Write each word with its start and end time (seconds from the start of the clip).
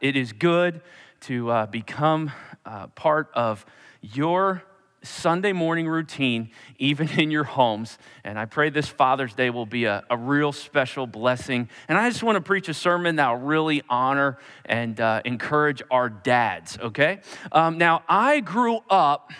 It 0.00 0.14
is 0.14 0.32
good 0.32 0.80
to 1.22 1.50
uh, 1.50 1.66
become 1.66 2.30
uh, 2.64 2.86
part 2.88 3.30
of 3.34 3.66
your 4.00 4.62
Sunday 5.02 5.52
morning 5.52 5.88
routine, 5.88 6.50
even 6.78 7.08
in 7.08 7.32
your 7.32 7.42
homes. 7.42 7.98
And 8.22 8.38
I 8.38 8.44
pray 8.44 8.70
this 8.70 8.88
Father's 8.88 9.34
Day 9.34 9.50
will 9.50 9.66
be 9.66 9.86
a, 9.86 10.04
a 10.08 10.16
real 10.16 10.52
special 10.52 11.08
blessing. 11.08 11.68
And 11.88 11.98
I 11.98 12.08
just 12.10 12.22
want 12.22 12.36
to 12.36 12.40
preach 12.40 12.68
a 12.68 12.74
sermon 12.74 13.16
that 13.16 13.28
will 13.28 13.46
really 13.46 13.82
honor 13.88 14.38
and 14.64 15.00
uh, 15.00 15.22
encourage 15.24 15.82
our 15.90 16.08
dads, 16.08 16.78
okay? 16.78 17.18
Um, 17.50 17.78
now, 17.78 18.04
I 18.08 18.38
grew 18.38 18.78
up 18.88 19.32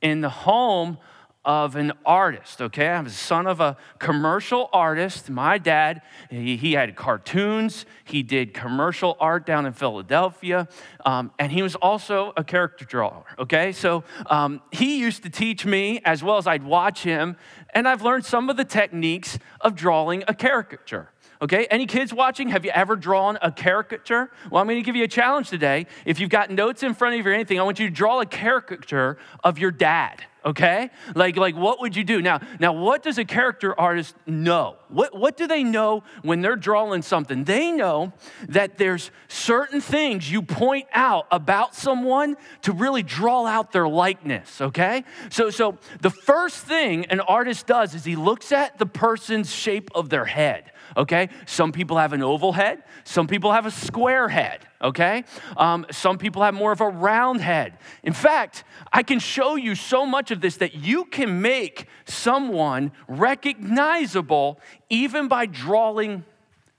in 0.00 0.22
the 0.22 0.30
home 0.30 0.96
of 1.44 1.76
an 1.76 1.92
artist, 2.06 2.62
okay? 2.62 2.88
I'm 2.88 3.04
the 3.04 3.10
son 3.10 3.46
of 3.46 3.60
a 3.60 3.76
commercial 3.98 4.68
artist. 4.72 5.28
My 5.28 5.58
dad, 5.58 6.02
he, 6.30 6.56
he 6.56 6.72
had 6.72 6.94
cartoons, 6.94 7.84
he 8.04 8.22
did 8.22 8.54
commercial 8.54 9.16
art 9.18 9.44
down 9.44 9.66
in 9.66 9.72
Philadelphia, 9.72 10.68
um, 11.04 11.32
and 11.38 11.50
he 11.50 11.62
was 11.62 11.74
also 11.74 12.32
a 12.36 12.44
character 12.44 12.84
drawer, 12.84 13.24
okay? 13.38 13.72
So 13.72 14.04
um, 14.26 14.62
he 14.70 14.98
used 14.98 15.24
to 15.24 15.30
teach 15.30 15.66
me 15.66 16.00
as 16.04 16.22
well 16.22 16.36
as 16.36 16.46
I'd 16.46 16.64
watch 16.64 17.02
him, 17.02 17.36
and 17.74 17.88
I've 17.88 18.02
learned 18.02 18.24
some 18.24 18.48
of 18.48 18.56
the 18.56 18.64
techniques 18.64 19.38
of 19.60 19.74
drawing 19.74 20.24
a 20.28 20.34
caricature. 20.34 21.11
Okay, 21.42 21.66
any 21.72 21.86
kids 21.86 22.14
watching? 22.14 22.50
Have 22.50 22.64
you 22.64 22.70
ever 22.70 22.94
drawn 22.94 23.36
a 23.42 23.50
caricature? 23.50 24.30
Well, 24.48 24.62
I'm 24.62 24.68
to 24.68 24.80
give 24.80 24.94
you 24.94 25.02
a 25.02 25.08
challenge 25.08 25.50
today. 25.50 25.86
If 26.06 26.20
you've 26.20 26.30
got 26.30 26.52
notes 26.52 26.84
in 26.84 26.94
front 26.94 27.18
of 27.18 27.26
you 27.26 27.32
or 27.32 27.34
anything, 27.34 27.58
I 27.58 27.64
want 27.64 27.80
you 27.80 27.88
to 27.88 27.94
draw 27.94 28.20
a 28.20 28.26
caricature 28.26 29.18
of 29.42 29.58
your 29.58 29.72
dad 29.72 30.24
okay 30.44 30.90
like 31.14 31.36
like 31.36 31.54
what 31.54 31.80
would 31.80 31.94
you 31.94 32.02
do 32.02 32.20
now 32.20 32.40
now 32.58 32.72
what 32.72 33.02
does 33.02 33.18
a 33.18 33.24
character 33.24 33.78
artist 33.78 34.16
know 34.26 34.76
what 34.88 35.16
what 35.16 35.36
do 35.36 35.46
they 35.46 35.62
know 35.62 36.02
when 36.22 36.40
they're 36.40 36.56
drawing 36.56 37.02
something 37.02 37.44
they 37.44 37.70
know 37.70 38.12
that 38.48 38.76
there's 38.76 39.10
certain 39.28 39.80
things 39.80 40.30
you 40.30 40.42
point 40.42 40.86
out 40.92 41.26
about 41.30 41.74
someone 41.74 42.36
to 42.60 42.72
really 42.72 43.02
draw 43.02 43.46
out 43.46 43.72
their 43.72 43.86
likeness 43.86 44.60
okay 44.60 45.04
so 45.30 45.48
so 45.48 45.78
the 46.00 46.10
first 46.10 46.64
thing 46.64 47.06
an 47.06 47.20
artist 47.20 47.66
does 47.66 47.94
is 47.94 48.04
he 48.04 48.16
looks 48.16 48.50
at 48.50 48.78
the 48.78 48.86
person's 48.86 49.52
shape 49.52 49.90
of 49.94 50.10
their 50.10 50.24
head 50.24 50.71
okay? 50.96 51.28
Some 51.46 51.72
people 51.72 51.98
have 51.98 52.12
an 52.12 52.22
oval 52.22 52.52
head, 52.52 52.82
some 53.04 53.26
people 53.26 53.52
have 53.52 53.66
a 53.66 53.70
square 53.70 54.28
head, 54.28 54.66
okay? 54.80 55.24
Um, 55.56 55.86
some 55.90 56.18
people 56.18 56.42
have 56.42 56.54
more 56.54 56.72
of 56.72 56.80
a 56.80 56.88
round 56.88 57.40
head. 57.40 57.78
In 58.02 58.12
fact, 58.12 58.64
I 58.92 59.02
can 59.02 59.18
show 59.18 59.56
you 59.56 59.74
so 59.74 60.06
much 60.06 60.30
of 60.30 60.40
this 60.40 60.56
that 60.58 60.74
you 60.74 61.04
can 61.04 61.40
make 61.40 61.86
someone 62.04 62.92
recognizable 63.08 64.60
even 64.90 65.28
by 65.28 65.46
drawing 65.46 66.24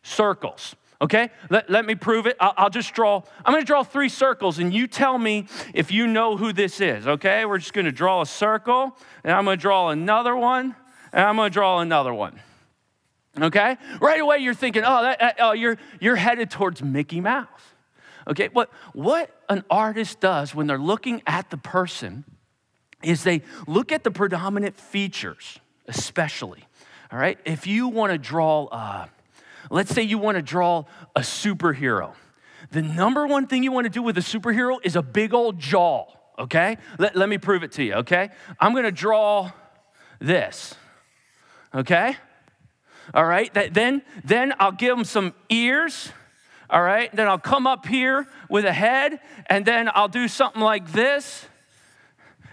circles. 0.03 0.75
Okay, 1.02 1.31
let, 1.50 1.69
let 1.69 1.86
me 1.86 1.95
prove 1.95 2.28
it. 2.28 2.38
I'll, 2.39 2.53
I'll 2.56 2.69
just 2.69 2.94
draw, 2.94 3.23
I'm 3.44 3.53
gonna 3.53 3.66
draw 3.66 3.84
three 3.84 4.08
circles 4.08 4.59
and 4.59 4.73
you 4.73 4.88
tell 4.88 5.17
me 5.17 5.47
if 5.73 5.91
you 5.91 6.08
know 6.08 6.38
who 6.38 6.53
this 6.53 6.80
is. 6.80 7.06
Okay, 7.08 7.44
we're 7.44 7.58
just 7.58 7.73
gonna 7.73 7.91
draw 7.91 8.22
a 8.22 8.25
circle 8.25 8.95
and 9.25 9.34
I'm 9.34 9.44
gonna 9.44 9.58
draw 9.58 9.89
another 9.89 10.34
one 10.34 10.75
and 11.11 11.25
I'm 11.25 11.36
gonna 11.36 11.50
draw 11.50 11.80
another 11.80 12.14
one. 12.14 12.39
Okay? 13.39 13.78
Right 14.00 14.22
away 14.22 14.39
you're 14.39 14.53
thinking, 14.53 14.84
oh, 14.86 15.03
that, 15.03 15.38
oh 15.39 15.53
you're, 15.53 15.78
you're 16.00 16.16
headed 16.16 16.52
towards 16.52 16.84
Mickey 16.84 17.20
Mouse. 17.20 17.48
Okay? 18.28 18.50
What, 18.53 18.70
what 18.94 19.36
an 19.50 19.64
artist 19.70 20.20
does 20.20 20.53
when 20.53 20.67
they're 20.67 20.78
looking 20.78 21.22
at 21.25 21.50
the 21.50 21.58
person 21.58 22.25
is 23.02 23.23
they 23.23 23.42
look 23.67 23.92
at 23.92 24.03
the 24.03 24.12
predominant 24.12 24.78
features, 24.78 25.59
especially. 25.88 26.64
All 27.12 27.20
right? 27.20 27.38
If 27.45 27.67
you 27.67 27.88
want 27.88 28.12
to 28.12 28.17
draw, 28.17 28.66
uh, 28.66 29.08
let's 29.70 29.94
say 29.94 30.03
you 30.03 30.18
want 30.18 30.38
to 30.38 30.42
draw 30.42 30.86
a 31.16 31.22
superhero. 31.22 32.14
The 32.72 32.81
number 32.81 33.28
one 33.28 33.47
thing 33.47 33.64
you 33.64 33.72
want 33.72 33.86
to 33.86 33.90
do 33.90 34.02
with 34.02 34.18
a 34.18 34.22
superhero 34.22 34.78
is 34.84 34.95
a 34.95 35.02
big 35.02 35.34
old 35.34 35.59
jaw. 35.59 36.06
Okay? 36.40 36.78
Let, 36.97 37.16
let 37.16 37.30
me 37.30 37.38
prove 37.38 37.64
it 37.64 37.73
to 37.73 37.84
you. 37.84 37.94
Okay? 37.95 38.30
I'm 38.59 38.73
going 38.73 38.86
to 38.86 38.92
draw 38.92 39.52
this. 40.20 40.75
Okay? 41.74 42.16
All 43.13 43.25
right? 43.25 43.53
Then, 43.53 44.01
then 44.24 44.53
I'll 44.59 44.72
give 44.72 44.96
them 44.96 45.06
some 45.06 45.34
ears, 45.50 46.12
all 46.69 46.81
right? 46.81 47.13
Then 47.16 47.28
I'll 47.28 47.38
come 47.38 47.68
up 47.68 47.85
here 47.85 48.28
with 48.50 48.66
a 48.66 48.74
head, 48.74 49.19
and 49.47 49.66
then 49.66 49.90
I'll 49.94 50.07
do 50.07 50.28
something 50.28 50.62
like 50.62 50.91
this. 50.91 51.46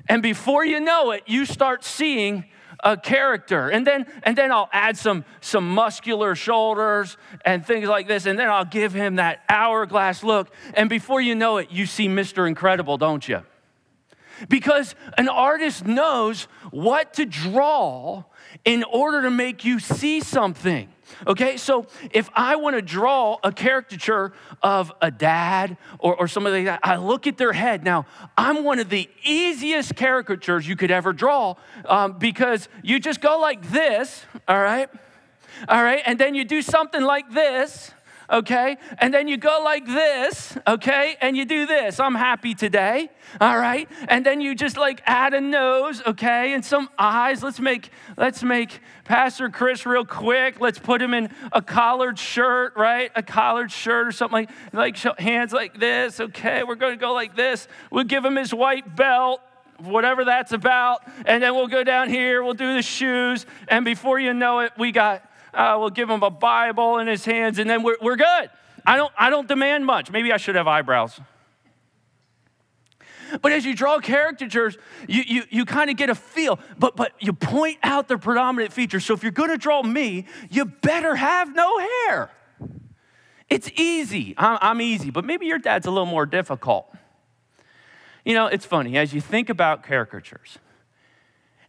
And 0.08 0.22
before 0.22 0.64
you 0.64 0.80
know 0.80 1.12
it, 1.12 1.22
you 1.26 1.46
start 1.46 1.84
seeing 1.84 2.44
a 2.82 2.96
character. 2.96 3.68
And 3.68 3.86
then, 3.86 4.06
and 4.22 4.36
then 4.36 4.52
I'll 4.52 4.68
add 4.72 4.96
some, 4.96 5.24
some 5.40 5.68
muscular 5.70 6.34
shoulders 6.34 7.16
and 7.44 7.64
things 7.64 7.88
like 7.88 8.08
this. 8.08 8.26
And 8.26 8.38
then 8.38 8.48
I'll 8.48 8.64
give 8.64 8.92
him 8.92 9.16
that 9.16 9.42
hourglass 9.48 10.22
look. 10.22 10.52
And 10.74 10.88
before 10.88 11.20
you 11.20 11.34
know 11.34 11.58
it, 11.58 11.70
you 11.70 11.86
see 11.86 12.08
Mr. 12.08 12.48
Incredible, 12.48 12.96
don't 12.96 13.26
you? 13.28 13.42
Because 14.48 14.94
an 15.18 15.28
artist 15.28 15.86
knows 15.86 16.44
what 16.70 17.14
to 17.14 17.26
draw 17.26 18.24
in 18.64 18.84
order 18.84 19.22
to 19.22 19.30
make 19.30 19.64
you 19.64 19.78
see 19.78 20.20
something. 20.20 20.88
Okay, 21.26 21.56
so 21.56 21.86
if 22.12 22.30
I 22.34 22.56
want 22.56 22.76
to 22.76 22.82
draw 22.82 23.38
a 23.42 23.52
caricature 23.52 24.32
of 24.62 24.92
a 25.02 25.10
dad 25.10 25.76
or, 25.98 26.14
or 26.14 26.28
somebody 26.28 26.56
like 26.56 26.66
that, 26.66 26.80
I 26.82 26.96
look 26.96 27.26
at 27.26 27.36
their 27.36 27.52
head. 27.52 27.84
Now, 27.84 28.06
I'm 28.36 28.64
one 28.64 28.78
of 28.78 28.88
the 28.88 29.08
easiest 29.24 29.96
caricatures 29.96 30.68
you 30.68 30.76
could 30.76 30.90
ever 30.90 31.12
draw 31.12 31.56
um, 31.86 32.18
because 32.18 32.68
you 32.82 33.00
just 33.00 33.20
go 33.20 33.38
like 33.40 33.70
this, 33.70 34.24
all 34.46 34.60
right? 34.60 34.88
All 35.68 35.82
right, 35.82 36.02
and 36.06 36.18
then 36.18 36.34
you 36.34 36.44
do 36.44 36.62
something 36.62 37.02
like 37.02 37.30
this, 37.32 37.92
okay? 38.30 38.76
And 38.98 39.12
then 39.12 39.28
you 39.28 39.36
go 39.36 39.60
like 39.64 39.86
this, 39.86 40.56
okay? 40.66 41.16
And 41.20 41.36
you 41.36 41.44
do 41.44 41.66
this. 41.66 41.98
I'm 41.98 42.14
happy 42.14 42.54
today, 42.54 43.10
all 43.40 43.58
right? 43.58 43.88
And 44.08 44.24
then 44.24 44.40
you 44.40 44.54
just 44.54 44.76
like 44.76 45.02
add 45.06 45.34
a 45.34 45.40
nose, 45.40 46.02
okay? 46.06 46.52
And 46.52 46.64
some 46.64 46.88
eyes. 46.98 47.42
Let's 47.42 47.60
make 47.60 47.90
let's 48.16 48.42
make 48.42 48.80
Pastor 49.04 49.48
Chris 49.48 49.84
real 49.84 50.04
quick. 50.04 50.60
Let's 50.60 50.78
put 50.78 51.02
him 51.02 51.14
in 51.14 51.30
a 51.52 51.60
collared 51.60 52.18
shirt, 52.18 52.74
right? 52.76 53.10
A 53.16 53.22
collared 53.22 53.72
shirt 53.72 54.06
or 54.06 54.12
something 54.12 54.46
like 54.72 55.04
like 55.04 55.18
hands 55.18 55.52
like 55.52 55.78
this, 55.78 56.20
okay? 56.20 56.62
We're 56.62 56.76
going 56.76 56.92
to 56.92 57.00
go 57.00 57.12
like 57.12 57.36
this. 57.36 57.66
We'll 57.90 58.04
give 58.04 58.24
him 58.24 58.36
his 58.36 58.54
white 58.54 58.96
belt 58.96 59.40
whatever 59.82 60.24
that's 60.24 60.52
about. 60.52 61.02
And 61.26 61.42
then 61.42 61.54
we'll 61.54 61.68
go 61.68 61.82
down 61.82 62.08
here, 62.10 62.42
we'll 62.42 62.54
do 62.54 62.74
the 62.74 62.82
shoes. 62.82 63.46
And 63.68 63.84
before 63.84 64.18
you 64.20 64.34
know 64.34 64.60
it, 64.60 64.72
we 64.76 64.92
got 64.92 65.24
uh, 65.54 65.76
we'll 65.78 65.90
give 65.90 66.08
him 66.08 66.22
a 66.22 66.30
Bible 66.30 66.98
in 66.98 67.06
his 67.06 67.24
hands, 67.24 67.58
and 67.58 67.68
then 67.68 67.82
we're, 67.82 67.96
we're 68.00 68.16
good. 68.16 68.50
I 68.86 68.96
don't, 68.96 69.12
I 69.18 69.30
don't 69.30 69.46
demand 69.46 69.86
much. 69.86 70.10
Maybe 70.10 70.32
I 70.32 70.36
should 70.36 70.54
have 70.54 70.66
eyebrows. 70.66 71.20
But 73.42 73.52
as 73.52 73.64
you 73.64 73.76
draw 73.76 74.00
caricatures, 74.00 74.76
you, 75.06 75.22
you, 75.26 75.42
you 75.50 75.64
kind 75.64 75.88
of 75.90 75.96
get 75.96 76.10
a 76.10 76.14
feel, 76.14 76.58
but, 76.78 76.96
but 76.96 77.12
you 77.20 77.32
point 77.32 77.78
out 77.82 78.08
the 78.08 78.18
predominant 78.18 78.72
features. 78.72 79.04
So 79.04 79.14
if 79.14 79.22
you're 79.22 79.32
going 79.32 79.50
to 79.50 79.58
draw 79.58 79.82
me, 79.82 80.26
you 80.50 80.64
better 80.64 81.14
have 81.14 81.54
no 81.54 81.78
hair. 81.78 82.30
It's 83.48 83.70
easy. 83.76 84.34
I'm, 84.36 84.58
I'm 84.60 84.80
easy, 84.80 85.10
but 85.10 85.24
maybe 85.24 85.46
your 85.46 85.58
dad's 85.58 85.86
a 85.86 85.90
little 85.90 86.06
more 86.06 86.26
difficult. 86.26 86.92
You 88.24 88.34
know, 88.34 88.46
it's 88.46 88.66
funny, 88.66 88.96
as 88.98 89.12
you 89.12 89.20
think 89.20 89.48
about 89.48 89.82
caricatures, 89.82 90.58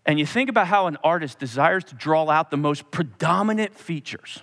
and 0.05 0.19
you 0.19 0.25
think 0.25 0.49
about 0.49 0.67
how 0.67 0.87
an 0.87 0.97
artist 1.03 1.39
desires 1.39 1.83
to 1.85 1.95
draw 1.95 2.29
out 2.29 2.49
the 2.49 2.57
most 2.57 2.89
predominant 2.91 3.77
features. 3.77 4.41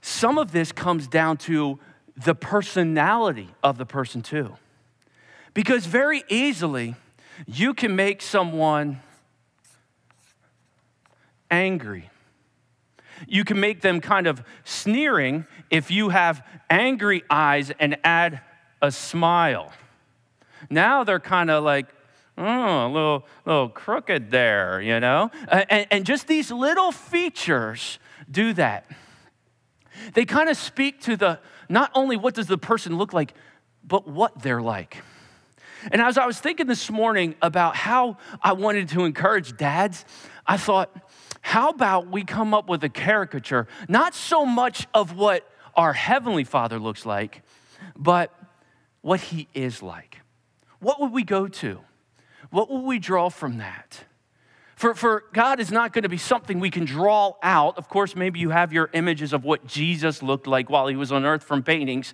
Some 0.00 0.38
of 0.38 0.52
this 0.52 0.72
comes 0.72 1.06
down 1.06 1.36
to 1.38 1.78
the 2.16 2.34
personality 2.34 3.48
of 3.62 3.78
the 3.78 3.86
person, 3.86 4.22
too. 4.22 4.56
Because 5.54 5.86
very 5.86 6.24
easily, 6.28 6.96
you 7.46 7.74
can 7.74 7.96
make 7.96 8.22
someone 8.22 9.00
angry. 11.50 12.10
You 13.28 13.44
can 13.44 13.60
make 13.60 13.80
them 13.80 14.00
kind 14.00 14.26
of 14.26 14.42
sneering 14.64 15.46
if 15.70 15.90
you 15.90 16.08
have 16.08 16.44
angry 16.68 17.22
eyes 17.30 17.70
and 17.78 17.96
add 18.02 18.40
a 18.80 18.90
smile. 18.90 19.72
Now 20.68 21.04
they're 21.04 21.20
kind 21.20 21.50
of 21.50 21.62
like, 21.62 21.86
oh, 22.38 22.86
a 22.86 22.88
little, 22.88 23.26
little 23.44 23.68
crooked 23.68 24.30
there, 24.30 24.80
you 24.80 25.00
know? 25.00 25.30
And, 25.48 25.86
and 25.90 26.06
just 26.06 26.26
these 26.26 26.50
little 26.50 26.92
features 26.92 27.98
do 28.30 28.52
that. 28.54 28.90
They 30.14 30.24
kind 30.24 30.48
of 30.48 30.56
speak 30.56 31.00
to 31.02 31.16
the, 31.16 31.38
not 31.68 31.90
only 31.94 32.16
what 32.16 32.34
does 32.34 32.46
the 32.46 32.58
person 32.58 32.96
look 32.96 33.12
like, 33.12 33.34
but 33.84 34.08
what 34.08 34.42
they're 34.42 34.62
like. 34.62 34.98
And 35.90 36.00
as 36.00 36.16
I 36.16 36.26
was 36.26 36.38
thinking 36.38 36.66
this 36.66 36.90
morning 36.90 37.34
about 37.42 37.74
how 37.74 38.18
I 38.40 38.52
wanted 38.52 38.88
to 38.90 39.04
encourage 39.04 39.56
dads, 39.56 40.04
I 40.46 40.56
thought, 40.56 40.94
how 41.40 41.70
about 41.70 42.08
we 42.08 42.22
come 42.22 42.54
up 42.54 42.68
with 42.68 42.84
a 42.84 42.88
caricature, 42.88 43.66
not 43.88 44.14
so 44.14 44.46
much 44.46 44.86
of 44.94 45.16
what 45.16 45.48
our 45.74 45.92
Heavenly 45.92 46.44
Father 46.44 46.78
looks 46.78 47.04
like, 47.04 47.42
but 47.96 48.32
what 49.00 49.20
He 49.20 49.48
is 49.54 49.82
like? 49.82 50.18
What 50.78 51.00
would 51.00 51.12
we 51.12 51.24
go 51.24 51.48
to? 51.48 51.80
What 52.52 52.68
will 52.68 52.84
we 52.84 52.98
draw 52.98 53.30
from 53.30 53.56
that? 53.56 54.04
For, 54.76 54.94
for 54.94 55.24
God 55.32 55.58
is 55.58 55.72
not 55.72 55.94
going 55.94 56.02
to 56.02 56.10
be 56.10 56.18
something 56.18 56.60
we 56.60 56.70
can 56.70 56.84
draw 56.84 57.32
out. 57.42 57.78
Of 57.78 57.88
course, 57.88 58.14
maybe 58.14 58.40
you 58.40 58.50
have 58.50 58.74
your 58.74 58.90
images 58.92 59.32
of 59.32 59.42
what 59.42 59.66
Jesus 59.66 60.22
looked 60.22 60.46
like 60.46 60.68
while 60.68 60.86
he 60.86 60.94
was 60.94 61.10
on 61.10 61.24
earth 61.24 61.42
from 61.42 61.62
paintings, 61.62 62.12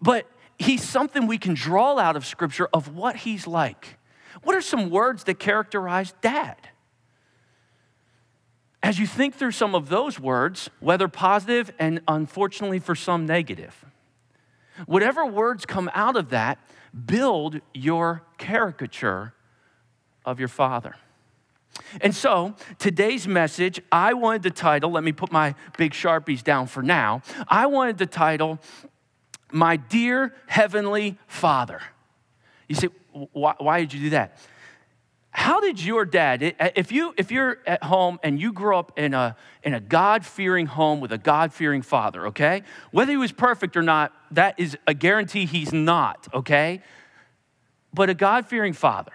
but 0.00 0.26
he's 0.58 0.82
something 0.82 1.26
we 1.26 1.36
can 1.36 1.52
draw 1.52 1.98
out 1.98 2.16
of 2.16 2.24
Scripture 2.24 2.70
of 2.72 2.94
what 2.94 3.16
he's 3.16 3.46
like. 3.46 3.98
What 4.44 4.56
are 4.56 4.62
some 4.62 4.88
words 4.88 5.24
that 5.24 5.38
characterize 5.38 6.14
dad? 6.22 6.56
As 8.82 8.98
you 8.98 9.06
think 9.06 9.34
through 9.34 9.52
some 9.52 9.74
of 9.74 9.90
those 9.90 10.18
words, 10.18 10.70
whether 10.80 11.06
positive 11.06 11.70
and 11.78 12.00
unfortunately 12.08 12.78
for 12.78 12.94
some 12.94 13.26
negative, 13.26 13.84
whatever 14.86 15.26
words 15.26 15.66
come 15.66 15.90
out 15.94 16.16
of 16.16 16.30
that, 16.30 16.58
build 17.06 17.60
your 17.72 18.22
caricature 18.38 19.34
of 20.24 20.38
your 20.38 20.48
father. 20.48 20.96
And 22.00 22.14
so, 22.14 22.54
today's 22.78 23.26
message, 23.26 23.80
I 23.90 24.14
wanted 24.14 24.44
to 24.44 24.50
title, 24.50 24.92
let 24.92 25.02
me 25.02 25.12
put 25.12 25.32
my 25.32 25.54
big 25.76 25.92
Sharpies 25.92 26.42
down 26.42 26.66
for 26.66 26.82
now. 26.82 27.22
I 27.48 27.66
wanted 27.66 27.98
to 27.98 28.06
title, 28.06 28.60
My 29.50 29.76
Dear 29.76 30.34
Heavenly 30.46 31.18
Father. 31.26 31.82
You 32.68 32.76
say, 32.76 32.88
why, 33.32 33.54
why 33.58 33.80
did 33.80 33.92
you 33.92 34.00
do 34.00 34.10
that? 34.10 34.38
How 35.36 35.60
did 35.60 35.82
your 35.82 36.04
dad, 36.04 36.54
if, 36.76 36.92
you, 36.92 37.12
if 37.18 37.30
you're 37.30 37.58
at 37.66 37.82
home 37.82 38.20
and 38.22 38.40
you 38.40 38.52
grew 38.52 38.76
up 38.76 38.98
in 38.98 39.14
a, 39.14 39.36
in 39.62 39.74
a 39.74 39.80
God 39.80 40.24
fearing 40.24 40.66
home 40.66 41.00
with 41.00 41.12
a 41.12 41.18
God 41.18 41.52
fearing 41.52 41.82
father, 41.82 42.28
okay? 42.28 42.62
Whether 42.92 43.10
he 43.10 43.16
was 43.16 43.32
perfect 43.32 43.76
or 43.76 43.82
not, 43.82 44.12
that 44.30 44.58
is 44.58 44.78
a 44.86 44.94
guarantee 44.94 45.44
he's 45.44 45.72
not, 45.72 46.28
okay? 46.32 46.80
But 47.92 48.10
a 48.10 48.14
God 48.14 48.46
fearing 48.46 48.72
father 48.72 49.12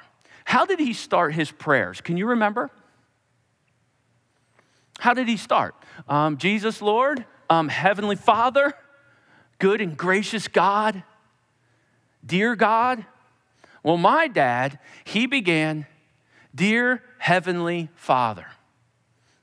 how 0.50 0.66
did 0.66 0.80
he 0.80 0.94
start 0.94 1.36
his 1.36 1.51
prayers? 1.51 2.01
Can 2.01 2.18
you 2.18 2.25
remember? 2.25 2.71
How 4.98 5.13
did 5.13 5.27
he 5.27 5.38
start? 5.38 5.75
Um, 6.07 6.38
Jesus, 6.38 6.81
Lord, 6.81 7.24
um, 7.51 7.69
Heavenly 7.69 8.16
Father, 8.16 8.74
good 9.60 9.80
and 9.80 9.95
gracious 9.95 10.48
God, 10.48 11.04
dear 12.25 12.56
God. 12.56 13.06
Well, 13.83 13.98
my 13.98 14.27
dad, 14.27 14.80
he 15.04 15.27
began, 15.27 15.86
Dear 16.53 17.03
Heavenly 17.17 17.89
Father. 17.95 18.45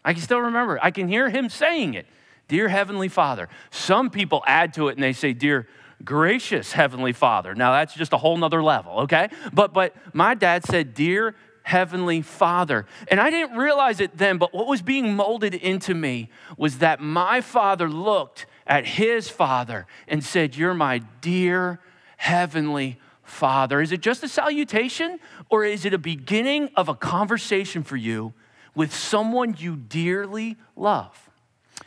I 0.04 0.12
can 0.12 0.22
still 0.22 0.40
remember, 0.40 0.78
I 0.82 0.90
can 0.90 1.08
hear 1.08 1.28
him 1.28 1.48
saying 1.48 1.94
it, 1.94 2.06
Dear 2.48 2.68
Heavenly 2.68 3.08
Father. 3.08 3.48
Some 3.70 4.10
people 4.10 4.42
add 4.46 4.74
to 4.74 4.88
it 4.88 4.94
and 4.94 5.02
they 5.02 5.12
say, 5.12 5.32
Dear 5.32 5.66
gracious 6.04 6.72
Heavenly 6.72 7.12
Father. 7.12 7.54
Now 7.54 7.72
that's 7.72 7.94
just 7.94 8.12
a 8.12 8.16
whole 8.16 8.36
nother 8.36 8.62
level, 8.62 9.00
okay? 9.00 9.28
But 9.52 9.72
but 9.72 9.94
my 10.14 10.34
dad 10.34 10.64
said, 10.64 10.94
Dear 10.94 11.34
Heavenly 11.62 12.22
Father. 12.22 12.86
And 13.08 13.18
I 13.18 13.30
didn't 13.30 13.56
realize 13.56 13.98
it 13.98 14.16
then, 14.16 14.38
but 14.38 14.54
what 14.54 14.68
was 14.68 14.82
being 14.82 15.16
molded 15.16 15.54
into 15.54 15.94
me 15.94 16.30
was 16.56 16.78
that 16.78 17.00
my 17.00 17.40
father 17.40 17.88
looked 17.88 18.46
at 18.68 18.86
his 18.86 19.28
father 19.28 19.86
and 20.06 20.22
said, 20.22 20.56
You're 20.56 20.74
my 20.74 20.98
dear 21.20 21.80
Heavenly 22.18 23.00
Father. 23.26 23.80
Is 23.80 23.92
it 23.92 24.00
just 24.00 24.22
a 24.22 24.28
salutation 24.28 25.18
or 25.50 25.64
is 25.64 25.84
it 25.84 25.92
a 25.92 25.98
beginning 25.98 26.70
of 26.76 26.88
a 26.88 26.94
conversation 26.94 27.82
for 27.82 27.96
you 27.96 28.32
with 28.74 28.94
someone 28.94 29.56
you 29.58 29.76
dearly 29.76 30.56
love? 30.76 31.30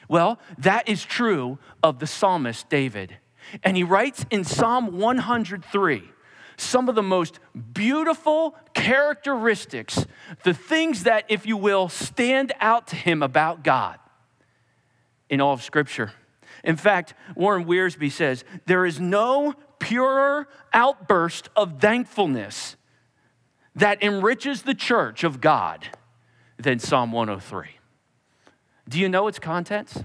Well, 0.07 0.39
that 0.57 0.89
is 0.89 1.03
true 1.03 1.57
of 1.81 1.99
the 1.99 2.07
psalmist 2.07 2.69
David. 2.69 3.17
And 3.63 3.77
he 3.77 3.83
writes 3.83 4.25
in 4.29 4.43
Psalm 4.43 4.97
103 4.97 6.03
some 6.57 6.89
of 6.89 6.95
the 6.95 7.03
most 7.03 7.39
beautiful 7.73 8.55
characteristics, 8.73 10.05
the 10.43 10.53
things 10.53 11.03
that, 11.03 11.23
if 11.29 11.45
you 11.45 11.55
will, 11.55 11.87
stand 11.87 12.51
out 12.59 12.87
to 12.87 12.97
him 12.97 13.23
about 13.23 13.63
God 13.63 13.97
in 15.29 15.39
all 15.39 15.53
of 15.53 15.63
Scripture. 15.63 16.11
In 16.63 16.75
fact, 16.75 17.13
Warren 17.35 17.65
Wiersbe 17.65 18.11
says, 18.11 18.43
There 18.65 18.85
is 18.85 18.99
no 18.99 19.55
purer 19.79 20.47
outburst 20.73 21.49
of 21.55 21.79
thankfulness 21.79 22.75
that 23.75 24.03
enriches 24.03 24.63
the 24.63 24.75
church 24.75 25.23
of 25.23 25.41
God 25.41 25.87
than 26.57 26.79
Psalm 26.79 27.11
103. 27.11 27.69
Do 28.87 28.99
you 28.99 29.09
know 29.09 29.27
its 29.27 29.39
contents? 29.39 30.03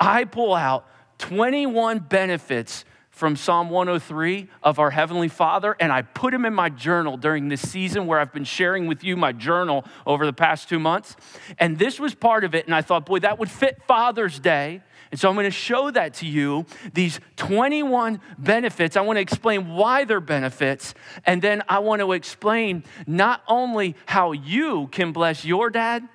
I 0.00 0.24
pull 0.24 0.54
out 0.54 0.86
21 1.18 2.00
benefits 2.00 2.84
from 3.10 3.36
Psalm 3.36 3.68
103 3.68 4.48
of 4.62 4.78
our 4.78 4.90
Heavenly 4.90 5.28
Father, 5.28 5.76
and 5.78 5.92
I 5.92 6.00
put 6.02 6.32
them 6.32 6.46
in 6.46 6.54
my 6.54 6.70
journal 6.70 7.18
during 7.18 7.48
this 7.48 7.60
season 7.60 8.06
where 8.06 8.18
I've 8.18 8.32
been 8.32 8.44
sharing 8.44 8.86
with 8.86 9.04
you 9.04 9.16
my 9.16 9.32
journal 9.32 9.84
over 10.06 10.24
the 10.24 10.32
past 10.32 10.68
two 10.68 10.80
months. 10.80 11.14
And 11.58 11.78
this 11.78 12.00
was 12.00 12.14
part 12.14 12.42
of 12.42 12.54
it, 12.54 12.64
and 12.64 12.74
I 12.74 12.80
thought, 12.80 13.04
boy, 13.04 13.18
that 13.20 13.38
would 13.38 13.50
fit 13.50 13.82
Father's 13.86 14.40
Day. 14.40 14.80
And 15.12 15.20
so 15.20 15.28
I'm 15.28 15.34
going 15.34 15.44
to 15.44 15.50
show 15.50 15.90
that 15.90 16.14
to 16.14 16.26
you, 16.26 16.64
these 16.94 17.20
21 17.36 18.18
benefits. 18.38 18.96
I 18.96 19.02
want 19.02 19.18
to 19.18 19.20
explain 19.20 19.68
why 19.68 20.04
they're 20.04 20.20
benefits. 20.20 20.94
And 21.26 21.42
then 21.42 21.62
I 21.68 21.80
want 21.80 22.00
to 22.00 22.12
explain 22.12 22.82
not 23.06 23.42
only 23.46 23.94
how 24.06 24.32
you 24.32 24.86
can 24.86 25.12
bless 25.12 25.44
your 25.44 25.68
dad 25.68 26.08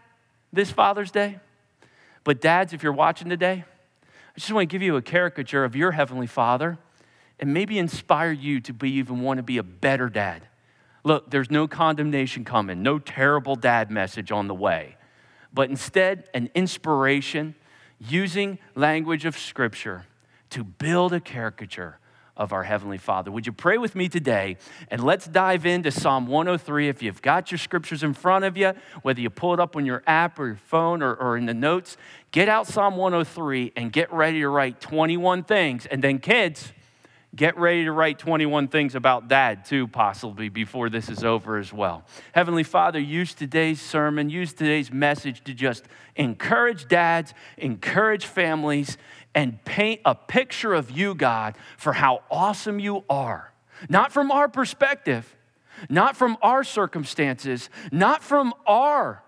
this 0.51 0.71
Father's 0.71 1.11
Day, 1.11 1.39
but 2.23 2.41
dads, 2.41 2.73
if 2.73 2.81
you're 2.81 2.91
watching 2.91 3.29
today, 3.29 3.65
I 4.03 4.39
just 4.39 4.51
want 4.51 4.67
to 4.67 4.73
give 4.73 4.81
you 4.81 4.95
a 4.95 5.01
caricature 5.03 5.63
of 5.63 5.75
your 5.75 5.91
Heavenly 5.91 6.27
Father 6.27 6.79
and 7.39 7.53
maybe 7.53 7.77
inspire 7.77 8.31
you 8.31 8.59
to 8.61 8.73
be 8.73 8.93
even 8.93 9.21
want 9.21 9.37
to 9.37 9.43
be 9.43 9.59
a 9.59 9.63
better 9.63 10.09
dad. 10.09 10.41
Look, 11.03 11.29
there's 11.29 11.51
no 11.51 11.67
condemnation 11.67 12.43
coming, 12.43 12.81
no 12.81 12.97
terrible 12.97 13.55
dad 13.55 13.91
message 13.91 14.31
on 14.31 14.47
the 14.47 14.55
way, 14.55 14.97
but 15.53 15.69
instead, 15.69 16.27
an 16.33 16.49
inspiration 16.55 17.53
using 17.99 18.59
language 18.75 19.25
of 19.25 19.37
Scripture 19.37 20.05
to 20.49 20.63
build 20.63 21.13
a 21.13 21.19
caricature 21.19 21.99
of 22.37 22.53
our 22.53 22.63
Heavenly 22.63 22.99
Father. 22.99 23.31
Would 23.31 23.47
you 23.47 23.51
pray 23.51 23.77
with 23.77 23.95
me 23.95 24.07
today? 24.07 24.57
And 24.89 25.03
let's 25.03 25.25
dive 25.25 25.65
into 25.65 25.91
Psalm 25.91 26.27
103. 26.27 26.87
If 26.87 27.01
you've 27.01 27.21
got 27.21 27.51
your 27.51 27.57
scriptures 27.57 28.03
in 28.03 28.13
front 28.13 28.45
of 28.45 28.55
you, 28.55 28.73
whether 29.01 29.19
you 29.19 29.29
pull 29.29 29.53
it 29.55 29.59
up 29.59 29.75
on 29.75 29.85
your 29.85 30.03
app 30.05 30.39
or 30.39 30.47
your 30.47 30.55
phone 30.55 31.01
or, 31.01 31.15
or 31.15 31.35
in 31.35 31.47
the 31.47 31.53
notes, 31.53 31.97
get 32.31 32.47
out 32.47 32.67
Psalm 32.67 32.95
103 32.95 33.73
and 33.75 33.91
get 33.91 34.13
ready 34.13 34.39
to 34.41 34.49
write 34.49 34.79
21 34.79 35.43
things. 35.43 35.87
And 35.87 36.03
then, 36.03 36.19
kids, 36.19 36.71
get 37.37 37.55
ready 37.57 37.85
to 37.85 37.91
write 37.91 38.17
21 38.17 38.67
things 38.67 38.95
about 38.95 39.27
dad, 39.27 39.63
too, 39.63 39.87
possibly 39.87 40.49
before 40.49 40.89
this 40.89 41.07
is 41.07 41.23
over 41.23 41.57
as 41.57 41.71
well. 41.71 42.03
Heavenly 42.33 42.63
Father, 42.63 42.99
use 42.99 43.35
today's 43.35 43.79
sermon, 43.79 44.29
use 44.29 44.53
today's 44.53 44.91
message 44.91 45.43
to 45.43 45.53
just 45.53 45.85
encourage 46.15 46.87
dads, 46.87 47.35
encourage 47.57 48.25
families, 48.25 48.97
and 49.35 49.63
paint 49.63 50.01
a 50.03 50.15
picture 50.15 50.73
of 50.73 50.89
you, 50.89 51.13
God, 51.13 51.55
for 51.77 51.93
how 51.93 52.23
awesome 52.31 52.79
you 52.79 53.05
are. 53.07 53.53
Not 53.87 54.11
from 54.11 54.31
our 54.31 54.49
perspective, 54.49 55.35
not 55.89 56.17
from 56.17 56.37
our 56.41 56.63
circumstances, 56.63 57.69
not 57.91 58.23
from 58.23 58.51
our 58.65 59.23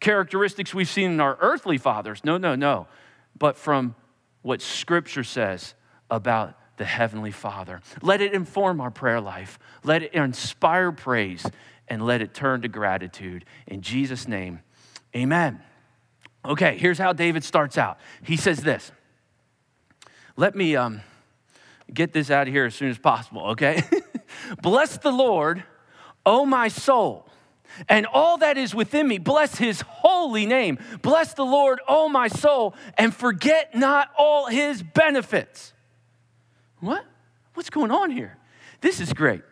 characteristics 0.00 0.74
we've 0.74 0.88
seen 0.88 1.12
in 1.12 1.20
our 1.20 1.38
earthly 1.40 1.78
fathers. 1.78 2.24
No, 2.24 2.36
no, 2.36 2.56
no. 2.56 2.88
But 3.38 3.56
from 3.56 3.94
what 4.42 4.60
Scripture 4.60 5.22
says 5.22 5.74
about 6.10 6.57
the 6.78 6.84
Heavenly 6.84 7.30
Father. 7.30 7.80
Let 8.02 8.20
it 8.20 8.32
inform 8.32 8.80
our 8.80 8.90
prayer 8.90 9.20
life, 9.20 9.58
let 9.84 10.02
it 10.02 10.14
inspire 10.14 10.92
praise, 10.92 11.46
and 11.88 12.04
let 12.04 12.22
it 12.22 12.34
turn 12.34 12.62
to 12.62 12.68
gratitude. 12.68 13.44
In 13.66 13.82
Jesus' 13.82 14.26
name, 14.26 14.60
amen. 15.14 15.60
Okay, 16.44 16.78
here's 16.78 16.98
how 16.98 17.12
David 17.12 17.44
starts 17.44 17.76
out. 17.76 17.98
He 18.22 18.36
says 18.36 18.60
this 18.60 18.92
let 20.38 20.54
me 20.54 20.76
um, 20.76 21.00
get 21.92 22.12
this 22.12 22.30
out 22.30 22.46
of 22.46 22.54
here 22.54 22.64
as 22.64 22.74
soon 22.74 22.90
as 22.90 22.98
possible, 22.98 23.48
okay? 23.48 23.82
Bless 24.62 24.96
the 24.96 25.10
Lord, 25.10 25.64
O 26.24 26.46
my 26.46 26.68
soul, 26.68 27.26
and 27.88 28.06
all 28.06 28.38
that 28.38 28.56
is 28.56 28.72
within 28.72 29.08
me. 29.08 29.18
Bless 29.18 29.56
his 29.56 29.80
holy 29.80 30.46
name. 30.46 30.78
Bless 31.02 31.34
the 31.34 31.44
Lord, 31.44 31.80
O 31.88 32.08
my 32.08 32.28
soul, 32.28 32.76
and 32.96 33.12
forget 33.12 33.74
not 33.74 34.10
all 34.16 34.46
his 34.46 34.80
benefits. 34.80 35.72
What? 36.80 37.04
What's 37.54 37.70
going 37.70 37.90
on 37.90 38.10
here? 38.10 38.36
This 38.80 39.00
is 39.00 39.12
great 39.12 39.42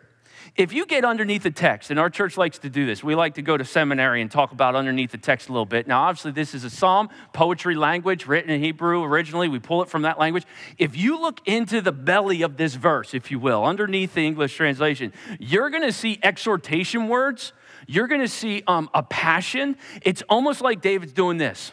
if 0.57 0.73
you 0.73 0.87
get 0.87 1.05
underneath 1.05 1.43
the 1.43 1.51
text, 1.51 1.91
and 1.91 2.01
our 2.01 2.09
church 2.09 2.37
likes 2.37 2.59
to 2.61 2.71
do 2.71 2.87
this, 2.87 3.05
we 3.05 3.15
like 3.15 3.35
to 3.35 3.43
go 3.43 3.57
to 3.57 3.65
seminary 3.65 4.23
and 4.23 4.31
talk 4.31 4.53
about 4.53 4.75
underneath 4.75 5.11
the 5.11 5.19
text 5.19 5.49
a 5.49 5.53
little 5.53 5.67
bit. 5.67 5.87
Now, 5.87 6.03
obviously, 6.03 6.33
this 6.33 6.55
is 6.55 6.65
a 6.65 6.71
psalm, 6.71 7.11
poetry 7.33 7.75
language, 7.75 8.27
written 8.27 8.51
in 8.51 8.63
Hebrew 8.63 9.03
originally. 9.03 9.49
We 9.49 9.59
pull 9.59 9.83
it 9.83 9.89
from 9.89 10.03
that 10.03 10.19
language. 10.19 10.45
If 10.79 10.97
you 10.97 11.21
look 11.21 11.41
into 11.47 11.81
the 11.83 11.93
belly 11.93 12.43
of 12.43 12.57
this 12.57 12.75
verse, 12.75 13.13
if 13.13 13.31
you 13.31 13.39
will, 13.39 13.65
underneath 13.65 14.15
the 14.15 14.27
English 14.27 14.57
translation, 14.57 15.13
you're 15.39 15.69
going 15.69 15.83
to 15.83 15.93
see 15.93 16.19
exhortation 16.23 17.09
words. 17.09 17.53
You're 17.87 18.09
going 18.09 18.23
to 18.23 18.29
see 18.29 18.63
um, 18.67 18.89
a 18.95 19.03
passion. 19.03 19.77
It's 20.03 20.23
almost 20.23 20.63
like 20.63 20.81
David's 20.81 21.13
doing 21.13 21.37
this. 21.37 21.73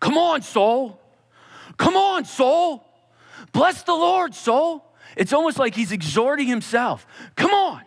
Come 0.00 0.16
on, 0.16 0.42
soul. 0.42 1.00
Come 1.76 1.96
on, 1.96 2.24
soul. 2.24 2.86
Bless 3.54 3.82
the 3.84 3.94
Lord, 3.94 4.34
soul. 4.34 4.84
It's 5.16 5.32
almost 5.32 5.58
like 5.58 5.74
he's 5.74 5.92
exhorting 5.92 6.48
himself. 6.48 7.06
Come 7.36 7.52
on, 7.52 7.82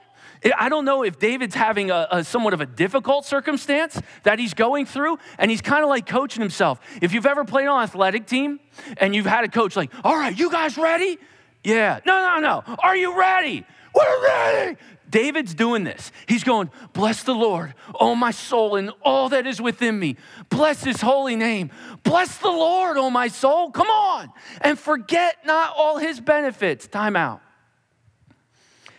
I 0.57 0.69
don't 0.69 0.85
know 0.85 1.03
if 1.03 1.19
David's 1.19 1.55
having 1.55 1.91
a, 1.91 2.07
a, 2.09 2.23
somewhat 2.23 2.53
of 2.53 2.61
a 2.61 2.65
difficult 2.65 3.25
circumstance 3.25 4.01
that 4.23 4.39
he's 4.39 4.53
going 4.53 4.85
through, 4.85 5.19
and 5.37 5.51
he's 5.51 5.61
kind 5.61 5.83
of 5.83 5.89
like 5.89 6.05
coaching 6.05 6.41
himself. 6.41 6.79
If 7.01 7.13
you've 7.13 7.25
ever 7.25 7.43
played 7.43 7.67
on 7.67 7.77
an 7.79 7.83
athletic 7.83 8.27
team 8.27 8.59
and 8.97 9.15
you've 9.15 9.25
had 9.25 9.43
a 9.43 9.49
coach 9.49 9.75
like, 9.75 9.91
all 10.03 10.15
right, 10.15 10.37
you 10.37 10.51
guys 10.51 10.77
ready? 10.77 11.17
Yeah. 11.63 11.99
No, 12.05 12.39
no, 12.39 12.39
no. 12.39 12.75
Are 12.79 12.95
you 12.95 13.17
ready? 13.17 13.65
We're 13.93 14.23
ready. 14.23 14.77
David's 15.17 15.55
doing 15.55 15.83
this. 15.83 16.11
He's 16.27 16.43
going, 16.43 16.69
Bless 16.93 17.23
the 17.23 17.33
Lord, 17.33 17.73
oh 17.99 18.13
my 18.13 18.29
soul, 18.29 18.75
and 18.75 18.91
all 19.01 19.29
that 19.29 19.47
is 19.47 19.59
within 19.59 19.97
me. 19.97 20.15
Bless 20.49 20.83
his 20.83 21.01
holy 21.01 21.35
name. 21.35 21.71
Bless 22.03 22.37
the 22.37 22.51
Lord, 22.51 22.97
oh 22.97 23.09
my 23.09 23.27
soul. 23.27 23.71
Come 23.71 23.87
on. 23.87 24.31
And 24.61 24.77
forget 24.77 25.37
not 25.43 25.73
all 25.75 25.97
his 25.97 26.19
benefits. 26.19 26.85
Time 26.87 27.15
out. 27.15 27.41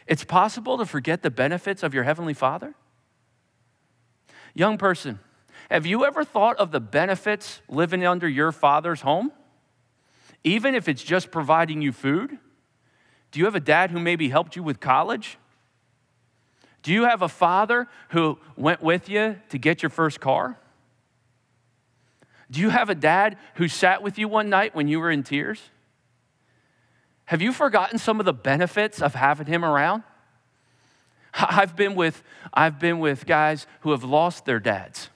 It's 0.09 0.25
possible 0.25 0.77
to 0.79 0.87
forget 0.87 1.23
the 1.23 1.31
benefits 1.31 1.85
of 1.85 1.95
your 1.95 2.03
Heavenly 2.03 2.35
Father? 2.35 2.75
Young 4.55 4.77
person, 4.77 5.21
have 5.71 5.87
you 5.87 6.05
ever 6.05 6.25
thought 6.25 6.57
of 6.57 6.73
the 6.73 6.81
benefits 6.81 7.61
living 7.69 8.05
under 8.05 8.29
your 8.29 8.51
Father's 8.51 9.03
home? 9.03 9.31
Even 10.43 10.75
if 10.75 10.89
it's 10.89 11.05
just 11.05 11.31
providing 11.31 11.81
you 11.81 11.93
food? 11.93 12.39
Do 13.31 13.39
you 13.39 13.45
have 13.45 13.55
a 13.55 13.61
dad 13.61 13.93
who 13.93 14.01
maybe 14.01 14.31
helped 14.31 14.57
you 14.57 14.65
with 14.65 14.81
college? 14.81 15.39
Do 16.83 16.93
you 16.93 17.05
have 17.05 17.23
a 17.23 17.29
father 17.29 17.89
who 18.11 18.39
went 18.57 18.83
with 18.83 19.09
you 19.09 19.41
to 19.51 19.59
get 19.59 19.83
your 19.83 19.91
first 19.91 20.21
car? 20.21 20.59
Do 22.51 22.61
you 22.61 22.71
have 22.71 22.89
a 22.89 22.95
dad 22.95 23.37
who 23.55 23.69
sat 23.69 24.03
with 24.03 24.19
you 24.19 24.29
one 24.29 24.49
night 24.49 24.75
when 24.75 24.89
you 24.89 25.01
were 25.01 25.11
in 25.11 25.23
tears? 25.23 25.61
Have 27.27 27.43
you 27.43 27.53
forgotten 27.53 27.99
some 27.99 28.21
of 28.21 28.27
the 28.27 28.33
benefits 28.33 29.03
of 29.03 29.15
having 29.15 29.47
him 29.47 29.65
around? 29.65 30.03
I've 31.35 31.77
been 31.77 31.95
with, 31.95 32.23
I've 32.55 32.79
been 32.79 33.01
with 33.01 33.27
guys 33.27 33.67
who 33.81 33.91
have 33.91 34.03
lost 34.03 34.47
their 34.47 34.61
dads. 34.61 35.11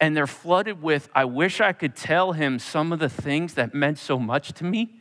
And 0.00 0.16
they're 0.16 0.26
flooded 0.26 0.82
with, 0.82 1.08
I 1.14 1.26
wish 1.26 1.60
I 1.60 1.72
could 1.72 1.94
tell 1.94 2.32
him 2.32 2.58
some 2.58 2.90
of 2.90 2.98
the 2.98 3.08
things 3.08 3.54
that 3.54 3.74
meant 3.74 3.98
so 3.98 4.18
much 4.18 4.52
to 4.54 4.64
me 4.64 4.96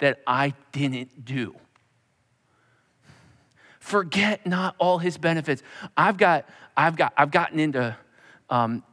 that 0.00 0.20
I 0.26 0.54
didn't 0.72 1.24
do. 1.24 1.54
Forget 3.90 4.46
not 4.46 4.76
all 4.78 4.98
his 4.98 5.18
benefits. 5.18 5.64
I've 5.96 6.16
got, 6.16 6.48
I've 6.76 6.94
got, 6.94 7.12
I've 7.16 7.32
gotten 7.32 7.58
into 7.58 7.96
um, 8.48 8.84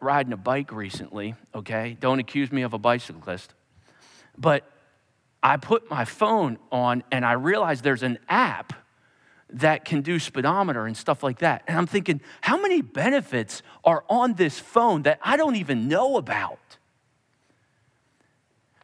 riding 0.00 0.32
a 0.32 0.36
bike 0.36 0.70
recently, 0.70 1.34
okay? 1.52 1.96
Don't 1.98 2.20
accuse 2.20 2.52
me 2.52 2.62
of 2.62 2.72
a 2.72 2.78
bicyclist. 2.78 3.54
But 4.38 4.62
I 5.42 5.56
put 5.56 5.90
my 5.90 6.04
phone 6.04 6.58
on 6.70 7.02
and 7.10 7.24
I 7.24 7.32
realized 7.32 7.82
there's 7.82 8.04
an 8.04 8.20
app 8.28 8.72
that 9.50 9.84
can 9.84 10.00
do 10.00 10.20
speedometer 10.20 10.86
and 10.86 10.96
stuff 10.96 11.24
like 11.24 11.40
that. 11.40 11.64
And 11.66 11.76
I'm 11.76 11.88
thinking, 11.88 12.20
how 12.40 12.56
many 12.56 12.82
benefits 12.82 13.62
are 13.82 14.04
on 14.08 14.34
this 14.34 14.60
phone 14.60 15.02
that 15.02 15.18
I 15.22 15.36
don't 15.36 15.56
even 15.56 15.88
know 15.88 16.18
about? 16.18 16.78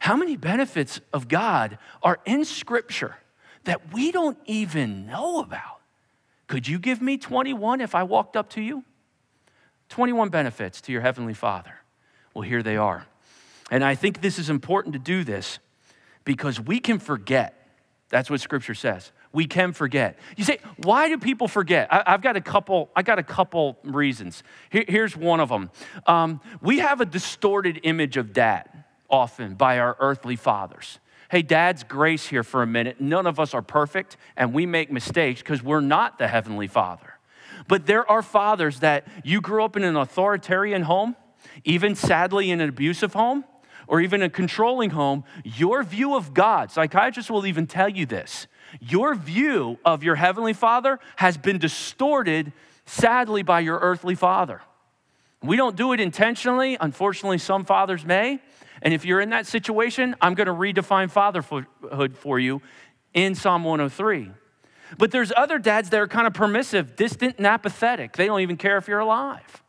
How 0.01 0.17
many 0.17 0.37
benefits 0.37 1.01
of 1.13 1.29
God 1.29 1.79
are 2.03 2.19
in 2.25 2.45
Scripture 2.45 3.15
that 3.65 3.93
we 3.93 4.13
don't 4.13 4.39
even 4.47 5.07
know 5.07 5.41
about? 5.41 5.81
Could 6.47 6.69
you 6.69 6.79
give 6.79 7.01
me 7.01 7.17
21 7.17 7.81
if 7.81 7.95
I 7.95 8.03
walked 8.03 8.37
up 8.37 8.51
to 8.51 8.61
you? 8.61 8.85
21 9.89 10.29
benefits 10.31 10.81
to 10.83 10.93
your 10.93 11.01
Heavenly 11.01 11.35
Father. 11.35 11.75
Well, 12.35 12.43
here 12.43 12.63
they 12.63 12.77
are. 12.77 13.07
And 13.71 13.85
I 13.85 13.95
think 13.95 14.21
this 14.21 14.39
is 14.39 14.51
important 14.51 14.93
to 14.95 14.99
do 14.99 15.25
this 15.25 15.59
because 16.25 16.61
we 16.61 16.79
can 16.79 16.99
forget. 16.99 17.69
That's 18.09 18.29
what 18.29 18.41
scripture 18.41 18.75
says. 18.75 19.13
We 19.33 19.47
can 19.47 19.73
forget. 19.73 20.19
You 20.37 20.45
say, 20.45 20.59
why 20.77 21.09
do 21.09 21.17
people 21.17 21.49
forget? 21.49 21.89
I, 21.91 22.11
have 22.13 22.21
got 22.21 22.37
a 22.37 22.41
couple. 22.41 22.91
I 22.95 23.03
got 23.03 23.19
a 23.19 23.23
couple 23.23 23.79
reasons. 23.83 24.43
Here, 24.69 24.85
here's 24.87 25.17
one 25.17 25.41
of 25.41 25.49
them. 25.49 25.71
Um, 26.07 26.41
we 26.61 26.81
have 26.81 27.01
a 27.01 27.07
distorted 27.07 27.81
image 27.83 28.19
of 28.19 28.35
dad 28.35 28.69
often 29.09 29.55
by 29.55 29.79
our 29.79 29.97
earthly 30.01 30.37
fathers. 30.37 30.99
Hey, 31.33 31.41
dad's 31.41 31.83
grace 31.83 32.27
here 32.27 32.43
for 32.43 32.63
a 32.63 32.67
minute. 32.67 33.01
None 33.01 33.27
of 33.27 33.41
us 33.41 33.55
are 33.55 33.63
perfect, 33.63 34.19
and 34.37 34.53
we 34.53 34.67
make 34.67 34.93
mistakes 34.93 35.41
because 35.41 35.63
we're 35.63 35.81
not 35.81 36.19
the 36.19 36.29
heavenly 36.29 36.67
father. 36.67 37.15
But 37.69 37.87
there 37.87 38.07
are 38.07 38.21
fathers 38.21 38.81
that 38.81 39.09
you 39.25 39.41
grew 39.41 39.65
up 39.65 39.75
in 39.75 39.83
an 39.83 39.97
authoritarian 39.97 40.83
home, 40.83 41.17
even 41.65 41.95
sadly 41.95 42.51
in 42.51 42.61
an 42.61 42.69
abusive 42.69 43.15
home, 43.15 43.47
or 43.87 44.03
even 44.03 44.21
a 44.21 44.29
controlling 44.29 44.91
home, 44.91 45.25
your 45.43 45.83
view 45.83 46.17
of 46.17 46.35
God, 46.35 46.71
psychiatrists 46.71 47.31
will 47.31 47.47
even 47.47 47.67
tell 47.67 47.89
you 47.89 48.05
this, 48.05 48.47
your 48.79 49.15
view 49.15 49.79
of 49.87 50.05
your 50.05 50.17
heavenly 50.17 50.53
father 50.53 50.99
has 51.17 51.39
been 51.39 51.57
distorted, 51.57 52.53
sadly, 52.85 53.43
by 53.43 53.61
your 53.61 53.79
earthly 53.79 54.15
father. 54.15 54.61
We 55.43 55.57
don't 55.57 55.77
do 55.77 55.95
it 55.95 55.99
intentionally. 55.99 56.77
Unfortunately, 56.79 57.39
some 57.39 57.65
fathers 57.65 58.05
may. 58.05 58.41
And 58.83 58.93
if 58.93 59.05
you're 59.05 59.21
in 59.21 59.31
that 59.31 59.47
situation, 59.47 60.15
I'm 60.21 60.35
going 60.35 60.49
to 60.49 60.53
redefine 60.53 61.11
fatherhood 61.11 62.17
for 62.17 62.39
you 62.39 62.61
in 63.15 63.35
Psalm 63.35 63.65
103. 63.65 64.31
But 64.99 65.11
there's 65.11 65.33
other 65.35 65.59
dads 65.59 65.91
that 65.91 66.01
are 66.01 66.09
kind 66.09 66.27
of 66.27 66.35
permissive, 66.35 66.97
distant, 66.97 67.37
and 67.39 67.47
apathetic. 67.47 68.17
They 68.17 68.27
don't 68.27 68.41
even 68.41 68.57
care 68.57 68.77
if 68.77 68.89
you're 68.89 68.99
alive. 68.99 69.63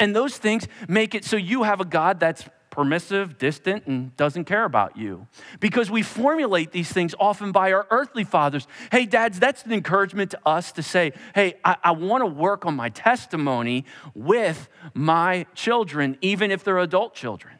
And 0.00 0.16
those 0.16 0.38
things 0.38 0.66
make 0.88 1.14
it 1.14 1.24
so 1.24 1.36
you 1.36 1.62
have 1.62 1.80
a 1.80 1.84
God 1.84 2.18
that's 2.18 2.44
permissive, 2.70 3.38
distant, 3.38 3.86
and 3.86 4.14
doesn't 4.16 4.44
care 4.44 4.64
about 4.64 4.96
you. 4.96 5.28
Because 5.60 5.90
we 5.90 6.02
formulate 6.02 6.72
these 6.72 6.90
things 6.90 7.14
often 7.20 7.52
by 7.52 7.72
our 7.72 7.86
earthly 7.90 8.24
fathers. 8.24 8.66
Hey, 8.90 9.06
dads, 9.06 9.38
that's 9.38 9.64
an 9.64 9.72
encouragement 9.72 10.32
to 10.32 10.40
us 10.44 10.72
to 10.72 10.82
say, 10.82 11.12
hey, 11.34 11.54
I, 11.64 11.76
I 11.84 11.90
want 11.92 12.22
to 12.22 12.26
work 12.26 12.66
on 12.66 12.74
my 12.74 12.88
testimony 12.88 13.84
with 14.14 14.68
my 14.92 15.46
children, 15.54 16.18
even 16.20 16.50
if 16.50 16.64
they're 16.64 16.78
adult 16.78 17.14
children 17.14 17.55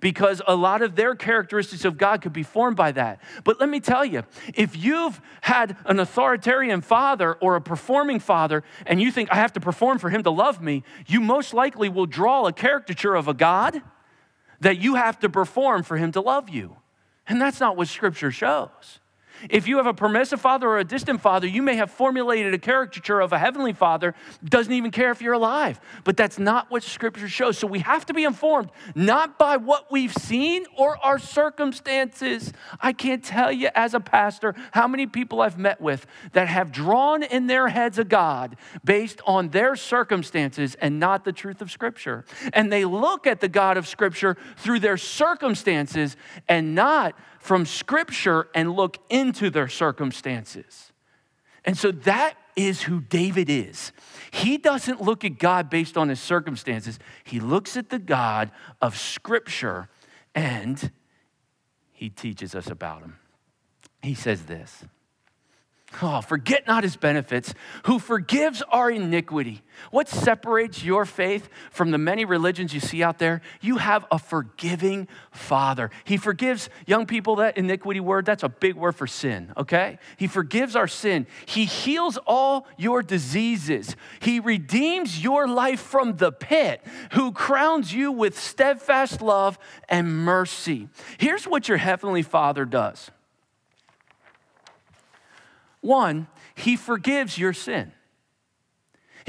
because 0.00 0.40
a 0.46 0.54
lot 0.54 0.82
of 0.82 0.96
their 0.96 1.14
characteristics 1.14 1.84
of 1.84 1.98
God 1.98 2.22
could 2.22 2.32
be 2.32 2.42
formed 2.42 2.76
by 2.76 2.92
that. 2.92 3.20
But 3.44 3.60
let 3.60 3.68
me 3.68 3.80
tell 3.80 4.04
you, 4.04 4.22
if 4.54 4.76
you've 4.76 5.20
had 5.40 5.76
an 5.84 5.98
authoritarian 6.00 6.80
father 6.80 7.34
or 7.34 7.56
a 7.56 7.60
performing 7.60 8.20
father 8.20 8.64
and 8.86 9.00
you 9.00 9.10
think 9.10 9.30
I 9.32 9.36
have 9.36 9.52
to 9.54 9.60
perform 9.60 9.98
for 9.98 10.10
him 10.10 10.22
to 10.22 10.30
love 10.30 10.62
me, 10.62 10.84
you 11.06 11.20
most 11.20 11.54
likely 11.54 11.88
will 11.88 12.06
draw 12.06 12.46
a 12.46 12.52
caricature 12.52 13.14
of 13.14 13.28
a 13.28 13.34
God 13.34 13.82
that 14.60 14.78
you 14.78 14.96
have 14.96 15.18
to 15.20 15.28
perform 15.28 15.82
for 15.82 15.96
him 15.96 16.12
to 16.12 16.20
love 16.20 16.48
you. 16.48 16.76
And 17.26 17.40
that's 17.40 17.60
not 17.60 17.76
what 17.76 17.88
scripture 17.88 18.30
shows. 18.30 19.00
If 19.48 19.68
you 19.68 19.76
have 19.76 19.86
a 19.86 19.94
permissive 19.94 20.40
father 20.40 20.68
or 20.68 20.78
a 20.78 20.84
distant 20.84 21.20
father, 21.20 21.46
you 21.46 21.62
may 21.62 21.76
have 21.76 21.90
formulated 21.90 22.54
a 22.54 22.58
caricature 22.58 23.20
of 23.20 23.32
a 23.32 23.38
heavenly 23.38 23.72
father, 23.72 24.14
doesn't 24.44 24.72
even 24.72 24.90
care 24.90 25.10
if 25.10 25.20
you're 25.22 25.34
alive. 25.34 25.80
But 26.04 26.16
that's 26.16 26.38
not 26.38 26.70
what 26.70 26.82
scripture 26.82 27.28
shows. 27.28 27.58
So 27.58 27.66
we 27.66 27.80
have 27.80 28.06
to 28.06 28.14
be 28.14 28.24
informed 28.24 28.70
not 28.94 29.38
by 29.38 29.56
what 29.56 29.90
we've 29.90 30.12
seen 30.12 30.66
or 30.76 30.96
our 31.04 31.18
circumstances. 31.18 32.52
I 32.80 32.92
can't 32.92 33.24
tell 33.24 33.52
you 33.52 33.68
as 33.74 33.94
a 33.94 34.00
pastor 34.00 34.54
how 34.72 34.88
many 34.88 35.06
people 35.06 35.40
I've 35.40 35.58
met 35.58 35.80
with 35.80 36.06
that 36.32 36.48
have 36.48 36.72
drawn 36.72 37.22
in 37.22 37.46
their 37.46 37.68
heads 37.68 37.98
a 37.98 38.04
God 38.04 38.56
based 38.84 39.20
on 39.26 39.50
their 39.50 39.76
circumstances 39.76 40.74
and 40.76 40.98
not 40.98 41.24
the 41.24 41.32
truth 41.32 41.60
of 41.60 41.70
scripture. 41.70 42.24
And 42.52 42.72
they 42.72 42.84
look 42.84 43.26
at 43.26 43.40
the 43.40 43.48
God 43.48 43.76
of 43.76 43.86
scripture 43.86 44.36
through 44.56 44.80
their 44.80 44.96
circumstances 44.96 46.16
and 46.48 46.74
not 46.74 47.14
from 47.48 47.64
Scripture 47.64 48.46
and 48.54 48.70
look 48.70 48.98
into 49.08 49.48
their 49.48 49.68
circumstances. 49.68 50.92
And 51.64 51.78
so 51.78 51.90
that 51.90 52.34
is 52.54 52.82
who 52.82 53.00
David 53.00 53.48
is. 53.48 53.90
He 54.30 54.58
doesn't 54.58 55.00
look 55.00 55.24
at 55.24 55.38
God 55.38 55.70
based 55.70 55.96
on 55.96 56.10
his 56.10 56.20
circumstances, 56.20 56.98
he 57.24 57.40
looks 57.40 57.74
at 57.74 57.88
the 57.88 57.98
God 57.98 58.50
of 58.82 58.98
Scripture 58.98 59.88
and 60.34 60.92
he 61.90 62.10
teaches 62.10 62.54
us 62.54 62.66
about 62.66 63.00
him. 63.00 63.16
He 64.02 64.14
says 64.14 64.44
this 64.44 64.84
Oh, 66.00 66.20
forget 66.20 66.66
not 66.66 66.84
his 66.84 66.96
benefits, 66.96 67.54
who 67.84 67.98
forgives 67.98 68.62
our 68.70 68.90
iniquity. 68.90 69.62
What 69.90 70.08
separates 70.08 70.84
your 70.84 71.04
faith 71.04 71.48
from 71.70 71.90
the 71.90 71.98
many 71.98 72.24
religions 72.24 72.72
you 72.72 72.80
see 72.80 73.02
out 73.02 73.18
there? 73.18 73.40
You 73.60 73.78
have 73.78 74.04
a 74.10 74.18
forgiving 74.18 75.08
father. 75.32 75.90
He 76.04 76.16
forgives 76.16 76.70
young 76.86 77.06
people, 77.06 77.36
that 77.36 77.58
iniquity 77.58 78.00
word, 78.00 78.26
that's 78.26 78.42
a 78.42 78.48
big 78.48 78.76
word 78.76 78.92
for 78.92 79.06
sin, 79.06 79.52
okay? 79.56 79.98
He 80.16 80.26
forgives 80.26 80.76
our 80.76 80.88
sin. 80.88 81.26
He 81.46 81.64
heals 81.64 82.18
all 82.26 82.66
your 82.76 83.02
diseases. 83.02 83.96
He 84.20 84.40
redeems 84.40 85.22
your 85.22 85.48
life 85.48 85.80
from 85.80 86.16
the 86.16 86.30
pit, 86.30 86.80
who 87.12 87.32
crowns 87.32 87.92
you 87.92 88.12
with 88.12 88.38
steadfast 88.38 89.20
love 89.20 89.58
and 89.88 90.24
mercy. 90.24 90.88
Here's 91.18 91.46
what 91.46 91.68
your 91.68 91.78
heavenly 91.78 92.22
father 92.22 92.64
does. 92.64 93.10
One, 95.80 96.26
he 96.54 96.76
forgives 96.76 97.38
your 97.38 97.52
sin. 97.52 97.92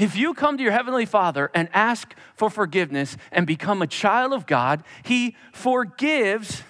If 0.00 0.16
you 0.16 0.32
come 0.32 0.56
to 0.56 0.62
your 0.62 0.72
Heavenly 0.72 1.04
Father 1.04 1.50
and 1.54 1.68
ask 1.74 2.14
for 2.34 2.48
forgiveness 2.48 3.18
and 3.30 3.46
become 3.46 3.82
a 3.82 3.86
child 3.86 4.32
of 4.32 4.46
God, 4.46 4.82
He 5.02 5.36
forgives 5.52 6.62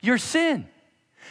your 0.00 0.16
sin. 0.16 0.66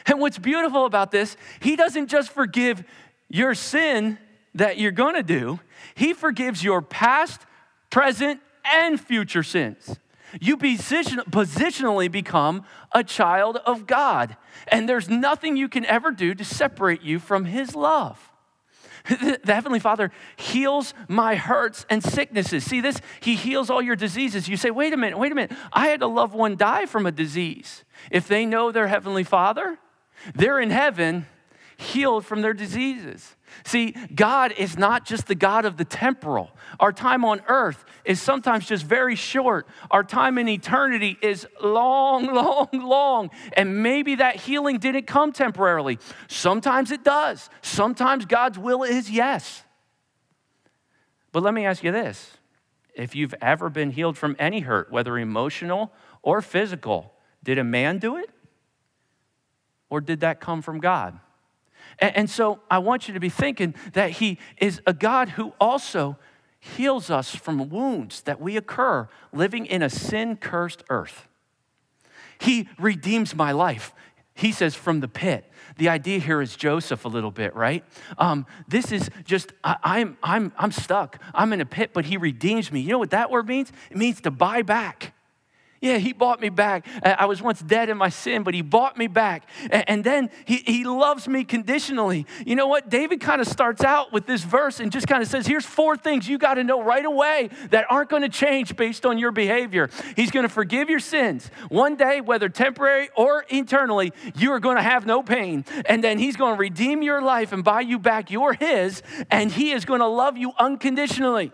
And 0.05 0.19
what's 0.19 0.37
beautiful 0.37 0.85
about 0.85 1.09
this, 1.09 1.35
He 1.59 1.75
doesn't 1.75 2.07
just 2.07 2.29
forgive 2.29 2.83
your 3.27 3.55
sin 3.55 4.19
that 4.53 4.77
you're 4.77 4.91
to 5.15 5.23
do, 5.23 5.59
He 5.95 6.13
forgives 6.13 6.63
your 6.63 6.83
past, 6.83 7.41
present, 7.89 8.39
and 8.63 9.01
future 9.01 9.43
sins. 9.43 9.97
You 10.41 10.57
position, 10.57 11.19
positionally 11.29 12.11
become 12.11 12.63
a 12.93 13.03
child 13.03 13.57
of 13.65 13.87
God, 13.87 14.37
and 14.67 14.87
there's 14.87 15.09
nothing 15.09 15.57
you 15.57 15.69
can 15.69 15.85
ever 15.85 16.11
do 16.11 16.33
to 16.33 16.45
separate 16.45 17.01
you 17.01 17.19
from 17.19 17.45
His 17.45 17.75
love. 17.75 18.31
The 19.43 19.53
Heavenly 19.53 19.79
Father 19.79 20.11
heals 20.35 20.93
my 21.07 21.35
hurts 21.35 21.85
and 21.89 22.03
sicknesses. 22.03 22.63
See 22.63 22.81
this? 22.81 22.99
He 23.19 23.35
heals 23.35 23.69
all 23.69 23.81
your 23.81 23.95
diseases. 23.95 24.47
You 24.47 24.57
say, 24.57 24.71
wait 24.71 24.93
a 24.93 24.97
minute, 24.97 25.19
wait 25.19 25.31
a 25.31 25.35
minute. 25.35 25.55
I 25.71 25.87
had 25.87 26.01
a 26.01 26.07
loved 26.07 26.33
one 26.33 26.55
die 26.55 26.87
from 26.87 27.05
a 27.05 27.11
disease. 27.11 27.83
If 28.09 28.27
they 28.27 28.45
know 28.45 28.71
their 28.71 28.87
Heavenly 28.87 29.23
Father, 29.23 29.77
they're 30.33 30.59
in 30.59 30.71
heaven 30.71 31.27
healed 31.77 32.25
from 32.25 32.41
their 32.41 32.53
diseases. 32.53 33.35
See, 33.63 33.91
God 34.13 34.53
is 34.57 34.77
not 34.77 35.05
just 35.05 35.27
the 35.27 35.35
God 35.35 35.65
of 35.65 35.77
the 35.77 35.85
temporal. 35.85 36.51
Our 36.79 36.91
time 36.91 37.25
on 37.25 37.41
earth 37.47 37.85
is 38.03 38.21
sometimes 38.21 38.65
just 38.65 38.83
very 38.83 39.15
short. 39.15 39.67
Our 39.91 40.03
time 40.03 40.37
in 40.37 40.47
eternity 40.47 41.17
is 41.21 41.47
long, 41.61 42.25
long, 42.33 42.69
long. 42.71 43.29
And 43.53 43.83
maybe 43.83 44.15
that 44.15 44.35
healing 44.35 44.77
didn't 44.77 45.07
come 45.07 45.31
temporarily. 45.31 45.99
Sometimes 46.27 46.91
it 46.91 47.03
does. 47.03 47.49
Sometimes 47.61 48.25
God's 48.25 48.59
will 48.59 48.83
is 48.83 49.09
yes. 49.09 49.63
But 51.31 51.43
let 51.43 51.53
me 51.53 51.65
ask 51.65 51.83
you 51.83 51.91
this 51.91 52.37
if 52.93 53.15
you've 53.15 53.35
ever 53.41 53.69
been 53.69 53.91
healed 53.91 54.17
from 54.17 54.35
any 54.39 54.61
hurt, 54.61 54.91
whether 54.91 55.17
emotional 55.17 55.91
or 56.21 56.41
physical, 56.41 57.13
did 57.43 57.57
a 57.57 57.63
man 57.63 57.99
do 57.99 58.17
it? 58.17 58.29
Or 59.89 60.01
did 60.01 60.21
that 60.21 60.39
come 60.39 60.61
from 60.61 60.79
God? 60.79 61.19
And, 61.99 62.29
so 62.29 62.59
I 62.69 62.79
want 62.79 63.07
you 63.07 63.13
to 63.13 63.19
be 63.19 63.29
thinking 63.29 63.75
that 63.93 64.11
He 64.11 64.39
is 64.57 64.81
a 64.85 64.93
God 64.93 65.29
who 65.29 65.53
also 65.59 66.17
heals 66.65 67.09
us 67.09 67.35
from 67.35 67.69
wounds 67.69 68.21
that 68.21 68.41
we 68.41 68.57
occur 68.57 69.07
living 69.31 69.65
in 69.65 69.81
a 69.81 69.89
sin 69.89 70.35
cursed 70.35 70.83
earth. 70.89 71.27
He 72.39 72.67
redeems 72.79 73.35
my 73.35 73.51
life. 73.51 73.93
He 74.33 74.51
says, 74.51 74.75
from 74.75 74.99
the 74.99 75.07
pit. 75.07 75.49
The 75.77 75.89
idea 75.89 76.19
here 76.19 76.41
is 76.41 76.55
Joseph 76.55 77.05
a 77.05 77.07
little 77.07 77.31
bit, 77.31 77.55
right? 77.55 77.85
Um, 78.17 78.45
this 78.67 78.91
is 78.91 79.09
just, 79.23 79.53
I, 79.63 79.77
I'm, 79.83 80.17
I'm, 80.21 80.51
I'm 80.57 80.71
stuck. 80.71 81.21
I'm 81.33 81.53
in 81.53 81.61
a 81.61 81.65
pit, 81.65 81.91
but 81.93 82.05
he 82.05 82.17
redeems 82.17 82.71
me. 82.71 82.81
You 82.81 82.89
know 82.89 82.99
what 82.99 83.11
that 83.11 83.31
word 83.31 83.47
means? 83.47 83.71
It 83.89 83.97
means 83.97 84.19
to 84.21 84.31
buy 84.31 84.61
back. 84.61 85.13
Yeah, 85.85 85.99
he 85.99 86.13
bought 86.13 86.41
me 86.41 86.49
back. 86.49 86.87
Uh, 87.03 87.15
I 87.19 87.27
was 87.27 87.43
once 87.43 87.61
dead 87.61 87.89
in 87.89 87.97
my 87.97 88.09
sin, 88.09 88.41
but 88.41 88.55
he 88.55 88.63
bought 88.63 88.97
me 88.97 89.05
back. 89.05 89.47
And 89.69 90.03
then 90.03 90.31
he, 90.45 90.63
he 90.65 90.83
loves 90.83 91.27
me 91.27 91.43
conditionally. 91.43 92.25
You 92.43 92.55
know 92.55 92.65
what? 92.65 92.89
David 92.89 93.21
kind 93.21 93.39
of 93.39 93.47
starts 93.47 93.83
out 93.83 94.11
with 94.11 94.25
this 94.25 94.43
verse 94.43 94.79
and 94.79 94.91
just 94.91 95.07
kind 95.07 95.21
of 95.21 95.29
says, 95.29 95.45
here's 95.45 95.63
four 95.63 95.95
things 95.95 96.27
you 96.27 96.39
got 96.39 96.55
to 96.55 96.63
know 96.63 96.81
right 96.81 97.05
away 97.05 97.51
that 97.69 97.85
aren't 97.91 98.09
going 98.09 98.23
to 98.23 98.29
change 98.29 98.75
based 98.75 99.05
on 99.05 99.19
your 99.19 99.31
behavior. 99.31 99.91
He's 100.15 100.31
going 100.31 100.41
to 100.47 100.51
forgive 100.51 100.89
your 100.89 100.99
sins. 100.99 101.51
One 101.69 101.95
day, 101.95 102.19
whether 102.19 102.49
temporary 102.49 103.09
or 103.15 103.45
eternally, 103.49 104.11
you 104.35 104.53
are 104.53 104.59
going 104.59 104.77
to 104.77 104.81
have 104.81 105.05
no 105.05 105.21
pain. 105.21 105.65
And 105.85 106.03
then 106.03 106.17
he's 106.17 106.35
going 106.35 106.55
to 106.55 106.59
redeem 106.59 107.03
your 107.03 107.21
life 107.21 107.51
and 107.51 107.63
buy 107.63 107.81
you 107.81 107.99
back. 107.99 108.31
You're 108.31 108.53
his, 108.53 109.03
and 109.29 109.51
he 109.51 109.71
is 109.71 109.85
going 109.85 109.99
to 109.99 110.07
love 110.07 110.35
you 110.35 110.51
unconditionally 110.57 111.51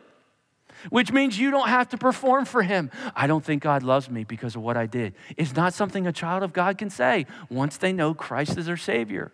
which 0.89 1.11
means 1.11 1.37
you 1.37 1.51
don't 1.51 1.69
have 1.69 1.89
to 1.89 1.97
perform 1.97 2.45
for 2.45 2.63
him. 2.63 2.91
I 3.15 3.27
don't 3.27 3.43
think 3.43 3.63
God 3.63 3.83
loves 3.83 4.09
me 4.09 4.23
because 4.23 4.55
of 4.55 4.61
what 4.61 4.77
I 4.77 4.85
did. 4.85 5.13
It's 5.37 5.55
not 5.55 5.73
something 5.73 6.07
a 6.07 6.11
child 6.11 6.43
of 6.43 6.53
God 6.53 6.77
can 6.77 6.89
say 6.89 7.25
once 7.49 7.77
they 7.77 7.93
know 7.93 8.13
Christ 8.13 8.57
is 8.57 8.65
their 8.65 8.77
Savior. 8.77 9.31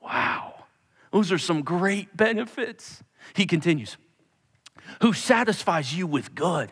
Wow, 0.00 0.64
those 1.12 1.30
are 1.30 1.38
some 1.38 1.62
great 1.62 2.16
benefits. 2.16 3.02
He 3.34 3.46
continues, 3.46 3.96
who 5.00 5.12
satisfies 5.12 5.96
you 5.96 6.06
with 6.06 6.34
good 6.34 6.70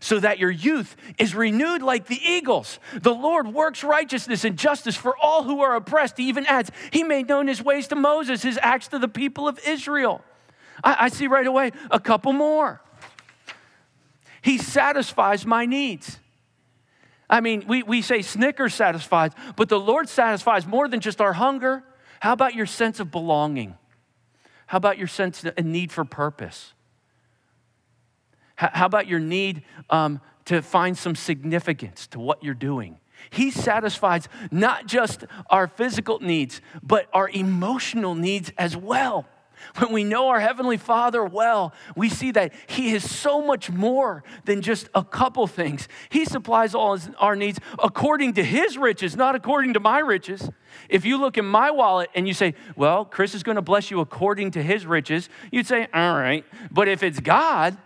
so 0.00 0.20
that 0.20 0.38
your 0.38 0.50
youth 0.50 0.96
is 1.18 1.34
renewed 1.34 1.82
like 1.82 2.06
the 2.06 2.20
eagles. 2.22 2.78
The 2.94 3.14
Lord 3.14 3.48
works 3.48 3.82
righteousness 3.82 4.44
and 4.44 4.58
justice 4.58 4.96
for 4.96 5.16
all 5.16 5.42
who 5.42 5.60
are 5.62 5.74
oppressed. 5.74 6.16
He 6.18 6.28
even 6.28 6.46
adds, 6.46 6.70
He 6.92 7.02
made 7.02 7.28
known 7.28 7.48
His 7.48 7.62
ways 7.62 7.88
to 7.88 7.96
Moses, 7.96 8.42
His 8.42 8.58
acts 8.62 8.88
to 8.88 8.98
the 8.98 9.08
people 9.08 9.48
of 9.48 9.58
Israel. 9.66 10.24
I, 10.82 10.96
I 11.00 11.08
see 11.08 11.26
right 11.26 11.46
away 11.46 11.72
a 11.90 12.00
couple 12.00 12.32
more. 12.32 12.80
He 14.42 14.58
satisfies 14.58 15.44
my 15.44 15.66
needs. 15.66 16.18
I 17.28 17.40
mean, 17.40 17.64
we, 17.68 17.82
we 17.82 18.02
say 18.02 18.22
Snickers 18.22 18.74
satisfies, 18.74 19.32
but 19.56 19.68
the 19.68 19.78
Lord 19.78 20.08
satisfies 20.08 20.66
more 20.66 20.88
than 20.88 21.00
just 21.00 21.20
our 21.20 21.32
hunger. 21.32 21.84
How 22.20 22.32
about 22.32 22.54
your 22.54 22.66
sense 22.66 23.00
of 23.00 23.10
belonging? 23.10 23.76
How 24.66 24.78
about 24.78 24.98
your 24.98 25.06
sense 25.06 25.44
of 25.44 25.64
need 25.64 25.92
for 25.92 26.04
purpose? 26.04 26.74
How 28.56 28.86
about 28.86 29.06
your 29.06 29.20
need 29.20 29.62
um, 29.88 30.20
to 30.44 30.60
find 30.60 30.98
some 30.98 31.14
significance 31.14 32.06
to 32.08 32.20
what 32.20 32.44
you're 32.44 32.52
doing? 32.52 32.98
He 33.30 33.50
satisfies 33.50 34.28
not 34.50 34.86
just 34.86 35.24
our 35.48 35.66
physical 35.66 36.20
needs, 36.20 36.60
but 36.82 37.08
our 37.12 37.28
emotional 37.28 38.14
needs 38.14 38.52
as 38.58 38.76
well. 38.76 39.26
When 39.78 39.92
we 39.92 40.04
know 40.04 40.28
our 40.28 40.40
Heavenly 40.40 40.76
Father 40.76 41.24
well, 41.24 41.72
we 41.96 42.08
see 42.08 42.30
that 42.32 42.52
He 42.66 42.92
is 42.92 43.08
so 43.08 43.40
much 43.40 43.70
more 43.70 44.22
than 44.44 44.62
just 44.62 44.88
a 44.94 45.04
couple 45.04 45.46
things. 45.46 45.88
He 46.08 46.24
supplies 46.24 46.74
all 46.74 46.98
our 47.18 47.36
needs 47.36 47.58
according 47.82 48.34
to 48.34 48.44
His 48.44 48.76
riches, 48.76 49.16
not 49.16 49.34
according 49.34 49.74
to 49.74 49.80
my 49.80 49.98
riches. 49.98 50.50
If 50.88 51.04
you 51.04 51.18
look 51.18 51.38
in 51.38 51.44
my 51.44 51.70
wallet 51.70 52.10
and 52.14 52.26
you 52.26 52.34
say, 52.34 52.54
Well, 52.76 53.04
Chris 53.04 53.34
is 53.34 53.42
going 53.42 53.56
to 53.56 53.62
bless 53.62 53.90
you 53.90 54.00
according 54.00 54.52
to 54.52 54.62
His 54.62 54.86
riches, 54.86 55.28
you'd 55.50 55.66
say, 55.66 55.86
All 55.92 56.14
right. 56.14 56.44
But 56.70 56.88
if 56.88 57.02
it's 57.02 57.20
God, 57.20 57.76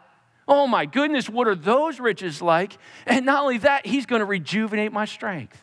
oh 0.48 0.66
my 0.66 0.86
goodness, 0.86 1.28
what 1.28 1.48
are 1.48 1.54
those 1.54 2.00
riches 2.00 2.42
like? 2.42 2.76
And 3.06 3.26
not 3.26 3.42
only 3.42 3.58
that, 3.58 3.86
He's 3.86 4.06
going 4.06 4.20
to 4.20 4.26
rejuvenate 4.26 4.92
my 4.92 5.04
strength. 5.04 5.60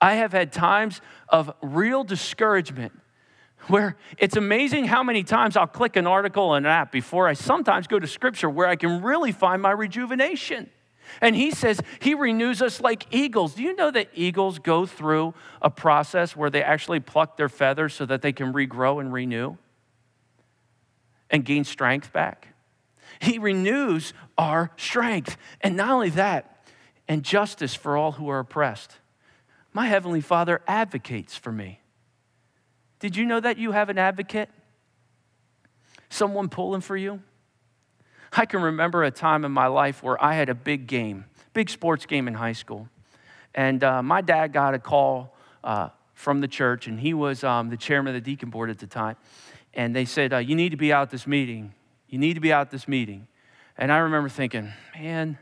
I 0.00 0.14
have 0.14 0.32
had 0.32 0.52
times 0.52 1.00
of 1.28 1.52
real 1.62 2.04
discouragement 2.04 2.92
where 3.68 3.96
it's 4.18 4.36
amazing 4.36 4.86
how 4.86 5.02
many 5.02 5.22
times 5.22 5.56
I'll 5.56 5.66
click 5.66 5.96
an 5.96 6.06
article 6.06 6.54
and 6.54 6.66
an 6.66 6.72
app 6.72 6.92
before 6.92 7.28
I 7.28 7.34
sometimes 7.34 7.86
go 7.86 7.98
to 7.98 8.06
scripture 8.06 8.48
where 8.48 8.66
I 8.66 8.76
can 8.76 9.02
really 9.02 9.32
find 9.32 9.60
my 9.60 9.72
rejuvenation. 9.72 10.70
And 11.20 11.36
he 11.36 11.50
says 11.50 11.80
he 12.00 12.14
renews 12.14 12.60
us 12.60 12.80
like 12.80 13.06
eagles. 13.10 13.54
Do 13.54 13.62
you 13.62 13.74
know 13.76 13.90
that 13.90 14.08
eagles 14.14 14.58
go 14.58 14.86
through 14.86 15.34
a 15.62 15.70
process 15.70 16.34
where 16.36 16.50
they 16.50 16.62
actually 16.62 17.00
pluck 17.00 17.36
their 17.36 17.48
feathers 17.48 17.94
so 17.94 18.06
that 18.06 18.22
they 18.22 18.32
can 18.32 18.52
regrow 18.52 19.00
and 19.00 19.12
renew 19.12 19.56
and 21.30 21.44
gain 21.44 21.64
strength 21.64 22.12
back? 22.12 22.48
He 23.20 23.38
renews 23.38 24.12
our 24.36 24.70
strength. 24.76 25.36
And 25.60 25.76
not 25.76 25.90
only 25.90 26.10
that, 26.10 26.66
and 27.08 27.22
justice 27.22 27.74
for 27.74 27.96
all 27.96 28.12
who 28.12 28.28
are 28.28 28.40
oppressed. 28.40 28.96
My 29.72 29.86
Heavenly 29.86 30.20
Father 30.20 30.60
advocates 30.66 31.36
for 31.36 31.52
me. 31.52 31.80
Did 32.98 33.16
you 33.16 33.26
know 33.26 33.40
that 33.40 33.58
you 33.58 33.72
have 33.72 33.88
an 33.88 33.98
advocate? 33.98 34.48
Someone 36.08 36.48
pulling 36.48 36.80
for 36.80 36.96
you? 36.96 37.22
I 38.32 38.46
can 38.46 38.62
remember 38.62 39.02
a 39.02 39.10
time 39.10 39.44
in 39.44 39.52
my 39.52 39.66
life 39.66 40.02
where 40.02 40.22
I 40.22 40.34
had 40.34 40.48
a 40.48 40.54
big 40.54 40.86
game, 40.86 41.24
big 41.52 41.70
sports 41.70 42.06
game 42.06 42.28
in 42.28 42.34
high 42.34 42.52
school. 42.52 42.88
And 43.54 43.82
uh, 43.82 44.02
my 44.02 44.20
dad 44.20 44.52
got 44.52 44.74
a 44.74 44.78
call 44.78 45.34
uh, 45.64 45.88
from 46.14 46.40
the 46.40 46.48
church, 46.48 46.86
and 46.86 47.00
he 47.00 47.14
was 47.14 47.44
um, 47.44 47.70
the 47.70 47.76
chairman 47.76 48.14
of 48.14 48.22
the 48.22 48.30
deacon 48.30 48.50
board 48.50 48.70
at 48.70 48.78
the 48.78 48.86
time. 48.86 49.16
And 49.72 49.94
they 49.94 50.04
said, 50.04 50.32
uh, 50.32 50.38
You 50.38 50.54
need 50.54 50.70
to 50.70 50.76
be 50.76 50.92
out 50.92 51.10
this 51.10 51.26
meeting. 51.26 51.72
You 52.08 52.18
need 52.18 52.34
to 52.34 52.40
be 52.40 52.52
out 52.52 52.70
this 52.70 52.86
meeting. 52.86 53.26
And 53.78 53.92
I 53.92 53.98
remember 53.98 54.28
thinking, 54.28 54.72
Man, 54.98 55.38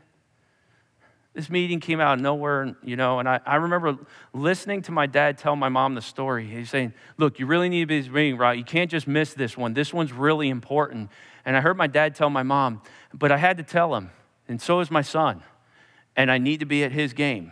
this 1.35 1.49
meeting 1.49 1.81
came 1.81 1.99
out 1.99 2.17
of 2.17 2.21
nowhere, 2.21 2.77
you 2.81 2.95
know, 2.95 3.19
and 3.19 3.27
I, 3.27 3.41
I 3.45 3.57
remember 3.57 3.97
listening 4.33 4.81
to 4.83 4.93
my 4.93 5.05
dad 5.05 5.37
tell 5.37 5.57
my 5.57 5.67
mom 5.67 5.93
the 5.93 6.01
story. 6.01 6.47
He's 6.47 6.69
saying, 6.69 6.93
Look, 7.17 7.39
you 7.39 7.45
really 7.45 7.67
need 7.67 7.81
to 7.81 7.85
be 7.87 7.99
this 7.99 8.09
meeting, 8.09 8.37
right? 8.37 8.57
You 8.57 8.63
can't 8.63 8.89
just 8.89 9.05
miss 9.05 9.33
this 9.33 9.57
one. 9.57 9.73
This 9.73 9.93
one's 9.93 10.13
really 10.13 10.47
important. 10.47 11.11
And 11.43 11.57
I 11.57 11.61
heard 11.61 11.75
my 11.75 11.87
dad 11.87 12.15
tell 12.15 12.29
my 12.29 12.41
mom, 12.41 12.81
but 13.13 13.33
I 13.33 13.37
had 13.37 13.57
to 13.57 13.63
tell 13.63 13.95
him, 13.95 14.11
and 14.47 14.61
so 14.61 14.79
is 14.79 14.89
my 14.89 15.01
son, 15.01 15.43
and 16.15 16.31
I 16.31 16.37
need 16.37 16.61
to 16.61 16.65
be 16.65 16.85
at 16.85 16.93
his 16.93 17.11
game. 17.11 17.51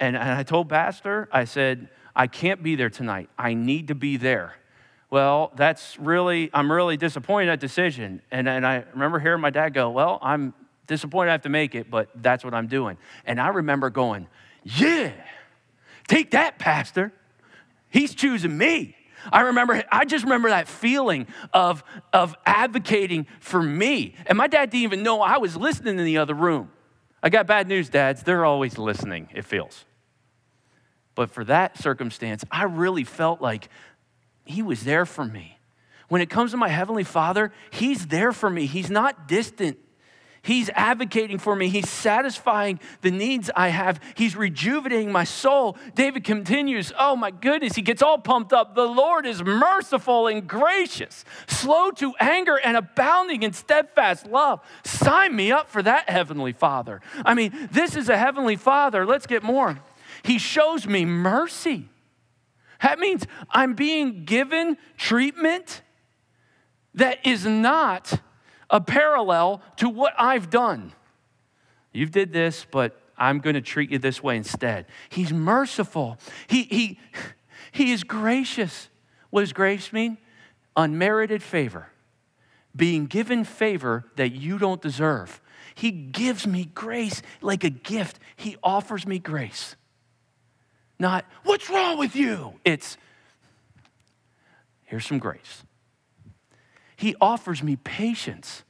And, 0.00 0.16
and 0.16 0.30
I 0.30 0.42
told 0.42 0.70
Pastor, 0.70 1.28
I 1.30 1.44
said, 1.44 1.90
I 2.16 2.26
can't 2.26 2.62
be 2.62 2.76
there 2.76 2.90
tonight. 2.90 3.28
I 3.38 3.52
need 3.52 3.88
to 3.88 3.94
be 3.94 4.16
there. 4.16 4.54
Well, 5.10 5.52
that's 5.54 5.98
really, 5.98 6.50
I'm 6.54 6.72
really 6.72 6.96
disappointed 6.96 7.44
in 7.44 7.48
that 7.50 7.60
decision. 7.60 8.22
And, 8.30 8.48
and 8.48 8.66
I 8.66 8.84
remember 8.94 9.18
hearing 9.18 9.42
my 9.42 9.50
dad 9.50 9.74
go, 9.74 9.90
Well, 9.90 10.18
I'm 10.22 10.54
disappointed 10.86 11.30
I 11.30 11.32
have 11.32 11.42
to 11.42 11.48
make 11.48 11.74
it, 11.74 11.90
but 11.90 12.10
that's 12.14 12.44
what 12.44 12.54
I'm 12.54 12.66
doing. 12.66 12.98
And 13.24 13.40
I 13.40 13.48
remember 13.48 13.90
going, 13.90 14.26
yeah, 14.62 15.12
take 16.08 16.32
that, 16.32 16.58
Pastor. 16.58 17.12
He's 17.88 18.14
choosing 18.14 18.56
me. 18.56 18.96
I 19.32 19.42
remember, 19.42 19.82
I 19.90 20.04
just 20.04 20.24
remember 20.24 20.50
that 20.50 20.68
feeling 20.68 21.26
of, 21.52 21.82
of 22.12 22.34
advocating 22.44 23.26
for 23.40 23.62
me. 23.62 24.14
And 24.26 24.36
my 24.36 24.46
dad 24.46 24.70
didn't 24.70 24.82
even 24.82 25.02
know 25.02 25.22
I 25.22 25.38
was 25.38 25.56
listening 25.56 25.98
in 25.98 26.04
the 26.04 26.18
other 26.18 26.34
room. 26.34 26.70
I 27.22 27.30
got 27.30 27.46
bad 27.46 27.68
news, 27.68 27.88
dads. 27.88 28.22
They're 28.22 28.44
always 28.44 28.76
listening, 28.76 29.28
it 29.34 29.44
feels. 29.44 29.86
But 31.14 31.30
for 31.30 31.44
that 31.44 31.78
circumstance, 31.78 32.44
I 32.50 32.64
really 32.64 33.04
felt 33.04 33.40
like 33.40 33.68
he 34.44 34.62
was 34.62 34.84
there 34.84 35.06
for 35.06 35.24
me. 35.24 35.58
When 36.08 36.20
it 36.20 36.28
comes 36.28 36.50
to 36.50 36.56
my 36.56 36.68
Heavenly 36.68 37.04
Father, 37.04 37.50
He's 37.70 38.08
there 38.08 38.32
for 38.32 38.50
me. 38.50 38.66
He's 38.66 38.90
not 38.90 39.26
distant. 39.26 39.78
He's 40.44 40.68
advocating 40.74 41.38
for 41.38 41.56
me. 41.56 41.70
He's 41.70 41.88
satisfying 41.88 42.78
the 43.00 43.10
needs 43.10 43.50
I 43.56 43.68
have. 43.68 43.98
He's 44.14 44.36
rejuvenating 44.36 45.10
my 45.10 45.24
soul. 45.24 45.78
David 45.94 46.22
continues, 46.22 46.92
Oh 46.98 47.16
my 47.16 47.30
goodness, 47.30 47.74
he 47.74 47.80
gets 47.82 48.02
all 48.02 48.18
pumped 48.18 48.52
up. 48.52 48.74
The 48.74 48.86
Lord 48.86 49.24
is 49.24 49.42
merciful 49.42 50.26
and 50.26 50.46
gracious, 50.46 51.24
slow 51.46 51.90
to 51.92 52.12
anger 52.20 52.60
and 52.62 52.76
abounding 52.76 53.42
in 53.42 53.54
steadfast 53.54 54.26
love. 54.26 54.60
Sign 54.84 55.34
me 55.34 55.50
up 55.50 55.70
for 55.70 55.82
that, 55.82 56.10
Heavenly 56.10 56.52
Father. 56.52 57.00
I 57.24 57.32
mean, 57.32 57.70
this 57.72 57.96
is 57.96 58.10
a 58.10 58.18
Heavenly 58.18 58.56
Father. 58.56 59.06
Let's 59.06 59.26
get 59.26 59.42
more. 59.42 59.78
He 60.24 60.36
shows 60.36 60.86
me 60.86 61.06
mercy. 61.06 61.88
That 62.82 62.98
means 62.98 63.26
I'm 63.48 63.72
being 63.72 64.26
given 64.26 64.76
treatment 64.98 65.80
that 66.92 67.26
is 67.26 67.46
not 67.46 68.20
a 68.70 68.80
parallel 68.80 69.62
to 69.76 69.88
what 69.88 70.14
I've 70.18 70.50
done. 70.50 70.92
You've 71.92 72.10
did 72.10 72.32
this, 72.32 72.66
but 72.70 73.00
I'm 73.16 73.38
going 73.38 73.54
to 73.54 73.60
treat 73.60 73.90
you 73.90 73.98
this 73.98 74.22
way 74.22 74.36
instead. 74.36 74.86
He's 75.08 75.32
merciful. 75.32 76.18
He, 76.48 76.64
he, 76.64 76.98
he 77.72 77.92
is 77.92 78.04
gracious. 78.04 78.88
What 79.30 79.40
does 79.40 79.52
grace 79.52 79.92
mean? 79.92 80.18
Unmerited 80.76 81.42
favor, 81.42 81.88
being 82.74 83.06
given 83.06 83.44
favor 83.44 84.04
that 84.16 84.32
you 84.32 84.58
don't 84.58 84.82
deserve. 84.82 85.40
He 85.76 85.90
gives 85.90 86.46
me 86.46 86.70
grace 86.74 87.22
like 87.40 87.64
a 87.64 87.70
gift. 87.70 88.18
He 88.36 88.56
offers 88.62 89.06
me 89.06 89.18
grace. 89.18 89.76
Not, 90.98 91.24
what's 91.42 91.68
wrong 91.68 91.98
with 91.98 92.14
you? 92.14 92.54
It's, 92.64 92.96
here's 94.84 95.06
some 95.06 95.18
grace. 95.18 95.64
He 97.04 97.14
offers 97.20 97.62
me 97.62 97.76
patience. 97.76 98.62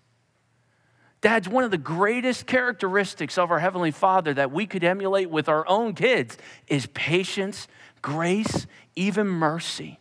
Dad's 1.21 1.49
one 1.49 1.63
of 1.63 1.71
the 1.71 1.79
greatest 1.79 2.49
characteristics 2.49 3.39
of 3.39 3.53
our 3.53 3.61
Heavenly 3.61 3.93
Father 3.93 4.35
that 4.35 4.51
we 4.51 4.67
could 4.67 4.83
emulate 4.83 5.31
with 5.31 5.49
our 5.49 5.65
own 5.69 5.95
kids 5.95 6.37
is 6.67 6.87
patience, 6.95 7.69
grace, 8.03 8.67
even 8.97 9.29
mercy. 9.29 10.01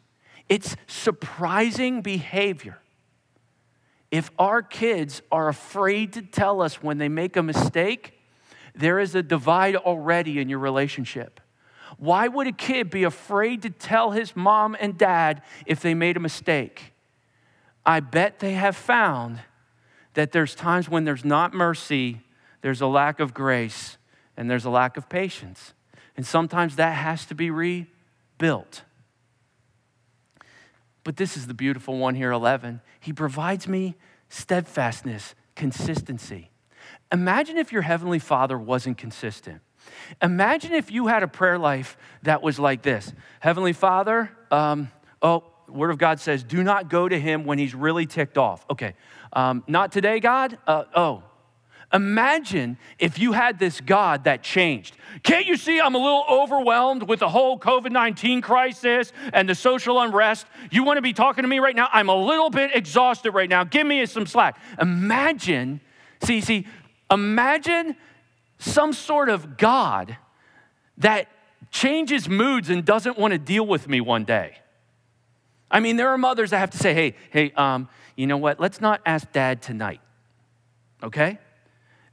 It's 0.49 0.75
surprising 0.87 2.01
behavior. 2.01 2.79
If 4.09 4.31
our 4.39 4.63
kids 4.63 5.21
are 5.31 5.47
afraid 5.47 6.13
to 6.13 6.23
tell 6.23 6.59
us 6.59 6.81
when 6.81 6.97
they 6.97 7.09
make 7.09 7.37
a 7.37 7.43
mistake, 7.43 8.19
there 8.73 8.97
is 8.97 9.13
a 9.13 9.21
divide 9.21 9.75
already 9.75 10.39
in 10.39 10.49
your 10.49 10.57
relationship. 10.57 11.39
Why 11.99 12.29
would 12.29 12.47
a 12.47 12.51
kid 12.51 12.89
be 12.89 13.03
afraid 13.03 13.61
to 13.61 13.69
tell 13.69 14.09
his 14.09 14.35
mom 14.35 14.75
and 14.79 14.97
dad 14.97 15.43
if 15.67 15.81
they 15.81 15.93
made 15.93 16.17
a 16.17 16.19
mistake? 16.19 16.92
I 17.85 17.99
bet 17.99 18.39
they 18.39 18.53
have 18.53 18.75
found 18.75 19.41
that 20.13 20.31
there's 20.31 20.55
times 20.55 20.89
when 20.89 21.03
there's 21.03 21.25
not 21.25 21.53
mercy, 21.53 22.21
there's 22.61 22.81
a 22.81 22.87
lack 22.87 23.19
of 23.19 23.33
grace, 23.33 23.97
and 24.37 24.49
there's 24.49 24.65
a 24.65 24.69
lack 24.69 24.97
of 24.97 25.09
patience. 25.09 25.73
And 26.15 26.25
sometimes 26.25 26.75
that 26.75 26.91
has 26.91 27.25
to 27.25 27.35
be 27.35 27.49
rebuilt. 27.49 28.83
But 31.03 31.17
this 31.17 31.35
is 31.35 31.47
the 31.47 31.53
beautiful 31.53 31.97
one 31.97 32.15
here 32.15 32.31
11. 32.31 32.81
He 32.99 33.11
provides 33.11 33.67
me 33.67 33.95
steadfastness, 34.29 35.35
consistency. 35.55 36.49
Imagine 37.11 37.57
if 37.57 37.71
your 37.71 37.81
Heavenly 37.81 38.19
Father 38.19 38.57
wasn't 38.57 38.97
consistent. 38.97 39.61
Imagine 40.21 40.71
if 40.73 40.91
you 40.91 41.07
had 41.07 41.23
a 41.23 41.27
prayer 41.27 41.59
life 41.59 41.97
that 42.23 42.41
was 42.41 42.57
like 42.59 42.81
this 42.81 43.13
Heavenly 43.41 43.73
Father, 43.73 44.31
um, 44.49 44.89
oh, 45.21 45.43
Word 45.73 45.91
of 45.91 45.97
God 45.97 46.19
says, 46.19 46.43
do 46.43 46.63
not 46.63 46.89
go 46.89 47.09
to 47.09 47.19
him 47.19 47.45
when 47.45 47.57
he's 47.57 47.73
really 47.73 48.05
ticked 48.05 48.37
off. 48.37 48.65
Okay, 48.69 48.93
um, 49.33 49.63
not 49.67 49.91
today, 49.91 50.19
God? 50.19 50.57
Uh, 50.67 50.83
oh. 50.95 51.23
Imagine 51.93 52.77
if 52.97 53.19
you 53.19 53.33
had 53.33 53.59
this 53.59 53.79
God 53.79 54.23
that 54.23 54.41
changed. 54.41 54.97
Can't 55.21 55.45
you 55.45 55.55
see 55.55 55.79
I'm 55.79 55.93
a 55.93 55.99
little 55.99 56.25
overwhelmed 56.27 57.03
with 57.03 57.19
the 57.19 57.29
whole 57.29 57.59
COVID 57.59 57.91
19 57.91 58.41
crisis 58.41 59.13
and 59.31 59.47
the 59.47 59.53
social 59.53 60.01
unrest? 60.01 60.47
You 60.71 60.83
want 60.83 60.97
to 60.97 61.03
be 61.03 61.13
talking 61.13 61.43
to 61.43 61.47
me 61.47 61.59
right 61.59 61.75
now? 61.75 61.89
I'm 61.93 62.09
a 62.09 62.15
little 62.15 62.49
bit 62.49 62.71
exhausted 62.73 63.31
right 63.31 63.49
now. 63.49 63.63
Give 63.63 63.85
me 63.85 64.03
some 64.07 64.25
slack. 64.25 64.59
Imagine, 64.81 65.81
see, 66.23 66.41
see, 66.41 66.65
imagine 67.11 67.95
some 68.57 68.91
sort 68.91 69.29
of 69.29 69.57
God 69.57 70.17
that 70.97 71.27
changes 71.69 72.27
moods 72.27 72.71
and 72.71 72.83
doesn't 72.83 73.19
want 73.19 73.33
to 73.33 73.37
deal 73.37 73.67
with 73.67 73.87
me 73.87 74.01
one 74.01 74.23
day. 74.23 74.57
I 75.73 75.79
mean, 75.79 75.97
there 75.97 76.09
are 76.09 76.17
mothers 76.19 76.51
that 76.51 76.59
have 76.59 76.69
to 76.69 76.77
say, 76.77 76.93
hey, 76.93 77.15
hey, 77.31 77.51
um, 77.57 77.89
you 78.15 78.27
know 78.27 78.37
what? 78.37 78.59
Let's 78.59 78.79
not 78.79 79.01
ask 79.07 79.29
dad 79.31 79.63
tonight. 79.63 79.99
Okay? 81.01 81.39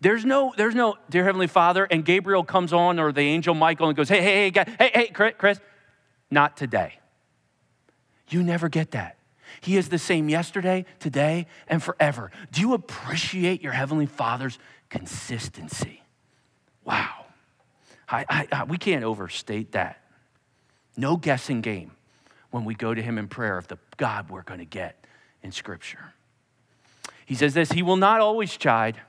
There's 0.00 0.24
no, 0.24 0.54
there's 0.56 0.74
no, 0.74 0.96
dear 1.10 1.24
Heavenly 1.24 1.46
Father, 1.46 1.84
and 1.84 2.02
Gabriel 2.02 2.42
comes 2.42 2.72
on 2.72 2.98
or 2.98 3.12
the 3.12 3.20
angel 3.20 3.54
Michael 3.54 3.88
and 3.88 3.96
goes, 3.96 4.08
hey, 4.08 4.22
hey, 4.22 4.50
hey, 4.50 4.64
hey, 4.78 4.90
hey, 4.94 5.32
Chris, 5.36 5.60
not 6.30 6.56
today. 6.56 6.94
You 8.30 8.42
never 8.42 8.70
get 8.70 8.92
that. 8.92 9.18
He 9.60 9.76
is 9.76 9.90
the 9.90 9.98
same 9.98 10.30
yesterday, 10.30 10.86
today, 10.98 11.46
and 11.68 11.82
forever. 11.82 12.30
Do 12.50 12.62
you 12.62 12.72
appreciate 12.72 13.62
your 13.62 13.72
Heavenly 13.72 14.06
Father's 14.06 14.58
consistency? 14.88 16.02
Wow. 16.82 17.26
I, 18.08 18.24
I, 18.26 18.48
I, 18.52 18.64
we 18.64 18.78
can't 18.78 19.04
overstate 19.04 19.72
that. 19.72 20.00
No 20.96 21.18
guessing 21.18 21.60
game 21.60 21.90
when 22.50 22.64
we 22.64 22.74
go 22.74 22.94
to 22.94 23.02
Him 23.02 23.18
in 23.18 23.28
prayer 23.28 23.56
of 23.56 23.68
the 23.68 23.78
God 23.96 24.30
we're 24.30 24.42
going 24.42 24.60
to 24.60 24.66
get 24.66 25.04
in 25.42 25.52
Scripture. 25.52 26.12
He 27.26 27.34
says 27.34 27.54
this 27.54 27.72
He 27.72 27.82
will 27.82 27.96
not 27.96 28.20
always 28.20 28.56
chide, 28.56 29.00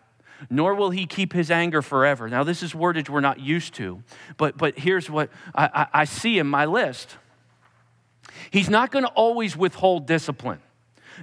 nor 0.49 0.75
will 0.75 0.91
He 0.91 1.06
keep 1.06 1.34
His 1.34 1.49
anger 1.49 1.82
forever. 1.82 2.30
Now, 2.30 2.43
this 2.43 2.63
is 2.63 2.73
wordage 2.73 3.10
we're 3.10 3.21
not 3.21 3.39
used 3.39 3.73
to, 3.75 4.04
but, 4.38 4.58
but 4.58 4.77
here's 4.77 5.10
what 5.10 5.30
I, 5.56 5.65
I, 5.73 6.01
I 6.01 6.06
see 6.06 6.39
in 6.39 6.47
my 6.47 6.65
list 6.65 7.17
He's 8.49 8.69
not 8.69 8.91
going 8.91 9.04
to 9.04 9.12
always 9.12 9.56
withhold 9.56 10.08
discipline. 10.08 10.60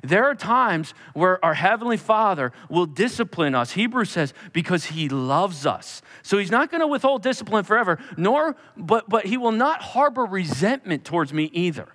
There 0.02 0.24
are 0.24 0.35
times 0.35 0.94
where 1.14 1.42
our 1.44 1.54
Heavenly 1.54 1.96
Father 1.96 2.52
will 2.68 2.87
discipline 2.87 3.54
us. 3.54 3.72
Hebrews 3.72 4.11
says, 4.11 4.35
because 4.52 4.87
He 4.87 5.09
loves 5.09 5.66
us. 5.66 6.02
So 6.22 6.38
He's 6.38 6.50
not 6.50 6.70
going 6.70 6.81
to 6.81 6.87
withhold 6.87 7.22
discipline 7.22 7.64
forever, 7.64 7.98
nor, 8.16 8.57
but, 8.76 9.09
but 9.09 9.26
He 9.26 9.37
will 9.37 9.52
not 9.52 9.83
harbor 9.83 10.24
resentment 10.24 11.04
towards 11.04 11.33
me 11.33 11.44
either. 11.52 11.88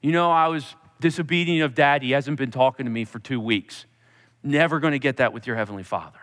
You 0.00 0.12
know, 0.12 0.30
I 0.30 0.48
was 0.48 0.74
disobedient 1.00 1.62
of 1.62 1.74
dad. 1.74 2.02
He 2.02 2.12
hasn't 2.12 2.38
been 2.38 2.50
talking 2.50 2.86
to 2.86 2.90
me 2.90 3.04
for 3.04 3.18
two 3.18 3.40
weeks. 3.40 3.86
Never 4.42 4.80
going 4.80 4.92
to 4.92 4.98
get 4.98 5.18
that 5.18 5.32
with 5.32 5.46
your 5.46 5.56
Heavenly 5.56 5.82
Father. 5.82 6.18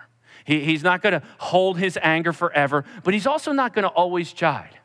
He, 0.46 0.64
he's 0.64 0.84
not 0.84 1.02
going 1.02 1.20
to 1.20 1.24
hold 1.38 1.78
his 1.78 1.98
anger 2.02 2.34
forever, 2.34 2.86
but 3.04 3.14
he's 3.14 3.28
also 3.28 3.52
not 3.52 3.74
going 3.74 3.84
to 3.84 3.90
always 3.90 4.34
chide. 4.34 4.80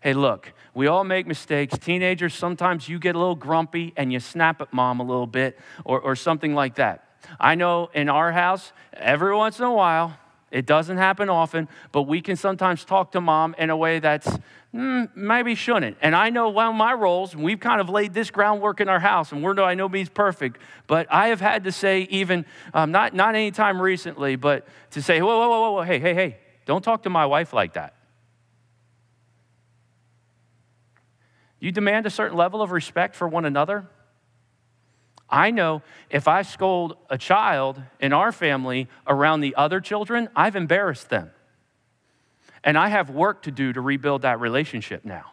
Hey, 0.00 0.12
look, 0.12 0.52
we 0.74 0.86
all 0.86 1.04
make 1.04 1.26
mistakes. 1.26 1.76
Teenagers, 1.78 2.34
sometimes 2.34 2.88
you 2.88 2.98
get 2.98 3.14
a 3.14 3.18
little 3.18 3.34
grumpy 3.34 3.92
and 3.96 4.12
you 4.12 4.20
snap 4.20 4.60
at 4.60 4.72
mom 4.72 5.00
a 5.00 5.02
little 5.02 5.26
bit 5.26 5.58
or, 5.84 6.00
or 6.00 6.14
something 6.14 6.54
like 6.54 6.76
that. 6.76 7.02
I 7.40 7.54
know 7.54 7.90
in 7.94 8.08
our 8.08 8.30
house, 8.30 8.72
every 8.92 9.34
once 9.34 9.58
in 9.58 9.64
a 9.64 9.72
while, 9.72 10.16
it 10.50 10.64
doesn't 10.64 10.96
happen 10.96 11.28
often, 11.28 11.68
but 11.90 12.02
we 12.02 12.20
can 12.20 12.36
sometimes 12.36 12.84
talk 12.84 13.12
to 13.12 13.20
mom 13.20 13.54
in 13.58 13.68
a 13.70 13.76
way 13.76 13.98
that's 13.98 14.38
mm, 14.72 15.08
maybe 15.16 15.54
shouldn't. 15.54 15.96
And 16.00 16.14
I 16.14 16.30
know 16.30 16.56
of 16.56 16.74
my 16.74 16.92
roles, 16.92 17.34
we've 17.34 17.58
kind 17.58 17.80
of 17.80 17.88
laid 17.88 18.14
this 18.14 18.30
groundwork 18.30 18.80
in 18.80 18.88
our 18.88 19.00
house, 19.00 19.32
and 19.32 19.42
we're 19.42 19.54
no, 19.54 19.64
I 19.64 19.74
know 19.74 19.88
means 19.88 20.08
perfect, 20.08 20.58
but 20.86 21.08
I 21.10 21.28
have 21.28 21.40
had 21.40 21.64
to 21.64 21.72
say, 21.72 22.02
even 22.10 22.46
um, 22.72 22.92
not, 22.92 23.12
not 23.12 23.34
any 23.34 23.50
time 23.50 23.82
recently, 23.82 24.36
but 24.36 24.66
to 24.92 25.02
say, 25.02 25.20
whoa, 25.20 25.36
whoa, 25.36 25.48
whoa, 25.48 25.70
whoa, 25.72 25.82
hey, 25.82 25.98
hey, 25.98 26.14
hey, 26.14 26.36
don't 26.64 26.82
talk 26.82 27.02
to 27.02 27.10
my 27.10 27.26
wife 27.26 27.52
like 27.52 27.72
that. 27.74 27.94
You 31.58 31.72
demand 31.72 32.06
a 32.06 32.10
certain 32.10 32.36
level 32.36 32.62
of 32.62 32.70
respect 32.70 33.16
for 33.16 33.26
one 33.26 33.44
another. 33.44 33.88
I 35.28 35.50
know 35.50 35.82
if 36.10 36.28
I 36.28 36.42
scold 36.42 36.96
a 37.10 37.18
child 37.18 37.82
in 38.00 38.12
our 38.12 38.32
family 38.32 38.88
around 39.06 39.40
the 39.40 39.54
other 39.56 39.80
children, 39.80 40.28
I've 40.36 40.56
embarrassed 40.56 41.10
them. 41.10 41.30
And 42.62 42.76
I 42.78 42.88
have 42.88 43.10
work 43.10 43.42
to 43.42 43.50
do 43.50 43.72
to 43.72 43.80
rebuild 43.80 44.22
that 44.22 44.40
relationship 44.40 45.04
now. 45.04 45.32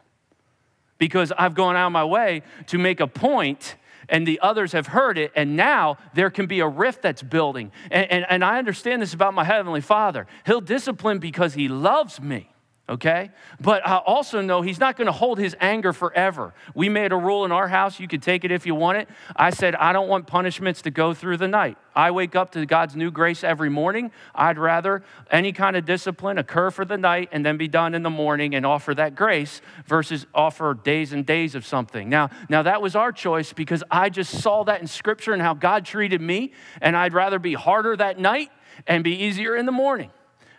Because 0.97 1.31
I've 1.37 1.55
gone 1.55 1.75
out 1.75 1.87
of 1.87 1.91
my 1.91 2.05
way 2.05 2.43
to 2.67 2.77
make 2.77 2.99
a 2.99 3.07
point 3.07 3.75
and 4.09 4.27
the 4.27 4.39
others 4.41 4.73
have 4.73 4.87
heard 4.87 5.17
it, 5.17 5.31
and 5.35 5.55
now 5.55 5.97
there 6.13 6.29
can 6.29 6.45
be 6.45 6.59
a 6.59 6.67
rift 6.67 7.01
that's 7.01 7.23
building. 7.23 7.71
And, 7.89 8.11
and, 8.11 8.25
and 8.29 8.45
I 8.45 8.57
understand 8.57 9.01
this 9.01 9.13
about 9.13 9.33
my 9.33 9.43
Heavenly 9.43 9.81
Father. 9.81 10.27
He'll 10.45 10.61
discipline 10.61 11.19
because 11.19 11.53
He 11.53 11.67
loves 11.67 12.21
me. 12.21 12.52
Okay? 12.89 13.31
But 13.61 13.85
I 13.87 13.97
also 13.97 14.41
know 14.41 14.61
he's 14.61 14.79
not 14.79 14.97
going 14.97 15.05
to 15.05 15.13
hold 15.13 15.39
his 15.39 15.55
anger 15.61 15.93
forever. 15.93 16.53
We 16.75 16.89
made 16.89 17.13
a 17.13 17.15
rule 17.15 17.45
in 17.45 17.51
our 17.51 17.67
house 17.67 17.99
you 17.99 18.07
could 18.07 18.21
take 18.21 18.43
it 18.43 18.51
if 18.51 18.65
you 18.65 18.75
want 18.75 18.97
it. 18.97 19.07
I 19.35 19.51
said, 19.51 19.75
I 19.75 19.93
don't 19.93 20.09
want 20.09 20.27
punishments 20.27 20.81
to 20.83 20.91
go 20.91 21.13
through 21.13 21.37
the 21.37 21.47
night. 21.47 21.77
I 21.95 22.11
wake 22.11 22.35
up 22.35 22.51
to 22.53 22.65
God's 22.65 22.95
new 22.95 23.09
grace 23.09 23.43
every 23.43 23.69
morning. 23.69 24.11
I'd 24.35 24.57
rather 24.57 25.03
any 25.31 25.53
kind 25.53 25.77
of 25.77 25.85
discipline 25.85 26.37
occur 26.37 26.71
for 26.71 26.83
the 26.83 26.97
night 26.97 27.29
and 27.31 27.45
then 27.45 27.55
be 27.57 27.67
done 27.67 27.93
in 27.93 28.03
the 28.03 28.09
morning 28.09 28.53
and 28.53 28.65
offer 28.65 28.93
that 28.95 29.15
grace 29.15 29.61
versus 29.85 30.25
offer 30.33 30.73
days 30.73 31.13
and 31.13 31.25
days 31.25 31.55
of 31.55 31.65
something. 31.65 32.09
Now, 32.09 32.31
now 32.49 32.63
that 32.63 32.81
was 32.81 32.95
our 32.95 33.11
choice 33.11 33.53
because 33.53 33.83
I 33.89 34.09
just 34.09 34.41
saw 34.41 34.63
that 34.63 34.81
in 34.81 34.87
scripture 34.87 35.31
and 35.31 35.41
how 35.41 35.53
God 35.53 35.85
treated 35.85 36.19
me, 36.19 36.51
and 36.81 36.97
I'd 36.97 37.13
rather 37.13 37.39
be 37.39 37.53
harder 37.53 37.95
that 37.95 38.19
night 38.19 38.51
and 38.87 39.03
be 39.03 39.23
easier 39.23 39.55
in 39.55 39.65
the 39.65 39.71
morning 39.71 40.09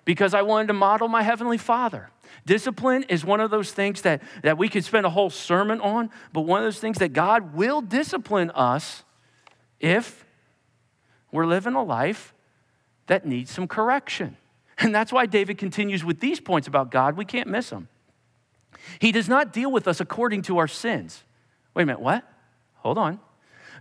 because 0.05 0.35
I 0.35 0.43
wanted 0.43 0.69
to 0.69 0.73
model 0.73 1.09
my 1.09 1.23
Heavenly 1.23 1.59
Father. 1.59 2.11
Discipline 2.47 3.05
is 3.05 3.25
one 3.25 3.41
of 3.41 3.51
those 3.51 3.73
things 3.73 4.03
that, 4.03 4.23
that 4.43 4.59
we 4.59 4.69
could 4.69 4.85
spend 4.85 5.07
a 5.07 5.11
whole 5.11 5.31
sermon 5.31 5.81
on, 5.81 6.11
but 6.33 6.43
one 6.43 6.61
of 6.61 6.67
those 6.67 6.79
things 6.79 6.99
that 6.99 7.13
God 7.13 7.55
will 7.55 7.81
discipline 7.81 8.51
us 8.51 9.03
if 9.81 10.25
we're 11.33 11.47
living 11.47 11.75
a 11.75 11.83
life 11.83 12.35
that 13.07 13.27
needs 13.27 13.51
some 13.51 13.67
correction. 13.67 14.37
And 14.79 14.95
that's 14.95 15.13
why 15.13 15.27
David 15.27 15.59
continues 15.59 16.05
with 16.05 16.21
these 16.21 16.41
points 16.41 16.69
about 16.69 16.91
God. 16.91 17.17
We 17.17 17.25
can't 17.25 17.49
miss 17.49 17.71
them. 17.71 17.89
He 18.99 19.13
does 19.13 19.29
not 19.29 19.53
deal 19.53 19.71
with 19.71 19.89
us 19.89 20.01
according 20.01 20.43
to 20.43 20.59
our 20.59 20.69
sins. 20.69 21.23
Wait 21.75 21.85
a 21.85 21.87
minute, 21.87 22.01
what? 22.01 22.25
Hold 22.77 22.99
on. 22.99 23.21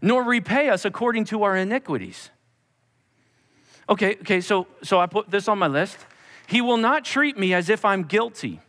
Nor 0.02 0.24
repay 0.24 0.70
us 0.70 0.86
according 0.86 1.26
to 1.26 1.44
our 1.44 1.56
iniquities. 1.56 2.30
Okay, 3.90 4.16
okay, 4.22 4.40
so 4.40 4.68
so 4.82 5.00
I 5.00 5.08
put 5.08 5.30
this 5.30 5.48
on 5.48 5.60
my 5.60 5.68
list. 5.68 5.98
He 6.48 6.62
will 6.62 6.78
not 6.78 7.06
treat 7.06 7.38
me 7.38 7.54
as 7.54 7.70
if 7.70 7.86
I'm 7.86 8.04
guilty. 8.04 8.60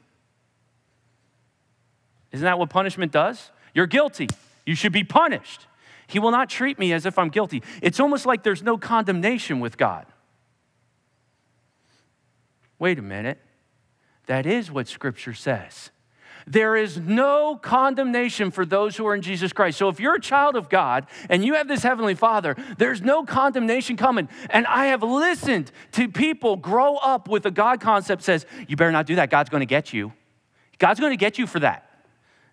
Isn't 2.32 2.44
that 2.44 2.58
what 2.58 2.70
punishment 2.70 3.12
does? 3.12 3.50
You're 3.74 3.86
guilty. 3.86 4.28
You 4.66 4.74
should 4.74 4.92
be 4.92 5.04
punished. 5.04 5.66
He 6.06 6.18
will 6.18 6.30
not 6.30 6.48
treat 6.50 6.78
me 6.78 6.92
as 6.92 7.06
if 7.06 7.18
I'm 7.18 7.28
guilty. 7.28 7.62
It's 7.80 8.00
almost 8.00 8.26
like 8.26 8.42
there's 8.42 8.62
no 8.62 8.76
condemnation 8.76 9.60
with 9.60 9.76
God. 9.76 10.06
Wait 12.78 12.98
a 12.98 13.02
minute. 13.02 13.38
That 14.26 14.46
is 14.46 14.70
what 14.70 14.88
Scripture 14.88 15.34
says. 15.34 15.90
There 16.46 16.76
is 16.76 16.98
no 16.98 17.56
condemnation 17.56 18.50
for 18.50 18.66
those 18.66 18.96
who 18.96 19.06
are 19.06 19.14
in 19.14 19.22
Jesus 19.22 19.52
Christ. 19.52 19.78
So 19.78 19.88
if 19.88 19.98
you're 19.98 20.16
a 20.16 20.20
child 20.20 20.56
of 20.56 20.68
God 20.68 21.06
and 21.30 21.44
you 21.44 21.54
have 21.54 21.68
this 21.68 21.82
Heavenly 21.82 22.14
Father, 22.14 22.54
there's 22.76 23.00
no 23.00 23.24
condemnation 23.24 23.96
coming. 23.96 24.28
And 24.50 24.66
I 24.66 24.86
have 24.86 25.02
listened 25.02 25.72
to 25.92 26.08
people 26.08 26.56
grow 26.56 26.96
up 26.96 27.28
with 27.28 27.46
a 27.46 27.50
God 27.50 27.80
concept 27.80 28.22
says, 28.22 28.44
you 28.68 28.76
better 28.76 28.92
not 28.92 29.06
do 29.06 29.16
that. 29.16 29.30
God's 29.30 29.48
going 29.48 29.62
to 29.62 29.66
get 29.66 29.92
you. 29.92 30.12
God's 30.78 31.00
going 31.00 31.12
to 31.12 31.16
get 31.16 31.38
you 31.38 31.46
for 31.46 31.60
that. 31.60 31.88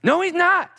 No, 0.04 0.22
He's 0.22 0.34
not. 0.34 0.72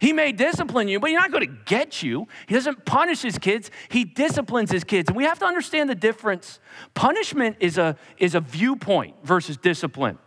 He 0.00 0.12
may 0.12 0.32
discipline 0.32 0.88
you, 0.88 1.00
but 1.00 1.10
He's 1.10 1.18
not 1.18 1.30
going 1.30 1.46
to 1.46 1.56
get 1.64 2.02
you. 2.02 2.26
He 2.46 2.54
doesn't 2.54 2.84
punish 2.84 3.22
His 3.22 3.38
kids, 3.38 3.70
He 3.88 4.04
disciplines 4.04 4.70
His 4.70 4.84
kids. 4.84 5.08
And 5.08 5.16
we 5.16 5.24
have 5.24 5.38
to 5.40 5.44
understand 5.44 5.90
the 5.90 5.94
difference. 5.94 6.60
Punishment 6.94 7.56
is 7.60 7.78
a, 7.78 7.96
is 8.18 8.34
a 8.34 8.40
viewpoint 8.40 9.16
versus 9.24 9.56
discipline. 9.56 10.18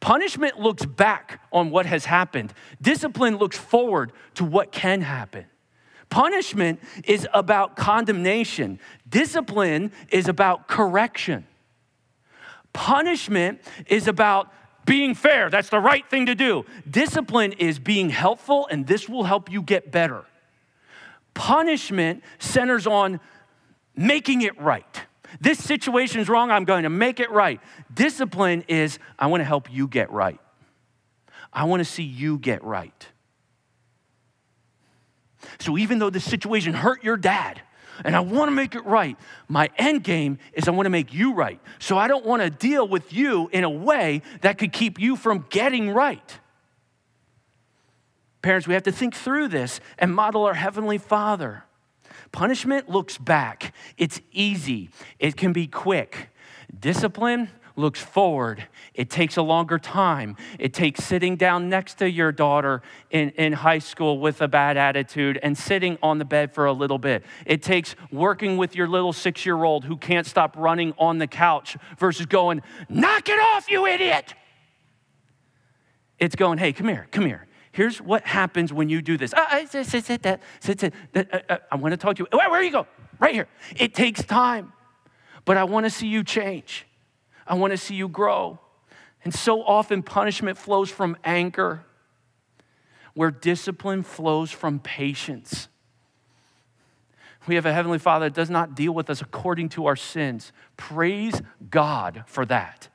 Punishment 0.00 0.58
looks 0.58 0.84
back 0.84 1.40
on 1.52 1.70
what 1.70 1.86
has 1.86 2.06
happened, 2.06 2.52
discipline 2.80 3.36
looks 3.36 3.58
forward 3.58 4.12
to 4.34 4.44
what 4.44 4.72
can 4.72 5.02
happen. 5.02 5.44
Punishment 6.08 6.80
is 7.04 7.28
about 7.32 7.76
condemnation, 7.76 8.80
discipline 9.08 9.92
is 10.10 10.26
about 10.26 10.66
correction. 10.66 11.46
Punishment 12.72 13.60
is 13.86 14.08
about 14.08 14.52
being 14.86 15.14
fair, 15.14 15.50
that's 15.50 15.68
the 15.68 15.78
right 15.78 16.08
thing 16.08 16.26
to 16.26 16.34
do. 16.34 16.64
Discipline 16.90 17.52
is 17.52 17.78
being 17.78 18.08
helpful, 18.10 18.66
and 18.70 18.86
this 18.86 19.08
will 19.08 19.24
help 19.24 19.50
you 19.50 19.62
get 19.62 19.92
better. 19.92 20.24
Punishment 21.34 22.22
centers 22.38 22.86
on 22.86 23.20
making 23.94 24.42
it 24.42 24.58
right. 24.60 25.02
This 25.40 25.62
situation 25.62 26.20
is 26.20 26.28
wrong, 26.28 26.50
I'm 26.50 26.64
going 26.64 26.84
to 26.84 26.90
make 26.90 27.20
it 27.20 27.30
right. 27.30 27.60
Discipline 27.92 28.64
is, 28.68 28.98
I 29.18 29.26
want 29.26 29.40
to 29.40 29.44
help 29.44 29.70
you 29.70 29.86
get 29.86 30.10
right. 30.10 30.40
I 31.52 31.64
want 31.64 31.80
to 31.80 31.84
see 31.84 32.02
you 32.02 32.38
get 32.38 32.64
right. 32.64 33.06
So 35.58 35.78
even 35.78 35.98
though 35.98 36.10
the 36.10 36.20
situation 36.20 36.74
hurt 36.74 37.02
your 37.02 37.16
dad, 37.16 37.60
and 38.04 38.16
I 38.16 38.20
want 38.20 38.48
to 38.48 38.54
make 38.54 38.74
it 38.74 38.84
right, 38.84 39.16
my 39.48 39.68
end 39.76 40.04
game 40.04 40.38
is 40.54 40.68
I 40.68 40.70
want 40.70 40.86
to 40.86 40.90
make 40.90 41.12
you 41.12 41.34
right. 41.34 41.60
So 41.78 41.98
I 41.98 42.08
don't 42.08 42.24
want 42.24 42.42
to 42.42 42.50
deal 42.50 42.86
with 42.86 43.12
you 43.12 43.48
in 43.52 43.64
a 43.64 43.70
way 43.70 44.22
that 44.40 44.58
could 44.58 44.72
keep 44.72 44.98
you 44.98 45.16
from 45.16 45.46
getting 45.50 45.90
right. 45.90 46.38
Parents, 48.42 48.66
we 48.66 48.74
have 48.74 48.84
to 48.84 48.92
think 48.92 49.14
through 49.14 49.48
this 49.48 49.80
and 49.98 50.14
model 50.14 50.44
our 50.44 50.54
Heavenly 50.54 50.98
Father. 50.98 51.64
Punishment 52.32 52.88
looks 52.88 53.18
back, 53.18 53.74
it's 53.98 54.20
easy, 54.32 54.90
it 55.18 55.36
can 55.36 55.52
be 55.52 55.66
quick. 55.66 56.28
Discipline 56.78 57.50
looks 57.76 58.00
forward. 58.00 58.66
It 58.94 59.10
takes 59.10 59.36
a 59.36 59.42
longer 59.42 59.78
time. 59.78 60.36
It 60.58 60.72
takes 60.72 61.02
sitting 61.02 61.36
down 61.36 61.68
next 61.68 61.94
to 61.94 62.08
your 62.08 62.30
daughter 62.30 62.82
in, 63.10 63.30
in 63.30 63.52
high 63.52 63.78
school 63.78 64.20
with 64.20 64.40
a 64.42 64.48
bad 64.48 64.76
attitude 64.76 65.38
and 65.42 65.56
sitting 65.56 65.98
on 66.02 66.18
the 66.18 66.24
bed 66.24 66.52
for 66.52 66.66
a 66.66 66.72
little 66.72 66.98
bit. 66.98 67.24
It 67.46 67.62
takes 67.62 67.96
working 68.12 68.56
with 68.56 68.76
your 68.76 68.86
little 68.86 69.12
six 69.12 69.44
year 69.44 69.64
old 69.64 69.84
who 69.84 69.96
can't 69.96 70.26
stop 70.26 70.54
running 70.56 70.94
on 70.98 71.18
the 71.18 71.26
couch 71.26 71.76
versus 71.98 72.26
going, 72.26 72.62
knock 72.88 73.28
it 73.28 73.40
off, 73.40 73.70
you 73.70 73.86
idiot. 73.86 74.34
It's 76.18 76.36
going, 76.36 76.58
hey, 76.58 76.72
come 76.72 76.88
here, 76.88 77.08
come 77.10 77.24
here. 77.24 77.46
Here's 77.72 78.00
what 78.00 78.26
happens 78.26 78.72
when 78.72 78.88
you 78.88 79.00
do 79.00 79.16
this. 79.16 79.32
I, 79.36 79.66
want 81.72 81.92
to 81.92 81.96
talk 81.96 82.16
to 82.16 82.22
you. 82.22 82.28
Where, 82.36 82.50
where 82.50 82.62
you 82.62 82.72
go? 82.72 82.86
Right 83.18 83.34
here. 83.34 83.48
It 83.76 83.94
takes 83.94 84.24
time, 84.24 84.72
but 85.44 85.56
I 85.56 85.64
want 85.64 85.86
to 85.86 85.90
see 85.90 86.08
you 86.08 86.24
change. 86.24 86.86
I 87.46 87.54
want 87.54 87.72
to 87.72 87.76
see 87.76 87.94
you 87.94 88.08
grow. 88.08 88.58
And 89.24 89.32
so 89.32 89.62
often, 89.62 90.02
punishment 90.02 90.58
flows 90.58 90.90
from 90.90 91.16
anger, 91.24 91.84
where 93.14 93.30
discipline 93.30 94.02
flows 94.02 94.50
from 94.50 94.80
patience. 94.80 95.68
We 97.46 97.54
have 97.54 97.66
a 97.66 97.72
Heavenly 97.72 97.98
Father 97.98 98.26
that 98.26 98.34
does 98.34 98.50
not 98.50 98.74
deal 98.74 98.92
with 98.92 99.10
us 99.10 99.20
according 99.20 99.68
to 99.70 99.86
our 99.86 99.96
sins. 99.96 100.52
Praise 100.76 101.40
God 101.70 102.24
for 102.26 102.44
that. 102.46 102.88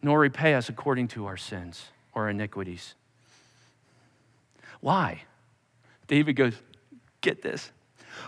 Nor 0.00 0.20
repay 0.20 0.54
us 0.54 0.68
according 0.68 1.08
to 1.08 1.26
our 1.26 1.36
sins 1.36 1.86
or 2.16 2.28
iniquities. 2.30 2.94
Why? 4.80 5.22
David 6.08 6.34
goes, 6.34 6.54
Get 7.20 7.42
this. 7.42 7.70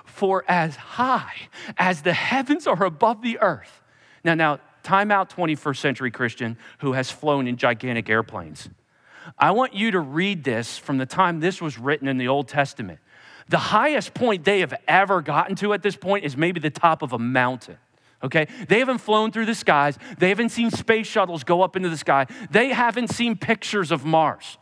For 0.05 0.45
as 0.47 0.77
high 0.77 1.49
as 1.77 2.03
the 2.03 2.13
heavens 2.13 2.67
are 2.67 2.85
above 2.85 3.23
the 3.23 3.39
earth. 3.41 3.81
Now, 4.23 4.35
now, 4.35 4.61
time 4.83 5.11
out 5.11 5.31
21st 5.31 5.77
century 5.77 6.11
Christian 6.11 6.59
who 6.81 6.93
has 6.93 7.11
flown 7.11 7.47
in 7.47 7.57
gigantic 7.57 8.11
airplanes. 8.11 8.69
I 9.39 9.53
want 9.53 9.75
you 9.75 9.93
to 9.93 10.01
read 10.01 10.45
this 10.45 10.77
from 10.79 10.99
the 10.99 11.07
time 11.07 11.41
this 11.41 11.63
was 11.63 11.79
written 11.79 12.09
in 12.09 12.19
the 12.19 12.29
Old 12.29 12.49
Testament. 12.49 12.99
The 13.49 13.59
highest 13.59 14.13
point 14.15 14.45
they 14.45 14.61
have 14.61 14.75
ever 14.87 15.23
gotten 15.23 15.55
to 15.57 15.73
at 15.73 15.83
this 15.83 15.97
point 15.97 16.25
is 16.25 16.37
maybe 16.37 16.61
the 16.61 16.71
top 16.71 17.03
of 17.03 17.13
a 17.13 17.19
mountain 17.19 17.79
okay? 18.23 18.47
They 18.69 18.79
haven't 18.79 18.99
flown 18.99 19.33
through 19.33 19.47
the 19.47 19.55
skies. 19.55 19.99
They 20.19 20.29
haven't 20.29 20.51
seen 20.51 20.71
space 20.71 21.07
shuttles 21.07 21.45
go 21.45 21.63
up 21.63 21.77
into 21.77 21.89
the 21.89 21.97
sky. 21.97 22.27
They 22.51 22.69
haven't 22.71 23.09
seen 23.09 23.37
pictures 23.37 23.91
of 23.91 24.05
Mars. 24.05 24.59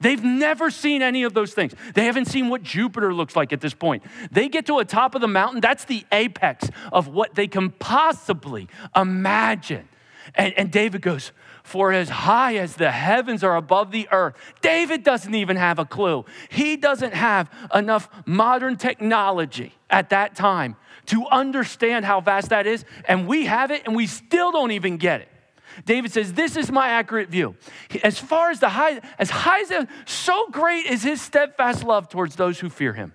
They've 0.00 0.22
never 0.22 0.70
seen 0.70 1.00
any 1.00 1.22
of 1.22 1.32
those 1.32 1.54
things. 1.54 1.74
They 1.94 2.04
haven't 2.04 2.26
seen 2.26 2.48
what 2.48 2.62
Jupiter 2.62 3.14
looks 3.14 3.34
like 3.34 3.52
at 3.52 3.62
this 3.62 3.72
point. 3.72 4.02
They 4.30 4.48
get 4.48 4.66
to 4.66 4.78
a 4.78 4.84
top 4.84 5.14
of 5.14 5.22
the 5.22 5.28
mountain, 5.28 5.60
that's 5.60 5.84
the 5.86 6.04
apex 6.12 6.68
of 6.92 7.08
what 7.08 7.34
they 7.34 7.46
can 7.46 7.70
possibly 7.70 8.68
imagine. 8.94 9.88
And, 10.34 10.52
and 10.58 10.70
David 10.70 11.00
goes, 11.00 11.32
For 11.66 11.92
as 11.92 12.08
high 12.08 12.58
as 12.58 12.76
the 12.76 12.92
heavens 12.92 13.42
are 13.42 13.56
above 13.56 13.90
the 13.90 14.08
earth, 14.12 14.36
David 14.62 15.02
doesn't 15.02 15.34
even 15.34 15.56
have 15.56 15.80
a 15.80 15.84
clue. 15.84 16.24
He 16.48 16.76
doesn't 16.76 17.12
have 17.12 17.50
enough 17.74 18.08
modern 18.24 18.76
technology 18.76 19.72
at 19.90 20.10
that 20.10 20.36
time 20.36 20.76
to 21.06 21.26
understand 21.26 22.04
how 22.04 22.20
vast 22.20 22.50
that 22.50 22.68
is. 22.68 22.84
And 23.08 23.26
we 23.26 23.46
have 23.46 23.72
it, 23.72 23.82
and 23.84 23.96
we 23.96 24.06
still 24.06 24.52
don't 24.52 24.70
even 24.70 24.96
get 24.96 25.22
it. 25.22 25.28
David 25.84 26.12
says, 26.12 26.34
This 26.34 26.56
is 26.56 26.70
my 26.70 26.86
accurate 26.86 27.30
view. 27.30 27.56
As 28.04 28.16
far 28.16 28.52
as 28.52 28.60
the 28.60 28.68
high, 28.68 29.00
as 29.18 29.30
high 29.30 29.62
as 29.62 29.68
the, 29.68 29.88
so 30.04 30.46
great 30.52 30.86
is 30.86 31.02
his 31.02 31.20
steadfast 31.20 31.82
love 31.82 32.08
towards 32.08 32.36
those 32.36 32.60
who 32.60 32.70
fear 32.70 32.92
him. 32.92 33.12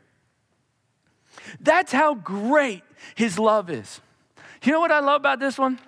That's 1.62 1.94
how 1.94 2.16
great 2.16 2.84
his 3.16 3.40
love 3.40 3.70
is. 3.70 4.02
You 4.62 4.74
know 4.74 4.82
what 4.82 4.92
I 4.92 5.00
love 5.00 5.22
about 5.22 5.40
this 5.40 5.58
one? 5.58 5.80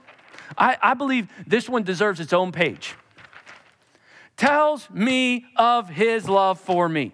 I, 0.57 0.77
I 0.81 0.93
believe 0.93 1.27
this 1.47 1.69
one 1.69 1.83
deserves 1.83 2.19
its 2.19 2.33
own 2.33 2.51
page. 2.51 2.95
Tells 4.37 4.89
me 4.89 5.45
of 5.55 5.89
his 5.89 6.27
love 6.27 6.59
for 6.59 6.89
me. 6.89 7.13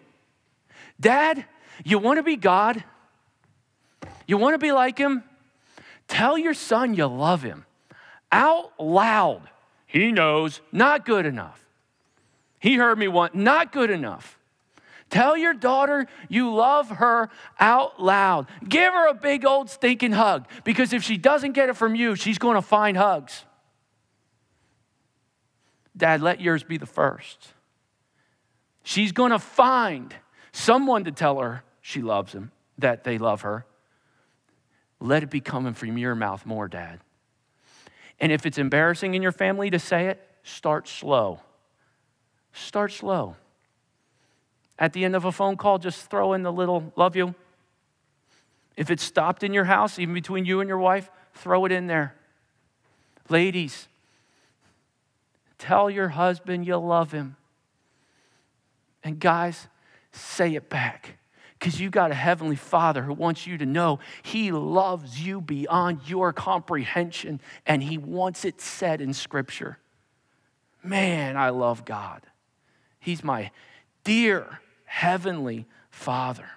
Dad, 0.99 1.45
you 1.83 1.99
want 1.99 2.17
to 2.17 2.23
be 2.23 2.35
God? 2.35 2.83
You 4.27 4.37
want 4.37 4.53
to 4.53 4.59
be 4.59 4.71
like 4.71 4.97
him? 4.97 5.23
Tell 6.07 6.37
your 6.37 6.53
son 6.53 6.93
you 6.93 7.05
love 7.05 7.43
him 7.43 7.65
out 8.31 8.71
loud. 8.79 9.49
He 9.85 10.11
knows, 10.11 10.61
not 10.71 11.05
good 11.05 11.25
enough. 11.25 11.65
He 12.59 12.75
heard 12.75 12.97
me 12.97 13.07
once, 13.07 13.33
not 13.33 13.71
good 13.71 13.89
enough. 13.89 14.38
Tell 15.09 15.35
your 15.35 15.53
daughter 15.53 16.07
you 16.27 16.53
love 16.53 16.89
her 16.89 17.29
out 17.59 18.01
loud. 18.01 18.47
Give 18.67 18.93
her 18.93 19.09
a 19.09 19.13
big 19.13 19.45
old 19.45 19.69
stinking 19.69 20.11
hug 20.11 20.47
because 20.63 20.93
if 20.93 21.03
she 21.03 21.17
doesn't 21.17 21.53
get 21.53 21.69
it 21.69 21.75
from 21.75 21.95
you, 21.95 22.15
she's 22.15 22.37
going 22.37 22.55
to 22.55 22.61
find 22.61 22.95
hugs. 22.95 23.45
Dad, 25.97 26.21
let 26.21 26.39
yours 26.39 26.63
be 26.63 26.77
the 26.77 26.85
first. 26.85 27.53
She's 28.83 29.11
going 29.11 29.31
to 29.31 29.39
find 29.39 30.15
someone 30.51 31.03
to 31.03 31.11
tell 31.11 31.39
her 31.39 31.63
she 31.81 32.01
loves 32.01 32.33
him, 32.33 32.51
that 32.77 33.03
they 33.03 33.17
love 33.17 33.41
her. 33.41 33.65
Let 34.99 35.23
it 35.23 35.29
be 35.29 35.41
coming 35.41 35.73
from 35.73 35.97
your 35.97 36.15
mouth 36.15 36.45
more, 36.45 36.67
Dad. 36.67 36.99
And 38.19 38.31
if 38.31 38.45
it's 38.45 38.57
embarrassing 38.57 39.15
in 39.15 39.21
your 39.21 39.31
family 39.31 39.69
to 39.69 39.79
say 39.79 40.07
it, 40.07 40.25
start 40.43 40.87
slow. 40.87 41.41
Start 42.53 42.91
slow. 42.91 43.35
At 44.79 44.93
the 44.93 45.03
end 45.03 45.15
of 45.15 45.25
a 45.25 45.31
phone 45.31 45.57
call, 45.57 45.77
just 45.77 46.09
throw 46.09 46.33
in 46.33 46.41
the 46.41 46.53
little 46.53 46.93
love 46.95 47.17
you. 47.17 47.35
If 48.77 48.89
it's 48.89 49.03
stopped 49.03 49.43
in 49.43 49.53
your 49.53 49.65
house, 49.65 49.99
even 49.99 50.13
between 50.13 50.45
you 50.45 50.61
and 50.61 50.69
your 50.69 50.77
wife, 50.77 51.11
throw 51.33 51.65
it 51.65 51.71
in 51.73 51.87
there. 51.87 52.15
Ladies, 53.27 53.89
tell 55.57 55.89
your 55.89 56.07
husband 56.07 56.65
you 56.65 56.77
love 56.77 57.11
him. 57.11 57.35
And 59.03 59.19
guys, 59.19 59.67
say 60.13 60.55
it 60.55 60.69
back 60.69 61.17
because 61.59 61.79
you 61.81 61.89
got 61.89 62.11
a 62.11 62.15
heavenly 62.15 62.55
father 62.55 63.03
who 63.03 63.13
wants 63.13 63.45
you 63.45 63.57
to 63.57 63.65
know 63.65 63.99
he 64.23 64.51
loves 64.53 65.19
you 65.19 65.41
beyond 65.41 65.99
your 66.07 66.31
comprehension 66.31 67.41
and 67.65 67.83
he 67.83 67.97
wants 67.97 68.45
it 68.45 68.61
said 68.61 69.01
in 69.01 69.13
scripture. 69.13 69.77
Man, 70.81 71.35
I 71.35 71.49
love 71.49 71.83
God. 71.83 72.25
He's 72.97 73.25
my 73.25 73.51
dear 74.05 74.61
heavenly 74.89 75.67
father. 75.91 76.49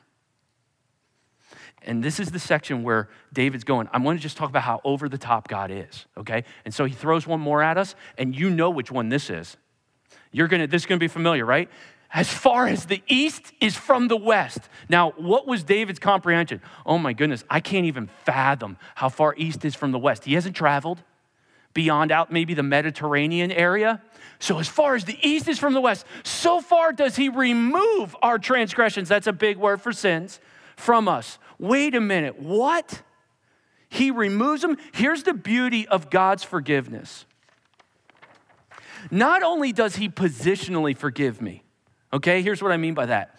And 1.83 2.03
this 2.03 2.19
is 2.19 2.31
the 2.31 2.39
section 2.39 2.83
where 2.83 3.11
David's 3.33 3.65
going, 3.65 3.89
I'm 3.93 4.03
going 4.03 4.17
to 4.17 4.23
just 4.23 4.39
talk 4.39 4.49
about 4.49 4.63
how 4.63 4.81
over 4.85 5.09
the 5.09 5.19
top 5.19 5.49
God 5.49 5.71
is, 5.71 6.07
okay? 6.17 6.45
And 6.65 6.73
so 6.73 6.87
he 6.87 6.95
throws 6.95 7.27
one 7.27 7.41
more 7.41 7.63
at 7.63 7.77
us, 7.77 7.95
and 8.17 8.35
you 8.35 8.49
know 8.49 8.71
which 8.71 8.91
one 8.91 9.11
this 9.11 9.29
is. 9.29 9.57
You're 10.31 10.49
gonna, 10.49 10.67
this 10.67 10.83
is 10.83 10.87
gonna 10.87 10.99
be 10.99 11.09
familiar, 11.09 11.45
right? 11.45 11.69
as 12.15 12.29
far 12.29 12.67
as 12.67 12.87
the 12.87 13.03
east 13.09 13.55
is 13.59 13.75
from 13.75 14.09
the 14.09 14.17
west. 14.19 14.61
Now, 14.91 15.13
what 15.13 15.47
was 15.47 15.65
David's 15.65 15.99
comprehension? 15.99 16.61
Oh 16.85 16.99
my 16.99 17.15
goodness, 17.15 17.43
I 17.49 17.61
can't 17.61 17.87
even 17.87 18.11
fathom 18.27 18.77
how 18.95 19.09
far 19.09 19.35
east 19.39 19.65
is 19.65 19.75
from 19.75 19.93
the 19.93 19.99
west. 19.99 20.27
He 20.27 20.35
hasn't 20.35 20.55
traveled 20.55 21.03
beyond 21.75 22.13
out 22.13 22.33
maybe 22.33 22.55
the 22.55 22.63
Mediterranean 22.63 23.51
area. 23.51 24.03
So, 24.39 24.59
as 24.59 24.69
far 24.69 24.95
as 24.95 25.05
the 25.05 25.19
east 25.27 25.49
is 25.49 25.59
from 25.59 25.73
the 25.73 25.81
west, 25.81 26.05
so 26.25 26.61
far 26.61 26.93
does 26.93 27.17
he 27.17 27.29
remove 27.29 28.17
our 28.23 28.39
transgressions. 28.39 29.09
That's 29.09 29.27
a 29.27 29.33
big 29.33 29.57
word 29.57 29.81
for 29.81 29.93
sins 29.93 30.41
from 30.77 31.09
us. 31.09 31.39
Wait 31.59 31.95
a 31.95 32.01
minute, 32.01 32.41
what? 32.41 33.03
He 33.89 34.11
removes 34.11 34.63
them. 34.63 34.79
Here's 34.93 35.23
the 35.23 35.35
beauty 35.35 35.87
of 35.87 36.11
God's 36.11 36.43
forgiveness. 36.43 37.25
Not 39.11 39.43
only 39.43 39.73
does 39.73 39.97
he 39.97 40.09
positionally 40.09 40.97
forgive 40.97 41.41
me, 41.41 41.63
Okay, 42.13 42.43
here's 42.43 42.63
what 42.63 42.73
I 42.73 42.77
mean 42.77 42.95
by 42.95 43.07
that. 43.07 43.37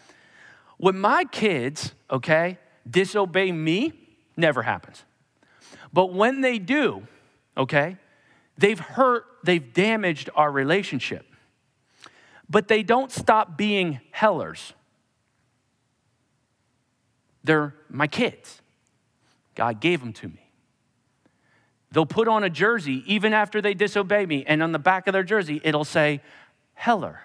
When 0.78 0.98
my 0.98 1.26
kids, 1.26 1.94
okay, 2.10 2.58
disobey 2.90 3.52
me, 3.52 3.94
never 4.36 4.64
happens. 4.64 5.04
But 5.92 6.12
when 6.12 6.42
they 6.42 6.58
do, 6.58 7.08
okay, 7.56 7.98
they've 8.58 8.80
hurt, 8.80 9.26
they've 9.44 9.74
damaged 9.74 10.30
our 10.36 10.52
relationship. 10.52 11.26
But 12.50 12.68
they 12.68 12.84
don't 12.84 13.12
stop 13.12 13.58
being 13.58 14.00
hellers. 14.12 14.74
They're 17.44 17.76
my 17.90 18.08
kids. 18.08 18.62
God 19.56 19.80
gave 19.80 20.00
them 20.00 20.14
to 20.14 20.28
me. 20.28 20.50
They'll 21.92 22.06
put 22.06 22.28
on 22.28 22.44
a 22.44 22.50
jersey 22.50 23.04
even 23.06 23.34
after 23.34 23.62
they 23.62 23.76
disobey 23.76 24.26
me, 24.26 24.44
and 24.48 24.64
on 24.64 24.72
the 24.72 24.80
back 24.80 25.08
of 25.08 25.14
their 25.14 25.24
jersey, 25.24 25.62
it'll 25.64 25.86
say, 25.86 26.22
Heller. 26.74 27.22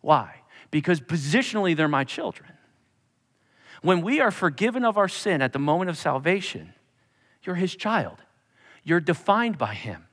Why? 0.00 0.42
Because 0.70 1.00
positionally, 1.00 1.76
they're 1.76 1.86
my 1.86 2.04
children. 2.04 2.52
When 3.82 4.00
we 4.00 4.20
are 4.20 4.30
forgiven 4.30 4.84
of 4.84 4.96
our 4.96 5.08
sin 5.08 5.42
at 5.42 5.52
the 5.52 5.58
moment 5.58 5.90
of 5.90 5.98
salvation, 5.98 6.72
you're 7.42 7.56
his 7.56 7.76
child. 7.76 8.22
You're 8.84 9.00
defined 9.00 9.58
by 9.58 9.74
him. 9.74 10.07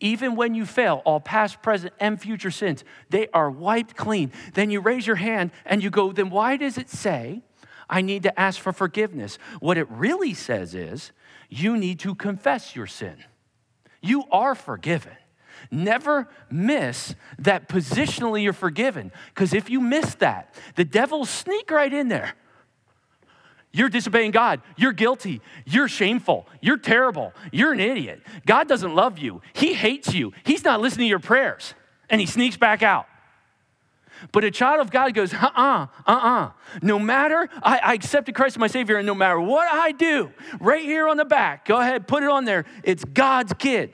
Even 0.00 0.36
when 0.36 0.54
you 0.54 0.66
fail, 0.66 1.02
all 1.04 1.20
past, 1.20 1.62
present, 1.62 1.94
and 2.00 2.20
future 2.20 2.50
sins, 2.50 2.84
they 3.10 3.28
are 3.28 3.50
wiped 3.50 3.96
clean. 3.96 4.32
Then 4.54 4.70
you 4.70 4.80
raise 4.80 5.06
your 5.06 5.16
hand 5.16 5.50
and 5.64 5.82
you 5.82 5.90
go, 5.90 6.12
then 6.12 6.30
why 6.30 6.56
does 6.56 6.78
it 6.78 6.90
say 6.90 7.42
I 7.88 8.00
need 8.00 8.22
to 8.24 8.40
ask 8.40 8.60
for 8.60 8.72
forgiveness? 8.72 9.38
What 9.60 9.78
it 9.78 9.88
really 9.90 10.34
says 10.34 10.74
is 10.74 11.12
you 11.48 11.76
need 11.76 11.98
to 12.00 12.14
confess 12.14 12.74
your 12.74 12.86
sin. 12.86 13.16
You 14.00 14.24
are 14.30 14.54
forgiven. 14.54 15.12
Never 15.70 16.28
miss 16.50 17.14
that 17.38 17.68
positionally 17.68 18.42
you're 18.42 18.52
forgiven. 18.52 19.12
Because 19.28 19.54
if 19.54 19.70
you 19.70 19.80
miss 19.80 20.14
that, 20.16 20.54
the 20.76 20.84
devil 20.84 21.24
sneak 21.24 21.70
right 21.70 21.92
in 21.92 22.08
there. 22.08 22.34
You're 23.74 23.88
disobeying 23.88 24.30
God. 24.30 24.62
You're 24.76 24.92
guilty. 24.92 25.40
You're 25.64 25.88
shameful. 25.88 26.46
You're 26.60 26.78
terrible. 26.78 27.32
You're 27.50 27.72
an 27.72 27.80
idiot. 27.80 28.22
God 28.46 28.68
doesn't 28.68 28.94
love 28.94 29.18
you. 29.18 29.42
He 29.52 29.74
hates 29.74 30.14
you. 30.14 30.32
He's 30.44 30.62
not 30.62 30.80
listening 30.80 31.06
to 31.06 31.08
your 31.08 31.18
prayers. 31.18 31.74
And 32.08 32.20
he 32.20 32.26
sneaks 32.28 32.56
back 32.56 32.84
out. 32.84 33.06
But 34.30 34.44
a 34.44 34.52
child 34.52 34.80
of 34.80 34.92
God 34.92 35.12
goes, 35.12 35.34
uh 35.34 35.38
uh-uh, 35.42 35.86
uh, 36.06 36.12
uh-uh. 36.12 36.50
No 36.82 37.00
matter, 37.00 37.48
I, 37.64 37.78
I 37.78 37.94
accepted 37.94 38.36
Christ 38.36 38.54
as 38.54 38.60
my 38.60 38.68
Savior, 38.68 38.96
and 38.96 39.06
no 39.08 39.14
matter 39.14 39.40
what 39.40 39.66
I 39.66 39.90
do, 39.90 40.30
right 40.60 40.84
here 40.84 41.08
on 41.08 41.16
the 41.16 41.24
back, 41.24 41.64
go 41.64 41.80
ahead, 41.80 42.06
put 42.06 42.22
it 42.22 42.30
on 42.30 42.44
there. 42.44 42.66
It's 42.84 43.04
God's 43.04 43.54
kid. 43.54 43.92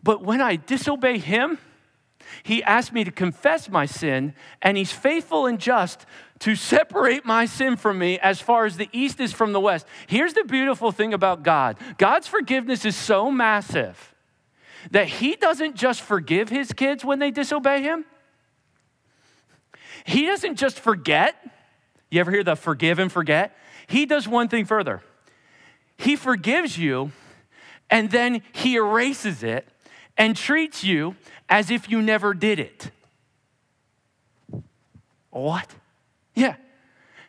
But 0.00 0.22
when 0.22 0.40
I 0.40 0.54
disobey 0.54 1.18
him, 1.18 1.58
he 2.44 2.62
asked 2.62 2.92
me 2.92 3.02
to 3.02 3.10
confess 3.10 3.68
my 3.68 3.86
sin, 3.86 4.34
and 4.62 4.76
he's 4.76 4.92
faithful 4.92 5.46
and 5.46 5.58
just 5.58 6.06
to 6.40 6.54
separate 6.54 7.24
my 7.24 7.46
sin 7.46 7.76
from 7.76 7.98
me 7.98 8.18
as 8.18 8.40
far 8.40 8.66
as 8.66 8.76
the 8.76 8.88
east 8.92 9.20
is 9.20 9.32
from 9.32 9.52
the 9.52 9.60
west. 9.60 9.86
Here's 10.06 10.34
the 10.34 10.44
beautiful 10.44 10.92
thing 10.92 11.14
about 11.14 11.42
God 11.42 11.78
God's 11.98 12.26
forgiveness 12.26 12.84
is 12.84 12.96
so 12.96 13.30
massive 13.30 14.14
that 14.90 15.08
he 15.08 15.34
doesn't 15.34 15.74
just 15.74 16.00
forgive 16.00 16.48
his 16.48 16.72
kids 16.72 17.04
when 17.04 17.18
they 17.18 17.30
disobey 17.30 17.82
him, 17.82 18.04
he 20.04 20.26
doesn't 20.26 20.56
just 20.56 20.78
forget. 20.78 21.34
You 22.10 22.20
ever 22.20 22.30
hear 22.30 22.44
the 22.44 22.54
forgive 22.54 23.00
and 23.00 23.10
forget? 23.10 23.56
He 23.88 24.06
does 24.06 24.28
one 24.28 24.48
thing 24.48 24.64
further. 24.64 25.02
He 25.96 26.14
forgives 26.14 26.78
you, 26.78 27.10
and 27.90 28.10
then 28.10 28.42
he 28.52 28.76
erases 28.76 29.42
it 29.42 29.66
and 30.16 30.36
treats 30.36 30.84
you 30.84 31.16
as 31.48 31.70
if 31.70 31.90
you 31.90 32.00
never 32.02 32.34
did 32.34 32.60
it. 32.60 32.90
What? 35.30 35.74
Yeah. 36.36 36.54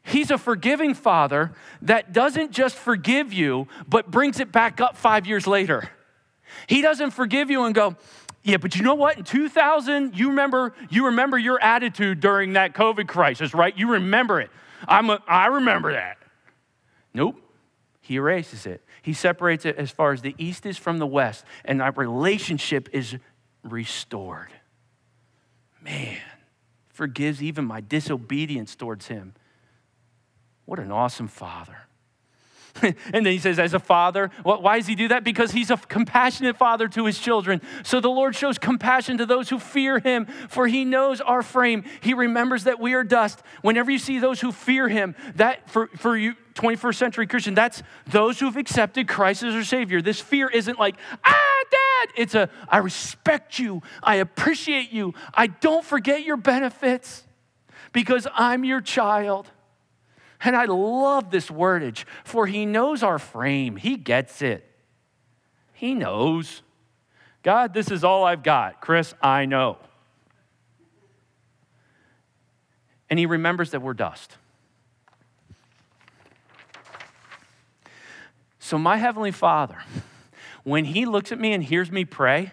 He's 0.04 0.30
a 0.30 0.38
forgiving 0.38 0.94
father 0.94 1.54
that 1.82 2.14
doesn't 2.14 2.52
just 2.52 2.76
forgive 2.76 3.34
you, 3.34 3.68
but 3.88 4.12
brings 4.12 4.40
it 4.40 4.52
back 4.52 4.80
up 4.80 4.96
five 4.96 5.26
years 5.26 5.48
later. 5.48 5.90
He 6.68 6.82
doesn't 6.82 7.12
forgive 7.12 7.50
you 7.50 7.64
and 7.64 7.74
go, 7.74 7.96
yeah, 8.44 8.58
but 8.58 8.76
you 8.76 8.84
know 8.84 8.96
what? 8.96 9.18
In 9.18 9.24
2000, 9.26 10.18
you 10.18 10.30
remember, 10.30 10.74
you 10.90 11.08
remember 11.08 11.38
your 11.38 11.62
attitude 11.62 12.22
during 12.22 12.54
that 12.54 12.74
COVID 12.74 13.08
crisis, 13.08 13.54
right? 13.54 13.78
You 13.78 13.92
remember 13.92 14.40
it. 14.40 14.50
I'm 14.88 15.10
a, 15.10 15.22
I 15.28 15.48
remember 15.48 15.92
that. 15.92 16.18
Nope. 17.14 17.42
He 18.00 18.16
erases 18.16 18.66
it. 18.66 18.82
He 19.02 19.12
separates 19.12 19.66
it 19.66 19.76
as 19.76 19.92
far 19.92 20.14
as 20.14 20.22
the 20.22 20.34
east 20.38 20.66
is 20.66 20.78
from 20.78 21.00
the 21.00 21.08
west, 21.08 21.44
and 21.66 21.82
that 21.82 21.98
relationship 21.98 22.88
is 22.94 23.18
restored. 23.64 24.50
Man, 25.82 26.18
forgives 26.98 27.44
even 27.44 27.64
my 27.64 27.80
disobedience 27.80 28.76
towards 28.76 29.06
him. 29.08 29.36
What 30.66 30.80
an 30.80 30.92
awesome 30.92 31.28
father. 31.28 31.87
and 33.14 33.26
then 33.26 33.34
he 33.34 33.40
says, 33.40 33.60
as 33.60 33.74
a 33.74 33.80
father, 33.80 34.32
why 34.44 34.78
does 34.78 34.88
he 34.88 34.96
do 34.96 35.08
that? 35.10 35.24
Because 35.24 35.52
he's 35.52 35.72
a 35.72 35.78
compassionate 35.78 36.58
father 36.58 36.88
to 36.90 37.06
his 37.06 37.20
children. 37.20 37.62
So 37.84 38.00
the 38.00 38.10
Lord 38.10 38.36
shows 38.36 38.58
compassion 38.58 39.18
to 39.18 39.26
those 39.26 39.50
who 39.50 39.60
fear 39.60 40.00
him, 40.00 40.26
for 40.50 40.68
he 40.68 40.86
knows 40.86 41.22
our 41.22 41.42
frame. 41.42 41.84
He 42.02 42.14
remembers 42.14 42.66
that 42.66 42.80
we 42.80 42.94
are 42.94 43.04
dust. 43.04 43.42
Whenever 43.62 43.92
you 43.92 44.00
see 44.00 44.20
those 44.20 44.42
who 44.42 44.52
fear 44.52 44.88
him, 44.88 45.16
that 45.36 45.70
for, 45.70 45.88
for 45.98 46.18
you, 46.18 46.36
21st 46.56 46.96
century 46.96 47.28
Christian, 47.28 47.54
that's 47.54 47.84
those 48.08 48.40
who've 48.40 48.58
accepted 48.58 49.08
Christ 49.08 49.44
as 49.44 49.54
their 49.54 49.64
Savior. 49.64 50.02
This 50.02 50.20
fear 50.20 50.50
isn't 50.50 50.80
like, 50.80 50.96
ah, 51.24 51.64
dad. 51.72 52.10
It's 52.16 52.36
a, 52.36 52.50
I 52.68 52.80
respect 52.80 53.60
you. 53.60 53.82
I 54.02 54.16
appreciate 54.16 54.92
you. 54.92 55.14
I 55.34 55.48
don't 55.48 55.86
forget 55.86 56.24
your 56.24 56.38
benefits 56.38 57.24
because 57.92 58.28
I'm 58.34 58.64
your 58.64 58.82
child. 58.82 59.50
And 60.44 60.56
I 60.56 60.66
love 60.66 61.32
this 61.32 61.50
wordage, 61.50 62.06
for 62.24 62.46
he 62.48 62.66
knows 62.66 63.04
our 63.04 63.20
frame, 63.20 63.76
he 63.76 63.96
gets 63.96 64.42
it. 64.42 64.64
He 65.74 65.94
knows. 65.94 66.62
God, 67.44 67.74
this 67.74 67.92
is 67.92 68.04
all 68.04 68.24
I've 68.24 68.44
got. 68.44 68.82
Chris, 68.82 69.14
I 69.22 69.46
know. 69.46 69.78
And 73.10 73.18
he 73.18 73.26
remembers 73.26 73.72
that 73.72 73.82
we're 73.82 73.94
dust. 73.94 74.38
So, 78.68 78.78
my 78.78 78.98
Heavenly 78.98 79.32
Father, 79.32 79.78
when 80.66 80.84
He 80.84 81.06
looks 81.06 81.32
at 81.32 81.40
me 81.40 81.54
and 81.54 81.64
hears 81.64 81.90
me 81.90 82.04
pray, 82.04 82.52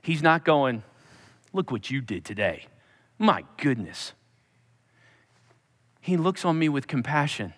He's 0.00 0.22
not 0.22 0.44
going, 0.44 0.84
Look 1.52 1.72
what 1.72 1.90
you 1.90 2.00
did 2.00 2.24
today. 2.24 2.66
My 3.18 3.44
goodness. 3.56 4.12
He 6.08 6.16
looks 6.16 6.46
on 6.46 6.58
me 6.58 6.70
with 6.70 6.86
compassion. 6.86 7.52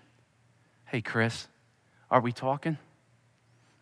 Hey, 0.86 1.00
Chris, 1.00 1.46
are 2.10 2.20
we 2.20 2.32
talking? 2.32 2.78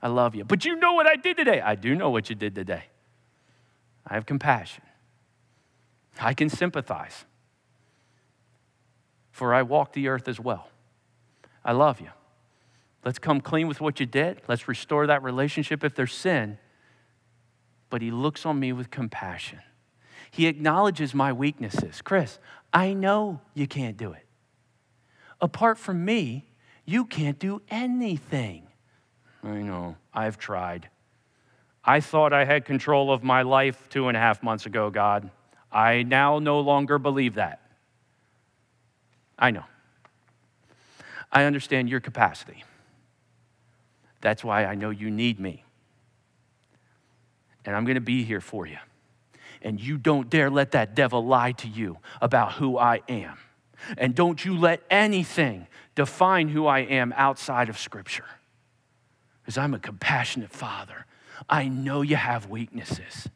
I 0.03 0.09
love 0.09 0.35
you. 0.35 0.45
But 0.45 0.67
you 0.67 0.77
know 0.77 0.93
what 0.93 1.07
I 1.07 1.17
did 1.17 1.39
today. 1.39 1.63
I 1.63 1.75
do 1.75 1.95
know 1.95 2.11
what 2.11 2.29
you 2.29 2.37
did 2.37 2.55
today. 2.55 2.83
I 4.07 4.13
have 4.13 4.27
compassion. 4.27 4.85
I 6.21 6.35
can 6.35 6.51
sympathize, 6.51 7.25
for 9.31 9.55
I 9.55 9.63
walk 9.63 9.95
the 9.95 10.09
earth 10.09 10.29
as 10.29 10.39
well. 10.39 10.69
I 11.65 11.73
love 11.73 12.03
you. 12.03 12.11
Let's 13.07 13.19
come 13.19 13.41
clean 13.41 13.69
with 13.69 13.81
what 13.81 14.01
you 14.01 14.05
did. 14.05 14.43
Let's 14.49 14.69
restore 14.69 15.07
that 15.07 15.23
relationship 15.23 15.83
if 15.83 15.95
there's 15.95 16.13
sin. 16.13 16.59
But 17.89 18.03
he 18.03 18.11
looks 18.11 18.45
on 18.45 18.61
me 18.61 18.75
with 18.75 18.91
compassion. 18.91 19.61
He 20.31 20.47
acknowledges 20.47 21.15
my 21.15 21.33
weaknesses. 21.33 22.03
Chris, 22.03 22.39
I 22.71 22.93
know 22.93 23.41
you 23.55 23.67
can't 23.67 23.97
do 23.97 24.13
it. 24.13 24.28
Apart 25.41 25.79
from 25.79 26.05
me, 26.05 26.45
you 26.85 27.05
can't 27.05 27.39
do 27.39 27.63
anything. 27.69 28.67
I 29.43 29.59
know, 29.63 29.97
I've 30.13 30.39
tried. 30.39 30.89
I 31.85 32.01
thought 32.01 32.33
I 32.33 32.45
had 32.45 32.65
control 32.65 33.13
of 33.13 33.23
my 33.23 33.43
life 33.43 33.89
two 33.89 34.09
and 34.09 34.17
a 34.17 34.21
half 34.21 34.43
months 34.43 34.67
ago, 34.67 34.91
God. 34.91 35.31
I 35.71 36.03
now 36.03 36.39
no 36.39 36.61
longer 36.61 36.99
believe 36.99 37.35
that. 37.35 37.61
I 39.39 39.51
know. 39.51 39.65
I 41.31 41.45
understand 41.45 41.89
your 41.89 42.01
capacity. 42.01 42.65
That's 44.21 44.43
why 44.43 44.65
I 44.65 44.75
know 44.75 44.91
you 44.91 45.11
need 45.11 45.39
me. 45.39 45.65
And 47.65 47.77
I'm 47.77 47.85
going 47.85 47.95
to 47.95 48.01
be 48.01 48.25
here 48.25 48.41
for 48.41 48.67
you. 48.67 48.79
And 49.63 49.81
you 49.81 49.99
don't 49.99 50.31
dare 50.31 50.51
let 50.51 50.73
that 50.73 50.95
devil 50.95 51.25
lie 51.25 51.53
to 51.53 51.69
you 51.69 51.99
about 52.21 52.53
who 52.53 52.79
I 52.79 53.03
am. 53.09 53.37
And 53.97 54.15
don't 54.15 54.45
you 54.45 54.57
let 54.57 54.83
anything 54.91 55.67
define 55.95 56.49
who 56.49 56.67
I 56.67 56.81
am 56.81 57.13
outside 57.17 57.69
of 57.69 57.79
Scripture. 57.79 58.25
Because 59.43 59.59
I'm 59.59 59.75
a 59.75 59.79
compassionate 59.79 60.51
father. 60.51 61.07
I 61.49 61.69
know 61.69 62.03
you 62.03 62.17
have 62.17 62.49
weaknesses. 62.49 63.29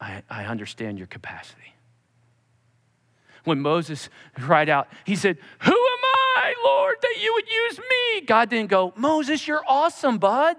I, 0.00 0.22
I 0.30 0.44
understand 0.44 0.98
your 0.98 1.06
capacity. 1.06 1.74
When 3.44 3.60
Moses 3.60 4.08
cried 4.34 4.68
out, 4.68 4.88
he 5.04 5.16
said, 5.16 5.38
Who 5.60 5.72
am 5.72 5.98
I, 6.36 6.54
Lord, 6.64 6.96
that 7.00 7.16
you 7.22 7.32
would 7.34 7.50
use 7.50 7.78
me? 7.78 8.20
God 8.22 8.50
didn't 8.50 8.70
go, 8.70 8.92
Moses, 8.96 9.46
you're 9.46 9.62
awesome, 9.66 10.18
bud. 10.18 10.56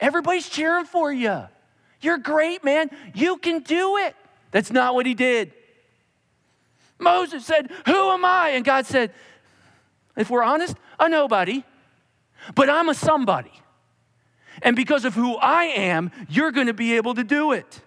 Everybody's 0.00 0.48
cheering 0.48 0.84
for 0.84 1.12
you. 1.12 1.42
You're 2.00 2.18
great, 2.18 2.64
man. 2.64 2.90
You 3.14 3.36
can 3.36 3.60
do 3.60 3.96
it. 3.98 4.16
That's 4.50 4.70
not 4.70 4.94
what 4.94 5.06
he 5.06 5.14
did. 5.14 5.52
Moses 7.02 7.44
said, 7.44 7.70
Who 7.86 8.10
am 8.10 8.24
I? 8.24 8.50
And 8.50 8.64
God 8.64 8.86
said, 8.86 9.12
If 10.16 10.30
we're 10.30 10.42
honest, 10.42 10.76
a 10.98 11.08
nobody, 11.08 11.64
but 12.54 12.68
I'm 12.70 12.88
a 12.88 12.94
somebody. 12.94 13.52
And 14.62 14.76
because 14.76 15.04
of 15.04 15.14
who 15.14 15.36
I 15.36 15.64
am, 15.64 16.10
you're 16.28 16.52
going 16.52 16.66
to 16.66 16.74
be 16.74 16.96
able 16.96 17.14
to 17.14 17.24
do 17.24 17.52
it. 17.52 17.80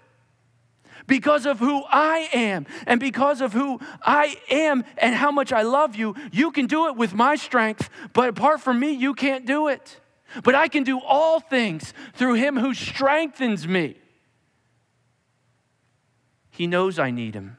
Because 1.07 1.45
of 1.45 1.59
who 1.59 1.83
I 1.87 2.29
am, 2.33 2.65
and 2.87 2.99
because 2.99 3.39
of 3.39 3.53
who 3.53 3.79
I 4.01 4.37
am 4.49 4.83
and 4.97 5.13
how 5.13 5.31
much 5.31 5.53
I 5.53 5.61
love 5.61 5.95
you, 5.95 6.15
you 6.31 6.51
can 6.51 6.65
do 6.65 6.87
it 6.87 6.95
with 6.95 7.13
my 7.13 7.35
strength, 7.35 7.89
but 8.13 8.29
apart 8.29 8.59
from 8.59 8.79
me, 8.79 8.91
you 8.91 9.13
can't 9.13 9.45
do 9.45 9.67
it. 9.67 10.01
But 10.43 10.55
I 10.55 10.67
can 10.67 10.83
do 10.83 10.99
all 10.99 11.39
things 11.39 11.93
through 12.15 12.33
him 12.33 12.57
who 12.57 12.73
strengthens 12.73 13.67
me. 13.67 13.97
He 16.49 16.65
knows 16.65 16.97
I 16.97 17.11
need 17.11 17.35
him. 17.35 17.57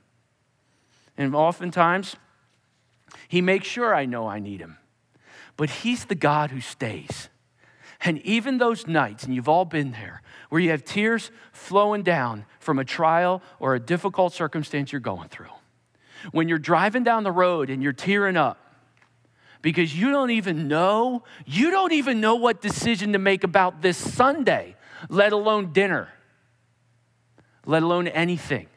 And 1.17 1.35
oftentimes, 1.35 2.17
he 3.29 3.41
makes 3.41 3.67
sure 3.67 3.95
I 3.95 4.05
know 4.05 4.27
I 4.27 4.39
need 4.39 4.61
him. 4.61 4.79
But 5.57 5.71
he's 5.71 6.05
the 6.05 6.15
God 6.15 6.51
who 6.51 6.61
stays. 6.61 7.29
And 8.03 8.21
even 8.23 8.59
those 8.59 8.87
nights, 8.87 9.25
and 9.25 9.35
you've 9.35 9.49
all 9.49 9.65
been 9.65 9.93
there, 9.93 10.23
where 10.51 10.61
you 10.61 10.71
have 10.71 10.85
tears 10.85 11.31
flowing 11.53 12.03
down 12.03 12.45
from 12.61 12.79
a 12.79 12.85
trial 12.85 13.43
or 13.59 13.75
a 13.75 13.81
difficult 13.81 14.33
circumstance 14.33 14.93
you're 14.93 15.01
going 15.01 15.29
through. 15.29 15.47
When 16.31 16.49
you're 16.49 16.59
driving 16.59 17.05
down 17.05 17.25
the 17.25 17.33
road 17.33 17.71
and 17.71 17.83
you're 17.83 17.93
tearing 17.93 18.37
up 18.37 18.59
because 19.63 19.99
you 19.99 20.11
don't 20.11 20.31
even 20.31 20.69
know, 20.69 21.25
you 21.47 21.71
don't 21.71 21.93
even 21.93 22.21
know 22.21 22.37
what 22.37 22.61
decision 22.61 23.13
to 23.15 23.19
make 23.19 23.45
about 23.45 23.83
this 23.83 23.97
Sunday, 23.97 24.77
let 25.09 25.33
alone 25.33 25.73
dinner, 25.73 26.09
let 27.65 27.83
alone 27.83 28.09
anything. 28.09 28.69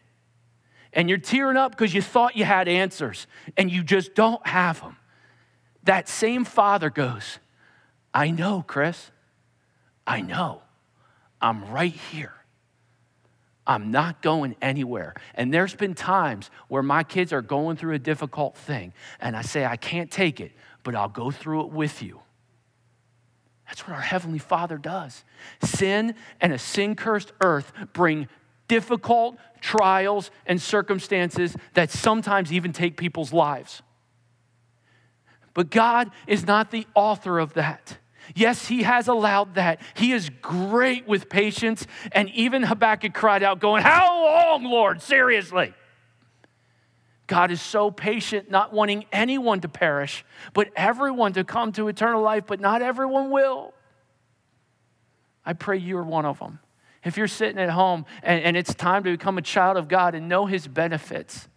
And 0.94 1.10
you're 1.10 1.20
tearing 1.20 1.58
up 1.58 1.72
because 1.72 1.94
you 1.94 2.02
thought 2.02 2.36
you 2.36 2.46
had 2.46 2.68
answers 2.68 3.28
and 3.58 3.72
you 3.72 3.84
just 3.84 4.16
don't 4.16 4.46
have 4.48 4.82
them. 4.82 4.98
That 5.84 6.10
same 6.10 6.46
father 6.46 6.90
goes, 6.90 7.40
I 8.14 8.32
know, 8.32 8.64
Chris. 8.66 9.12
I 10.06 10.22
know. 10.22 10.62
I'm 11.42 11.72
right 11.72 11.94
here. 11.94 12.34
I'm 13.70 13.92
not 13.92 14.24
going 14.24 14.56
anywhere. 14.64 15.14
And 15.36 15.54
there's 15.54 15.76
been 15.76 15.94
times 15.94 16.50
where 16.70 16.82
my 16.82 17.04
kids 17.04 17.32
are 17.32 17.44
going 17.44 17.78
through 17.78 17.94
a 17.94 18.00
difficult 18.00 18.58
thing, 18.58 18.94
and 19.20 19.38
I 19.38 19.44
say, 19.44 19.64
I 19.64 19.78
can't 19.78 20.10
take 20.10 20.42
it, 20.42 20.52
but 20.84 20.96
I'll 20.96 21.08
go 21.08 21.30
through 21.30 21.62
it 21.66 21.72
with 21.72 22.02
you. 22.02 22.20
That's 23.68 23.88
what 23.88 23.96
our 23.96 24.02
Heavenly 24.02 24.40
Father 24.40 24.80
does. 24.80 25.24
Sin 25.64 26.16
and 26.42 26.52
a 26.52 26.58
sin 26.58 26.96
cursed 26.96 27.32
earth 27.42 27.72
bring 27.94 28.28
difficult 28.70 29.38
trials 29.60 30.32
and 30.46 30.62
circumstances 30.62 31.58
that 31.74 31.92
sometimes 31.92 32.54
even 32.54 32.72
take 32.72 32.96
people's 32.96 33.34
lives. 33.34 33.82
But 35.54 35.70
God 35.70 36.12
is 36.26 36.48
not 36.48 36.72
the 36.72 36.88
author 36.96 37.40
of 37.40 37.56
that. 37.56 37.98
Yes, 38.36 38.68
he 38.68 38.84
has 38.84 39.08
allowed 39.10 39.56
that. 39.56 39.82
He 39.96 40.14
is 40.14 40.30
great 40.42 41.08
with 41.08 41.30
patience. 41.30 41.86
And 42.12 42.30
even 42.30 42.64
Habakkuk 42.64 43.14
cried 43.14 43.44
out, 43.44 43.60
going, 43.60 43.84
How 43.84 44.24
long, 44.24 44.64
Lord? 44.64 45.02
Seriously. 45.02 45.74
God 47.28 47.52
is 47.52 47.62
so 47.62 47.92
patient, 47.92 48.50
not 48.50 48.74
wanting 48.74 49.06
anyone 49.12 49.62
to 49.62 49.70
perish, 49.70 50.26
but 50.54 50.70
everyone 50.76 51.34
to 51.34 51.44
come 51.44 51.72
to 51.74 51.88
eternal 51.88 52.22
life, 52.22 52.46
but 52.48 52.60
not 52.60 52.82
everyone 52.82 53.30
will. 53.30 53.74
I 55.46 55.54
pray 55.54 55.78
you're 55.78 56.04
one 56.04 56.26
of 56.26 56.40
them. 56.40 56.60
If 57.04 57.18
you're 57.18 57.28
sitting 57.28 57.60
at 57.60 57.70
home 57.70 58.06
and, 58.24 58.44
and 58.44 58.58
it's 58.58 58.74
time 58.74 59.04
to 59.04 59.12
become 59.12 59.38
a 59.38 59.42
child 59.42 59.78
of 59.78 59.88
God 59.88 60.16
and 60.16 60.28
know 60.28 60.46
his 60.46 60.68
benefits, 60.68 61.48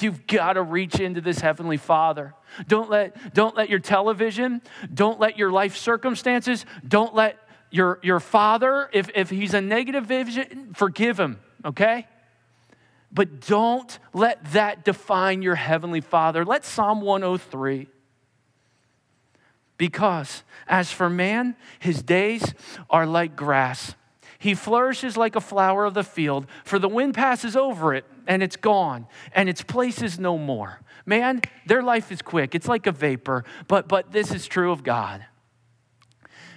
You've 0.00 0.26
got 0.26 0.54
to 0.54 0.62
reach 0.62 1.00
into 1.00 1.20
this 1.20 1.40
Heavenly 1.40 1.76
Father. 1.76 2.34
Don't 2.66 2.90
let, 2.90 3.34
don't 3.34 3.56
let 3.56 3.70
your 3.70 3.78
television, 3.78 4.62
don't 4.92 5.20
let 5.20 5.38
your 5.38 5.50
life 5.50 5.76
circumstances, 5.76 6.66
don't 6.86 7.14
let 7.14 7.38
your, 7.70 7.98
your 8.02 8.20
father, 8.20 8.90
if, 8.92 9.10
if 9.14 9.30
he's 9.30 9.54
a 9.54 9.60
negative 9.60 10.04
vision, 10.04 10.72
forgive 10.74 11.18
him, 11.18 11.40
okay? 11.64 12.06
But 13.10 13.40
don't 13.40 13.98
let 14.12 14.52
that 14.52 14.84
define 14.84 15.42
your 15.42 15.54
Heavenly 15.54 16.00
Father. 16.00 16.44
Let 16.44 16.64
Psalm 16.64 17.00
103. 17.00 17.88
Because 19.82 20.44
as 20.68 20.92
for 20.92 21.10
man, 21.10 21.56
his 21.80 22.04
days 22.04 22.54
are 22.88 23.04
like 23.04 23.34
grass 23.34 23.96
he 24.42 24.56
flourishes 24.56 25.16
like 25.16 25.36
a 25.36 25.40
flower 25.40 25.84
of 25.84 25.94
the 25.94 26.02
field, 26.02 26.48
for 26.64 26.80
the 26.80 26.88
wind 26.88 27.14
passes 27.14 27.54
over 27.54 27.94
it 27.94 28.04
and 28.26 28.42
it's 28.42 28.56
gone, 28.56 29.06
and 29.36 29.48
its 29.48 29.62
place 29.62 30.02
is 30.02 30.18
no 30.18 30.36
more. 30.36 30.80
Man, 31.06 31.42
their 31.66 31.80
life 31.80 32.10
is 32.10 32.22
quick. 32.22 32.52
It's 32.56 32.66
like 32.66 32.88
a 32.88 32.92
vapor, 32.92 33.44
but, 33.68 33.86
but 33.86 34.10
this 34.10 34.32
is 34.32 34.48
true 34.48 34.72
of 34.72 34.82
God. 34.82 35.24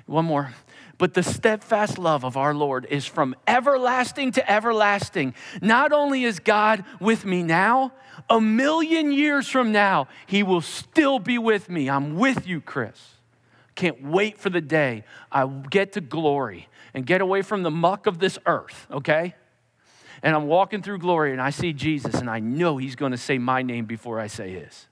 One 0.07 0.25
more. 0.25 0.55
But 0.97 1.13
the 1.13 1.21
steadfast 1.21 1.99
love 1.99 2.25
of 2.25 2.37
our 2.37 2.55
Lord 2.55 2.87
is 2.89 3.05
from 3.05 3.35
everlasting 3.45 4.31
to 4.31 4.51
everlasting. 4.51 5.35
Not 5.61 5.91
only 5.91 6.23
is 6.23 6.39
God 6.39 6.85
with 6.99 7.23
me 7.23 7.43
now, 7.43 7.91
a 8.31 8.41
million 8.41 9.11
years 9.11 9.47
from 9.47 9.71
now, 9.71 10.07
He 10.25 10.41
will 10.41 10.61
still 10.61 11.19
be 11.19 11.37
with 11.37 11.69
me. 11.69 11.87
I'm 11.87 12.15
with 12.17 12.47
you, 12.47 12.61
Chris. 12.61 13.14
Can't 13.75 14.01
wait 14.03 14.37
for 14.37 14.49
the 14.49 14.61
day 14.61 15.03
I 15.31 15.45
get 15.45 15.93
to 15.93 16.01
glory 16.01 16.69
and 16.93 17.05
get 17.05 17.21
away 17.21 17.41
from 17.41 17.63
the 17.63 17.71
muck 17.71 18.07
of 18.07 18.19
this 18.19 18.39
earth, 18.45 18.87
okay? 18.89 19.35
And 20.23 20.33
I'm 20.33 20.47
walking 20.47 20.81
through 20.81 20.99
glory 20.99 21.33
and 21.33 21.41
I 21.41 21.49
see 21.49 21.73
Jesus 21.73 22.15
and 22.15 22.29
I 22.29 22.39
know 22.39 22.77
he's 22.77 22.95
going 22.95 23.11
to 23.11 23.17
say 23.17 23.37
my 23.37 23.61
name 23.61 23.85
before 23.85 24.19
I 24.19 24.27
say 24.27 24.51
his. 24.51 24.87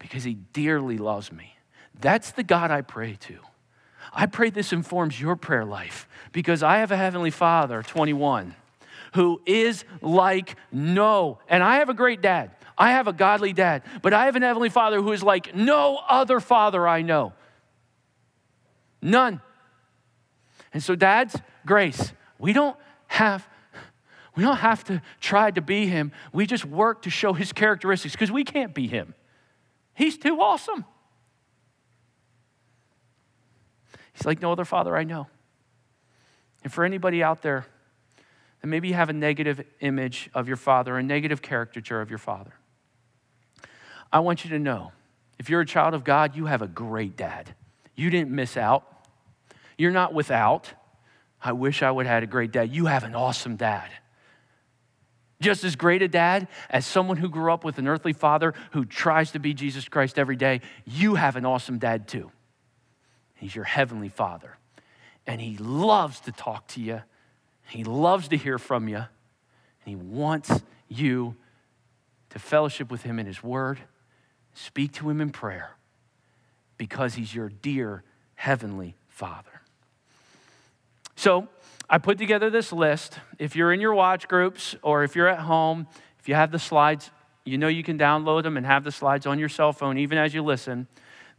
Because 0.00 0.24
he 0.24 0.34
dearly 0.34 0.98
loves 0.98 1.30
me. 1.30 1.56
That's 2.00 2.32
the 2.32 2.42
God 2.42 2.72
I 2.72 2.82
pray 2.82 3.16
to. 3.20 3.38
I 4.12 4.26
pray 4.26 4.50
this 4.50 4.72
informs 4.72 5.20
your 5.20 5.36
prayer 5.36 5.64
life 5.64 6.08
because 6.32 6.62
I 6.62 6.78
have 6.78 6.90
a 6.90 6.96
Heavenly 6.96 7.30
Father, 7.30 7.82
21, 7.82 8.54
who 9.14 9.40
is 9.46 9.84
like 10.00 10.56
no, 10.72 11.38
and 11.48 11.62
I 11.62 11.76
have 11.76 11.88
a 11.88 11.94
great 11.94 12.20
dad. 12.20 12.50
I 12.82 12.90
have 12.90 13.06
a 13.06 13.12
godly 13.12 13.52
dad, 13.52 13.84
but 14.02 14.12
I 14.12 14.24
have 14.24 14.34
an 14.34 14.42
Heavenly 14.42 14.68
Father 14.68 15.00
who 15.00 15.12
is 15.12 15.22
like 15.22 15.54
no 15.54 16.00
other 16.08 16.40
father 16.40 16.88
I 16.88 17.02
know. 17.02 17.32
None. 19.00 19.40
And 20.74 20.82
so, 20.82 20.96
dads, 20.96 21.36
grace. 21.64 22.12
We 22.40 22.52
don't 22.52 22.76
have 23.06 23.48
we 24.34 24.42
don't 24.42 24.56
have 24.56 24.82
to 24.84 25.00
try 25.20 25.52
to 25.52 25.60
be 25.60 25.86
him. 25.86 26.10
We 26.32 26.44
just 26.44 26.64
work 26.64 27.02
to 27.02 27.10
show 27.10 27.34
his 27.34 27.52
characteristics 27.52 28.14
because 28.16 28.32
we 28.32 28.42
can't 28.42 28.74
be 28.74 28.88
him. 28.88 29.14
He's 29.94 30.18
too 30.18 30.40
awesome. 30.40 30.84
He's 34.12 34.26
like 34.26 34.42
no 34.42 34.50
other 34.50 34.64
father 34.64 34.96
I 34.96 35.04
know. 35.04 35.28
And 36.64 36.72
for 36.72 36.84
anybody 36.84 37.22
out 37.22 37.42
there 37.42 37.64
that 38.60 38.66
maybe 38.66 38.88
you 38.88 38.94
have 38.94 39.08
a 39.08 39.12
negative 39.12 39.64
image 39.78 40.30
of 40.34 40.48
your 40.48 40.56
father, 40.56 40.98
a 40.98 41.02
negative 41.04 41.42
caricature 41.42 42.00
of 42.00 42.10
your 42.10 42.18
father, 42.18 42.54
I 44.12 44.20
want 44.20 44.44
you 44.44 44.50
to 44.50 44.58
know 44.58 44.92
if 45.38 45.48
you're 45.48 45.60
a 45.60 45.66
child 45.66 45.94
of 45.94 46.04
God, 46.04 46.36
you 46.36 46.46
have 46.46 46.62
a 46.62 46.68
great 46.68 47.16
dad. 47.16 47.54
You 47.96 48.10
didn't 48.10 48.30
miss 48.30 48.56
out. 48.56 48.86
You're 49.78 49.90
not 49.90 50.14
without. 50.14 50.72
I 51.42 51.52
wish 51.52 51.82
I 51.82 51.90
would 51.90 52.06
have 52.06 52.14
had 52.14 52.22
a 52.22 52.26
great 52.26 52.52
dad. 52.52 52.72
You 52.72 52.86
have 52.86 53.04
an 53.04 53.14
awesome 53.14 53.56
dad. 53.56 53.90
Just 55.40 55.64
as 55.64 55.74
great 55.74 56.02
a 56.02 56.08
dad 56.08 56.46
as 56.70 56.86
someone 56.86 57.16
who 57.16 57.28
grew 57.28 57.52
up 57.52 57.64
with 57.64 57.78
an 57.78 57.88
earthly 57.88 58.12
father 58.12 58.54
who 58.70 58.84
tries 58.84 59.32
to 59.32 59.40
be 59.40 59.54
Jesus 59.54 59.88
Christ 59.88 60.18
every 60.18 60.36
day, 60.36 60.60
you 60.84 61.16
have 61.16 61.34
an 61.34 61.44
awesome 61.44 61.78
dad 61.78 62.06
too. 62.06 62.30
He's 63.34 63.56
your 63.56 63.64
heavenly 63.64 64.08
father. 64.08 64.56
And 65.26 65.40
he 65.40 65.56
loves 65.56 66.20
to 66.20 66.32
talk 66.32 66.68
to 66.68 66.80
you, 66.80 67.02
he 67.68 67.82
loves 67.82 68.28
to 68.28 68.36
hear 68.36 68.58
from 68.58 68.88
you, 68.88 68.96
and 68.96 69.06
he 69.84 69.96
wants 69.96 70.62
you 70.88 71.34
to 72.30 72.38
fellowship 72.38 72.90
with 72.90 73.02
him 73.02 73.18
in 73.18 73.26
his 73.26 73.42
word, 73.42 73.78
speak 74.54 74.92
to 74.92 75.08
him 75.08 75.20
in 75.20 75.30
prayer, 75.30 75.76
because 76.78 77.14
he's 77.14 77.34
your 77.34 77.48
dear 77.48 78.02
heavenly 78.34 78.96
father. 79.08 79.62
So, 81.16 81.48
I 81.88 81.98
put 81.98 82.16
together 82.16 82.48
this 82.48 82.72
list. 82.72 83.18
If 83.38 83.54
you're 83.54 83.72
in 83.72 83.80
your 83.80 83.92
watch 83.92 84.26
groups 84.26 84.74
or 84.82 85.04
if 85.04 85.14
you're 85.14 85.28
at 85.28 85.40
home, 85.40 85.86
if 86.18 86.26
you 86.28 86.34
have 86.34 86.50
the 86.50 86.58
slides, 86.58 87.10
you 87.44 87.58
know 87.58 87.68
you 87.68 87.82
can 87.82 87.98
download 87.98 88.44
them 88.44 88.56
and 88.56 88.64
have 88.64 88.82
the 88.82 88.92
slides 88.92 89.26
on 89.26 89.38
your 89.38 89.50
cell 89.50 89.72
phone 89.72 89.98
even 89.98 90.16
as 90.16 90.32
you 90.32 90.42
listen. 90.42 90.86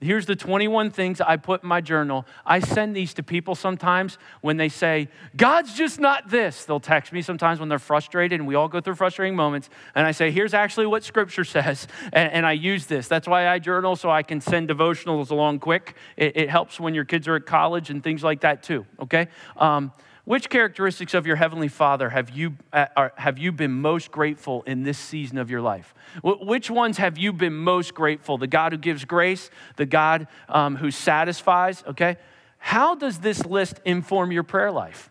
Here's 0.04 0.26
the 0.26 0.36
21 0.36 0.91
things 0.91 1.22
I 1.22 1.38
put 1.38 1.64
in 1.64 1.70
my 1.70 1.82
journal. 1.82 2.26
I 2.45 2.60
send 2.60 2.95
these 2.95 3.14
to 3.16 3.24
people 3.24 3.56
sometimes 3.56 4.18
when 4.41 4.58
they 4.58 4.70
say, 4.70 5.08
God's 5.36 5.74
just 5.74 5.99
not 5.99 6.30
this. 6.30 6.66
They'll 6.66 6.80
text 6.80 7.14
me 7.14 7.22
sometimes 7.22 7.60
when 7.60 7.70
they're 7.70 7.80
frustrated, 7.80 8.39
and 8.39 8.47
we 8.47 8.56
all 8.56 8.68
go 8.68 8.82
through 8.82 8.95
frustrating 8.95 9.36
moments. 9.36 9.70
And 9.95 10.06
I 10.06 10.12
say, 10.12 10.32
Here's 10.32 10.54
actually 10.54 10.86
what 10.86 11.04
Scripture 11.04 11.43
says. 11.43 11.88
And, 12.12 12.32
and 12.34 12.45
I 12.45 12.51
use 12.54 12.86
this. 12.86 13.08
That's 13.08 13.28
why 13.28 13.47
I 13.47 13.60
journal, 13.60 13.95
so 13.95 14.10
I 14.10 14.24
can 14.24 14.41
send 14.41 14.70
devotionals 14.70 15.32
along 15.32 15.60
quick. 15.60 15.95
It, 16.18 16.36
it 16.36 16.49
helps 16.49 16.80
when 16.80 16.93
your 16.93 17.06
kids 17.06 17.28
are 17.28 17.36
at 17.36 17.45
college 17.45 17.89
and 17.89 18.04
things 18.04 18.24
like 18.24 18.41
that, 18.41 18.64
too, 18.64 18.86
okay? 18.99 19.28
Um, 19.58 19.91
which 20.26 20.49
characteristics 20.49 21.13
of 21.13 21.28
your 21.28 21.36
Heavenly 21.36 21.67
Father 21.67 22.09
have 22.09 22.30
you, 22.30 22.55
uh, 22.71 23.09
have 23.15 23.38
you 23.38 23.51
been 23.51 23.71
most 23.71 24.09
grateful 24.09 24.63
in 24.63 24.84
this 24.84 24.97
season 24.97 25.38
of 25.38 25.49
your 25.49 25.61
life? 25.61 25.93
Which 26.24 26.69
ones 26.69 26.97
have 26.97 27.17
you 27.17 27.34
been 27.34 27.53
most 27.53 27.93
grateful? 27.93 28.38
The 28.38 28.47
God 28.47 28.71
who 28.71 28.78
gives 28.78 29.03
grace, 29.03 29.49
the 29.76 29.86
God 29.86 30.28
um, 30.47 30.78
who 30.78 30.91
satisfies, 30.91 31.84
okay? 31.88 32.17
How 32.57 32.95
does 32.95 33.19
this 33.19 33.45
list 33.45 33.82
inform 33.84 34.32
your 34.32 34.43
prayer 34.43 34.71
life? 34.71 35.09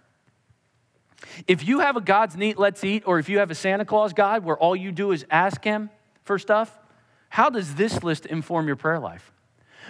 If 1.47 1.69
you 1.69 1.81
have 1.81 1.97
a 1.97 2.01
God's 2.01 2.35
neat, 2.35 2.59
let's 2.59 2.83
eat, 2.83 3.03
or 3.07 3.19
if 3.19 3.29
you 3.29 3.39
have 3.39 3.51
a 3.51 3.55
Santa 3.55 3.85
Claus 3.85 4.15
God 4.15 4.45
where 4.45 4.57
all 4.57 4.75
you 4.75 4.93
do 4.93 5.13
is 5.13 5.27
ask 5.31 5.63
Him 5.63 5.91
for 6.25 6.39
stuff, 6.39 6.79
how 7.29 7.51
does 7.51 7.75
this 7.75 8.03
list 8.03 8.25
inform 8.25 8.67
your 8.67 8.77
prayer 8.77 8.99
life? 8.99 9.31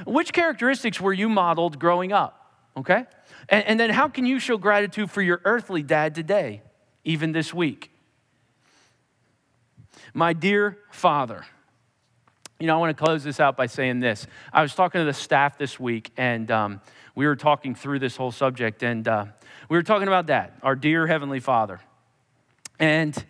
Which 0.04 0.32
characteristics 0.32 1.00
were 1.00 1.12
you 1.12 1.28
modeled 1.28 1.78
growing 1.78 2.12
up? 2.12 2.41
Okay? 2.76 3.04
And, 3.48 3.64
and 3.66 3.80
then 3.80 3.90
how 3.90 4.08
can 4.08 4.26
you 4.26 4.38
show 4.38 4.56
gratitude 4.56 5.10
for 5.10 5.22
your 5.22 5.40
earthly 5.44 5.82
dad 5.82 6.14
today, 6.14 6.62
even 7.04 7.32
this 7.32 7.52
week? 7.52 7.90
My 10.14 10.32
dear 10.32 10.78
father, 10.90 11.44
you 12.58 12.66
know, 12.66 12.76
I 12.76 12.78
want 12.78 12.96
to 12.96 13.04
close 13.04 13.24
this 13.24 13.40
out 13.40 13.56
by 13.56 13.66
saying 13.66 14.00
this. 14.00 14.26
I 14.52 14.62
was 14.62 14.74
talking 14.74 15.00
to 15.00 15.04
the 15.04 15.12
staff 15.12 15.58
this 15.58 15.80
week, 15.80 16.10
and 16.16 16.50
um, 16.50 16.80
we 17.14 17.26
were 17.26 17.36
talking 17.36 17.74
through 17.74 17.98
this 17.98 18.16
whole 18.16 18.30
subject, 18.30 18.82
and 18.82 19.06
uh, 19.08 19.26
we 19.68 19.76
were 19.76 19.82
talking 19.82 20.08
about 20.08 20.28
that, 20.28 20.58
our 20.62 20.76
dear 20.76 21.06
Heavenly 21.06 21.40
Father, 21.40 21.80
and 22.78 23.24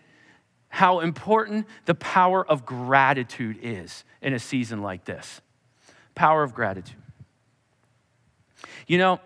how 0.68 1.00
important 1.00 1.66
the 1.86 1.94
power 1.94 2.46
of 2.46 2.66
gratitude 2.66 3.58
is 3.62 4.04
in 4.20 4.34
a 4.34 4.38
season 4.38 4.82
like 4.82 5.04
this. 5.04 5.40
Power 6.14 6.42
of 6.42 6.54
gratitude. 6.54 6.96
You 8.86 8.98
know, 8.98 9.20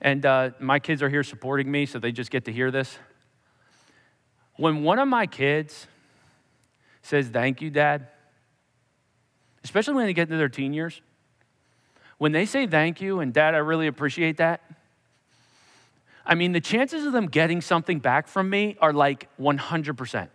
and 0.00 0.24
uh, 0.26 0.50
my 0.60 0.78
kids 0.78 1.02
are 1.02 1.08
here 1.08 1.22
supporting 1.22 1.70
me, 1.70 1.86
so 1.86 1.98
they 1.98 2.12
just 2.12 2.30
get 2.30 2.44
to 2.44 2.52
hear 2.52 2.70
this. 2.70 2.98
When 4.56 4.82
one 4.82 4.98
of 4.98 5.08
my 5.08 5.26
kids 5.26 5.86
says, 7.02 7.28
Thank 7.28 7.60
you, 7.60 7.70
Dad, 7.70 8.08
especially 9.64 9.94
when 9.94 10.06
they 10.06 10.12
get 10.12 10.22
into 10.22 10.36
their 10.36 10.48
teen 10.48 10.72
years, 10.72 11.00
when 12.18 12.32
they 12.32 12.46
say 12.46 12.66
thank 12.66 13.00
you 13.00 13.20
and 13.20 13.32
Dad, 13.32 13.54
I 13.54 13.58
really 13.58 13.86
appreciate 13.86 14.38
that, 14.38 14.62
I 16.24 16.34
mean, 16.34 16.52
the 16.52 16.60
chances 16.60 17.06
of 17.06 17.12
them 17.12 17.26
getting 17.26 17.60
something 17.60 18.00
back 18.00 18.26
from 18.26 18.50
me 18.50 18.76
are 18.80 18.92
like 18.92 19.28
100%. 19.40 20.28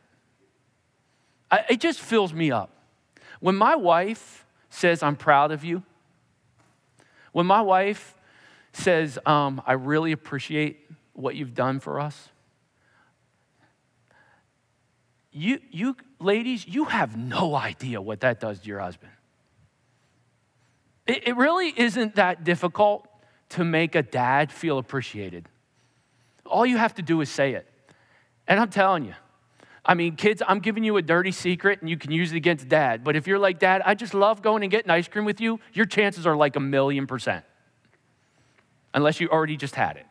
I, 1.50 1.66
it 1.70 1.82
just 1.82 2.00
fills 2.00 2.34
me 2.34 2.50
up. 2.50 2.70
When 3.42 3.56
my 3.56 3.76
wife 3.76 4.46
says, 4.70 5.04
I'm 5.04 5.18
proud 5.18 5.52
of 5.52 5.66
you, 5.66 5.84
when 7.34 7.46
my 7.46 7.62
wife 7.62 8.16
says, 8.74 9.20
um, 9.26 9.62
I 9.66 9.74
really 9.74 10.12
appreciate 10.12 10.90
what 11.14 11.36
you've 11.36 11.54
done 11.54 11.80
for 11.80 12.00
us. 12.00 12.30
You, 15.32 15.60
you 15.70 15.96
ladies, 16.20 16.68
you 16.68 16.86
have 16.86 17.16
no 17.16 17.56
idea 17.56 18.02
what 18.02 18.22
that 18.22 18.40
does 18.40 18.60
to 18.60 18.68
your 18.68 18.80
husband. 18.80 19.12
It, 21.08 21.30
it 21.30 21.38
really 21.38 21.74
isn't 21.76 22.16
that 22.16 22.44
difficult 22.44 23.08
to 23.50 23.64
make 23.64 23.96
a 23.96 24.02
dad 24.02 24.52
feel 24.52 24.78
appreciated. 24.78 25.48
All 26.46 26.66
you 26.66 26.78
have 26.78 26.96
to 26.96 27.02
do 27.02 27.22
is 27.22 27.30
say 27.30 27.54
it. 27.54 27.68
And 28.48 28.60
I'm 28.60 28.70
telling 28.70 29.06
you, 29.06 29.14
I 29.84 29.94
mean, 29.94 30.16
kids, 30.16 30.44
I'm 30.46 30.60
giving 30.60 30.84
you 30.84 30.98
a 30.98 31.02
dirty 31.02 31.32
secret 31.32 31.82
and 31.82 31.90
you 31.90 31.98
can 31.98 32.12
use 32.12 32.32
it 32.32 32.38
against 32.38 32.68
dad. 32.68 33.04
But 33.04 33.16
if 33.16 33.26
you're 33.26 33.40
like, 33.40 33.58
Dad, 33.58 33.82
I 33.84 33.96
just 33.96 34.14
love 34.14 34.42
going 34.42 34.64
and 34.64 34.72
getting 34.72 34.92
ice 34.92 35.08
cream 35.08 35.26
with 35.26 35.42
you, 35.42 35.60
your 35.74 35.86
chances 35.86 36.28
are 36.28 36.36
like 36.36 36.56
a 36.56 36.60
million 36.60 37.08
percent 37.08 37.46
unless 38.94 39.20
you 39.20 39.30
already 39.30 39.58
just 39.58 39.76
had 39.76 39.98
it. 39.98 40.06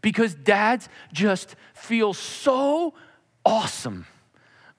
Because 0.00 0.34
dads 0.34 0.88
just 1.12 1.56
feel 1.74 2.12
so 2.12 2.94
awesome 3.44 4.06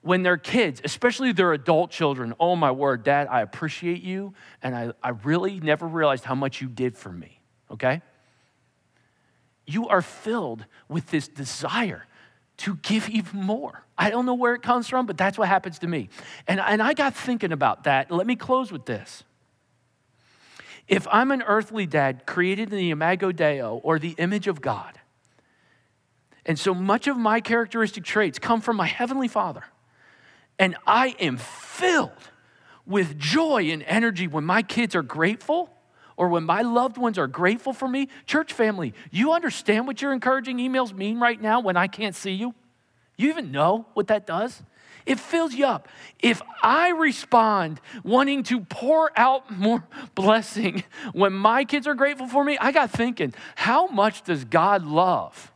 when 0.02 0.22
their 0.22 0.36
kids, 0.36 0.80
especially 0.84 1.32
their 1.32 1.52
adult 1.52 1.90
children, 1.90 2.32
oh 2.38 2.54
my 2.54 2.70
word, 2.70 3.02
dad, 3.02 3.26
I 3.28 3.40
appreciate 3.40 4.02
you, 4.02 4.34
and 4.62 4.74
I, 4.76 4.92
I 5.02 5.10
really 5.24 5.58
never 5.58 5.86
realized 5.86 6.24
how 6.24 6.36
much 6.36 6.60
you 6.60 6.68
did 6.68 6.96
for 6.96 7.10
me, 7.10 7.40
okay? 7.72 8.02
You 9.66 9.88
are 9.88 10.02
filled 10.02 10.64
with 10.88 11.10
this 11.10 11.26
desire 11.26 12.06
to 12.58 12.76
give 12.76 13.08
even 13.08 13.42
more. 13.42 13.84
I 13.98 14.10
don't 14.10 14.26
know 14.26 14.34
where 14.34 14.54
it 14.54 14.62
comes 14.62 14.88
from, 14.88 15.06
but 15.06 15.16
that's 15.16 15.36
what 15.36 15.48
happens 15.48 15.80
to 15.80 15.88
me. 15.88 16.08
And, 16.46 16.60
and 16.60 16.80
I 16.80 16.94
got 16.94 17.14
thinking 17.14 17.50
about 17.50 17.84
that. 17.84 18.10
Let 18.10 18.28
me 18.28 18.36
close 18.36 18.70
with 18.70 18.86
this. 18.86 19.24
If 20.88 21.06
I'm 21.10 21.30
an 21.30 21.42
earthly 21.42 21.86
dad 21.86 22.26
created 22.26 22.72
in 22.72 22.78
the 22.78 22.90
imago 22.90 23.32
Dei 23.32 23.60
or 23.60 23.98
the 23.98 24.14
image 24.18 24.46
of 24.46 24.60
God, 24.60 24.98
and 26.44 26.58
so 26.58 26.74
much 26.74 27.08
of 27.08 27.16
my 27.16 27.40
characteristic 27.40 28.04
traits 28.04 28.38
come 28.38 28.60
from 28.60 28.76
my 28.76 28.86
heavenly 28.86 29.28
Father, 29.28 29.64
and 30.58 30.76
I 30.86 31.16
am 31.18 31.36
filled 31.38 32.12
with 32.86 33.18
joy 33.18 33.64
and 33.70 33.82
energy 33.82 34.28
when 34.28 34.44
my 34.44 34.62
kids 34.62 34.94
are 34.94 35.02
grateful 35.02 35.70
or 36.16 36.28
when 36.28 36.44
my 36.44 36.62
loved 36.62 36.96
ones 36.96 37.18
are 37.18 37.26
grateful 37.26 37.72
for 37.72 37.88
me. 37.88 38.08
Church 38.24 38.52
family, 38.52 38.94
you 39.10 39.32
understand 39.32 39.86
what 39.86 40.00
your 40.00 40.12
encouraging 40.12 40.58
emails 40.58 40.94
mean 40.94 41.18
right 41.20 41.40
now 41.40 41.60
when 41.60 41.76
I 41.76 41.88
can't 41.88 42.14
see 42.14 42.32
you? 42.32 42.54
You 43.16 43.28
even 43.28 43.50
know 43.50 43.86
what 43.94 44.06
that 44.06 44.26
does? 44.26 44.62
It 45.06 45.20
fills 45.20 45.54
you 45.54 45.66
up. 45.66 45.88
If 46.20 46.42
I 46.62 46.90
respond 46.90 47.80
wanting 48.02 48.42
to 48.44 48.60
pour 48.60 49.10
out 49.16 49.50
more 49.56 49.86
blessing 50.14 50.84
when 51.12 51.32
my 51.32 51.64
kids 51.64 51.86
are 51.86 51.94
grateful 51.94 52.26
for 52.26 52.44
me, 52.44 52.58
I 52.58 52.72
got 52.72 52.90
thinking, 52.90 53.32
how 53.54 53.86
much 53.86 54.22
does 54.24 54.44
God 54.44 54.84
love? 54.84 55.52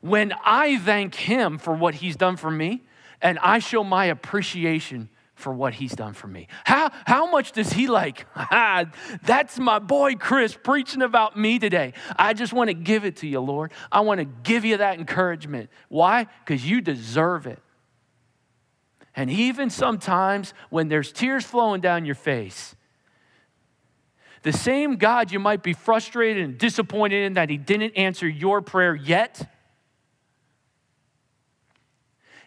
When 0.00 0.34
I 0.44 0.78
thank 0.78 1.14
Him 1.14 1.56
for 1.56 1.74
what 1.74 1.96
He's 1.96 2.14
done 2.14 2.36
for 2.36 2.50
me 2.50 2.82
and 3.22 3.38
I 3.38 3.58
show 3.58 3.82
my 3.82 4.04
appreciation 4.04 5.08
for 5.34 5.52
what 5.52 5.74
he's 5.74 5.92
done 5.92 6.12
for 6.12 6.28
me. 6.28 6.46
How, 6.64 6.92
how 7.06 7.30
much 7.30 7.52
does 7.52 7.72
he 7.72 7.88
like? 7.88 8.26
That's 9.24 9.58
my 9.58 9.78
boy 9.80 10.14
Chris 10.14 10.56
preaching 10.56 11.02
about 11.02 11.36
me 11.36 11.58
today. 11.58 11.94
I 12.16 12.34
just 12.34 12.52
want 12.52 12.68
to 12.68 12.74
give 12.74 13.04
it 13.04 13.16
to 13.16 13.26
you, 13.26 13.40
Lord. 13.40 13.72
I 13.90 14.00
want 14.00 14.20
to 14.20 14.24
give 14.24 14.64
you 14.64 14.76
that 14.76 14.98
encouragement. 14.98 15.70
Why? 15.88 16.28
Because 16.44 16.68
you 16.68 16.80
deserve 16.80 17.46
it. 17.46 17.58
And 19.16 19.30
even 19.30 19.70
sometimes 19.70 20.54
when 20.70 20.88
there's 20.88 21.12
tears 21.12 21.44
flowing 21.44 21.80
down 21.80 22.04
your 22.04 22.14
face, 22.14 22.74
the 24.42 24.52
same 24.52 24.96
God 24.96 25.32
you 25.32 25.38
might 25.38 25.62
be 25.62 25.72
frustrated 25.72 26.44
and 26.44 26.58
disappointed 26.58 27.24
in 27.24 27.34
that 27.34 27.48
he 27.48 27.56
didn't 27.56 27.96
answer 27.96 28.28
your 28.28 28.60
prayer 28.60 28.94
yet 28.94 29.48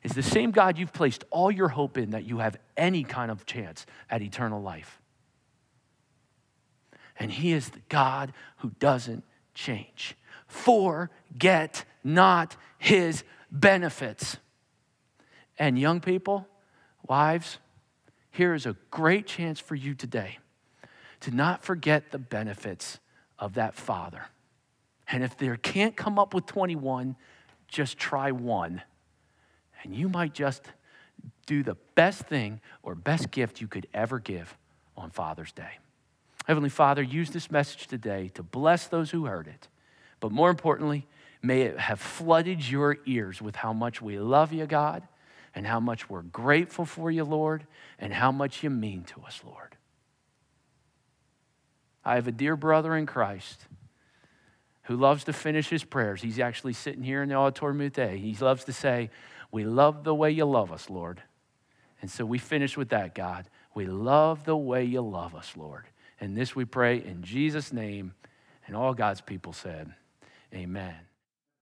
is 0.04 0.14
the 0.14 0.24
same 0.24 0.52
God 0.52 0.78
you've 0.78 0.94
placed 0.94 1.26
all 1.32 1.52
your 1.52 1.68
hope 1.68 1.98
in 1.98 2.12
that 2.12 2.24
you 2.24 2.38
have 2.38 2.58
any 2.78 3.04
kind 3.04 3.30
of 3.30 3.46
chance 3.46 3.86
at 4.10 4.22
eternal 4.22 4.62
life. 4.62 5.02
And 7.20 7.32
He 7.32 7.52
is 7.52 7.70
the 7.70 7.82
God 7.90 8.32
who 8.58 8.72
doesn't 8.80 9.24
change. 9.54 10.16
Forget 10.48 11.84
not 12.04 12.56
His 12.78 13.24
benefits. 13.52 14.38
And 15.60 15.78
young 15.78 16.00
people, 16.00 16.48
wives, 17.10 17.60
here 18.32 18.54
is 18.54 18.66
a 18.66 18.76
great 18.92 19.26
chance 19.26 19.60
for 19.60 19.76
you 19.76 19.96
today 19.96 20.38
to 21.22 21.32
not 21.32 21.64
forget 21.64 22.12
the 22.12 22.20
benefits 22.20 23.00
of 23.40 23.56
that 23.56 23.76
father. 23.76 24.26
And 25.10 25.24
if 25.24 25.38
there 25.38 25.56
can't 25.56 25.96
come 25.96 26.20
up 26.20 26.34
with 26.34 26.46
21, 26.46 27.16
just 27.68 27.98
try 27.98 28.32
one 28.32 28.82
and 29.84 29.96
you 29.96 30.10
might 30.10 30.34
just 30.34 30.64
do 31.46 31.64
the 31.64 31.78
best 31.96 32.24
thing 32.24 32.62
or 32.84 32.96
best 32.96 33.32
gift 33.32 33.62
you 33.62 33.68
could 33.68 33.88
ever 33.94 34.20
give 34.20 34.58
on 34.96 35.10
Father's 35.12 35.52
Day. 35.52 35.80
Heavenly 36.46 36.70
Father, 36.70 37.02
use 37.02 37.30
this 37.30 37.52
message 37.52 37.88
today 37.88 38.30
to 38.34 38.44
bless 38.44 38.88
those 38.88 39.12
who 39.12 39.26
heard 39.26 39.48
it. 39.48 39.68
But 40.20 40.32
more 40.32 40.50
importantly, 40.50 41.06
may 41.42 41.62
it 41.64 41.80
have 41.80 42.00
flooded 42.00 42.68
your 42.68 42.98
ears 43.06 43.42
with 43.42 43.58
how 43.58 43.74
much 43.74 44.02
we 44.02 44.20
love 44.20 44.54
you, 44.54 44.66
God, 44.66 45.04
and 45.58 45.66
how 45.66 45.80
much 45.80 46.08
we're 46.08 46.22
grateful 46.22 46.86
for 46.86 47.10
you, 47.10 47.24
Lord, 47.24 47.66
and 47.98 48.14
how 48.14 48.32
much 48.32 48.62
you 48.62 48.70
mean 48.70 49.04
to 49.06 49.22
us, 49.26 49.42
Lord. 49.44 49.76
I 52.06 52.14
have 52.14 52.28
a 52.28 52.32
dear 52.32 52.56
brother 52.56 52.96
in 52.96 53.08
Christ 53.08 53.66
who 54.84 54.96
loves 54.96 55.24
to 55.24 55.34
finish 55.34 55.68
his 55.68 55.84
prayers. 55.84 56.22
He's 56.22 56.38
actually 56.38 56.74
sitting 56.74 57.02
here 57.02 57.24
in 57.24 57.30
the 57.30 57.36
auditorium 57.36 57.80
today. 57.80 58.20
He 58.20 58.36
loves 58.36 58.66
to 58.66 58.72
say, 58.72 59.10
we 59.52 59.64
love 59.64 60.04
the 60.04 60.14
way 60.14 60.30
you 60.30 60.46
love 60.46 60.72
us, 60.72 60.92
Lord. 60.92 61.24
And 62.04 62.12
so 62.12 62.24
we 62.24 62.38
finish 62.38 62.78
with 62.78 62.90
that, 62.90 63.16
God. 63.16 63.50
We 63.74 63.88
love 63.88 64.46
the 64.46 64.56
way 64.56 64.84
you 64.84 65.02
love 65.02 65.34
us, 65.34 65.54
Lord. 65.58 65.86
And 66.20 66.38
this 66.38 66.56
we 66.56 66.66
pray 66.66 66.98
in 67.04 67.24
Jesus' 67.24 67.74
name. 67.74 68.14
And 68.68 68.76
all 68.76 68.94
God's 68.94 69.22
people 69.22 69.54
said, 69.54 69.92
Amen. 70.54 71.07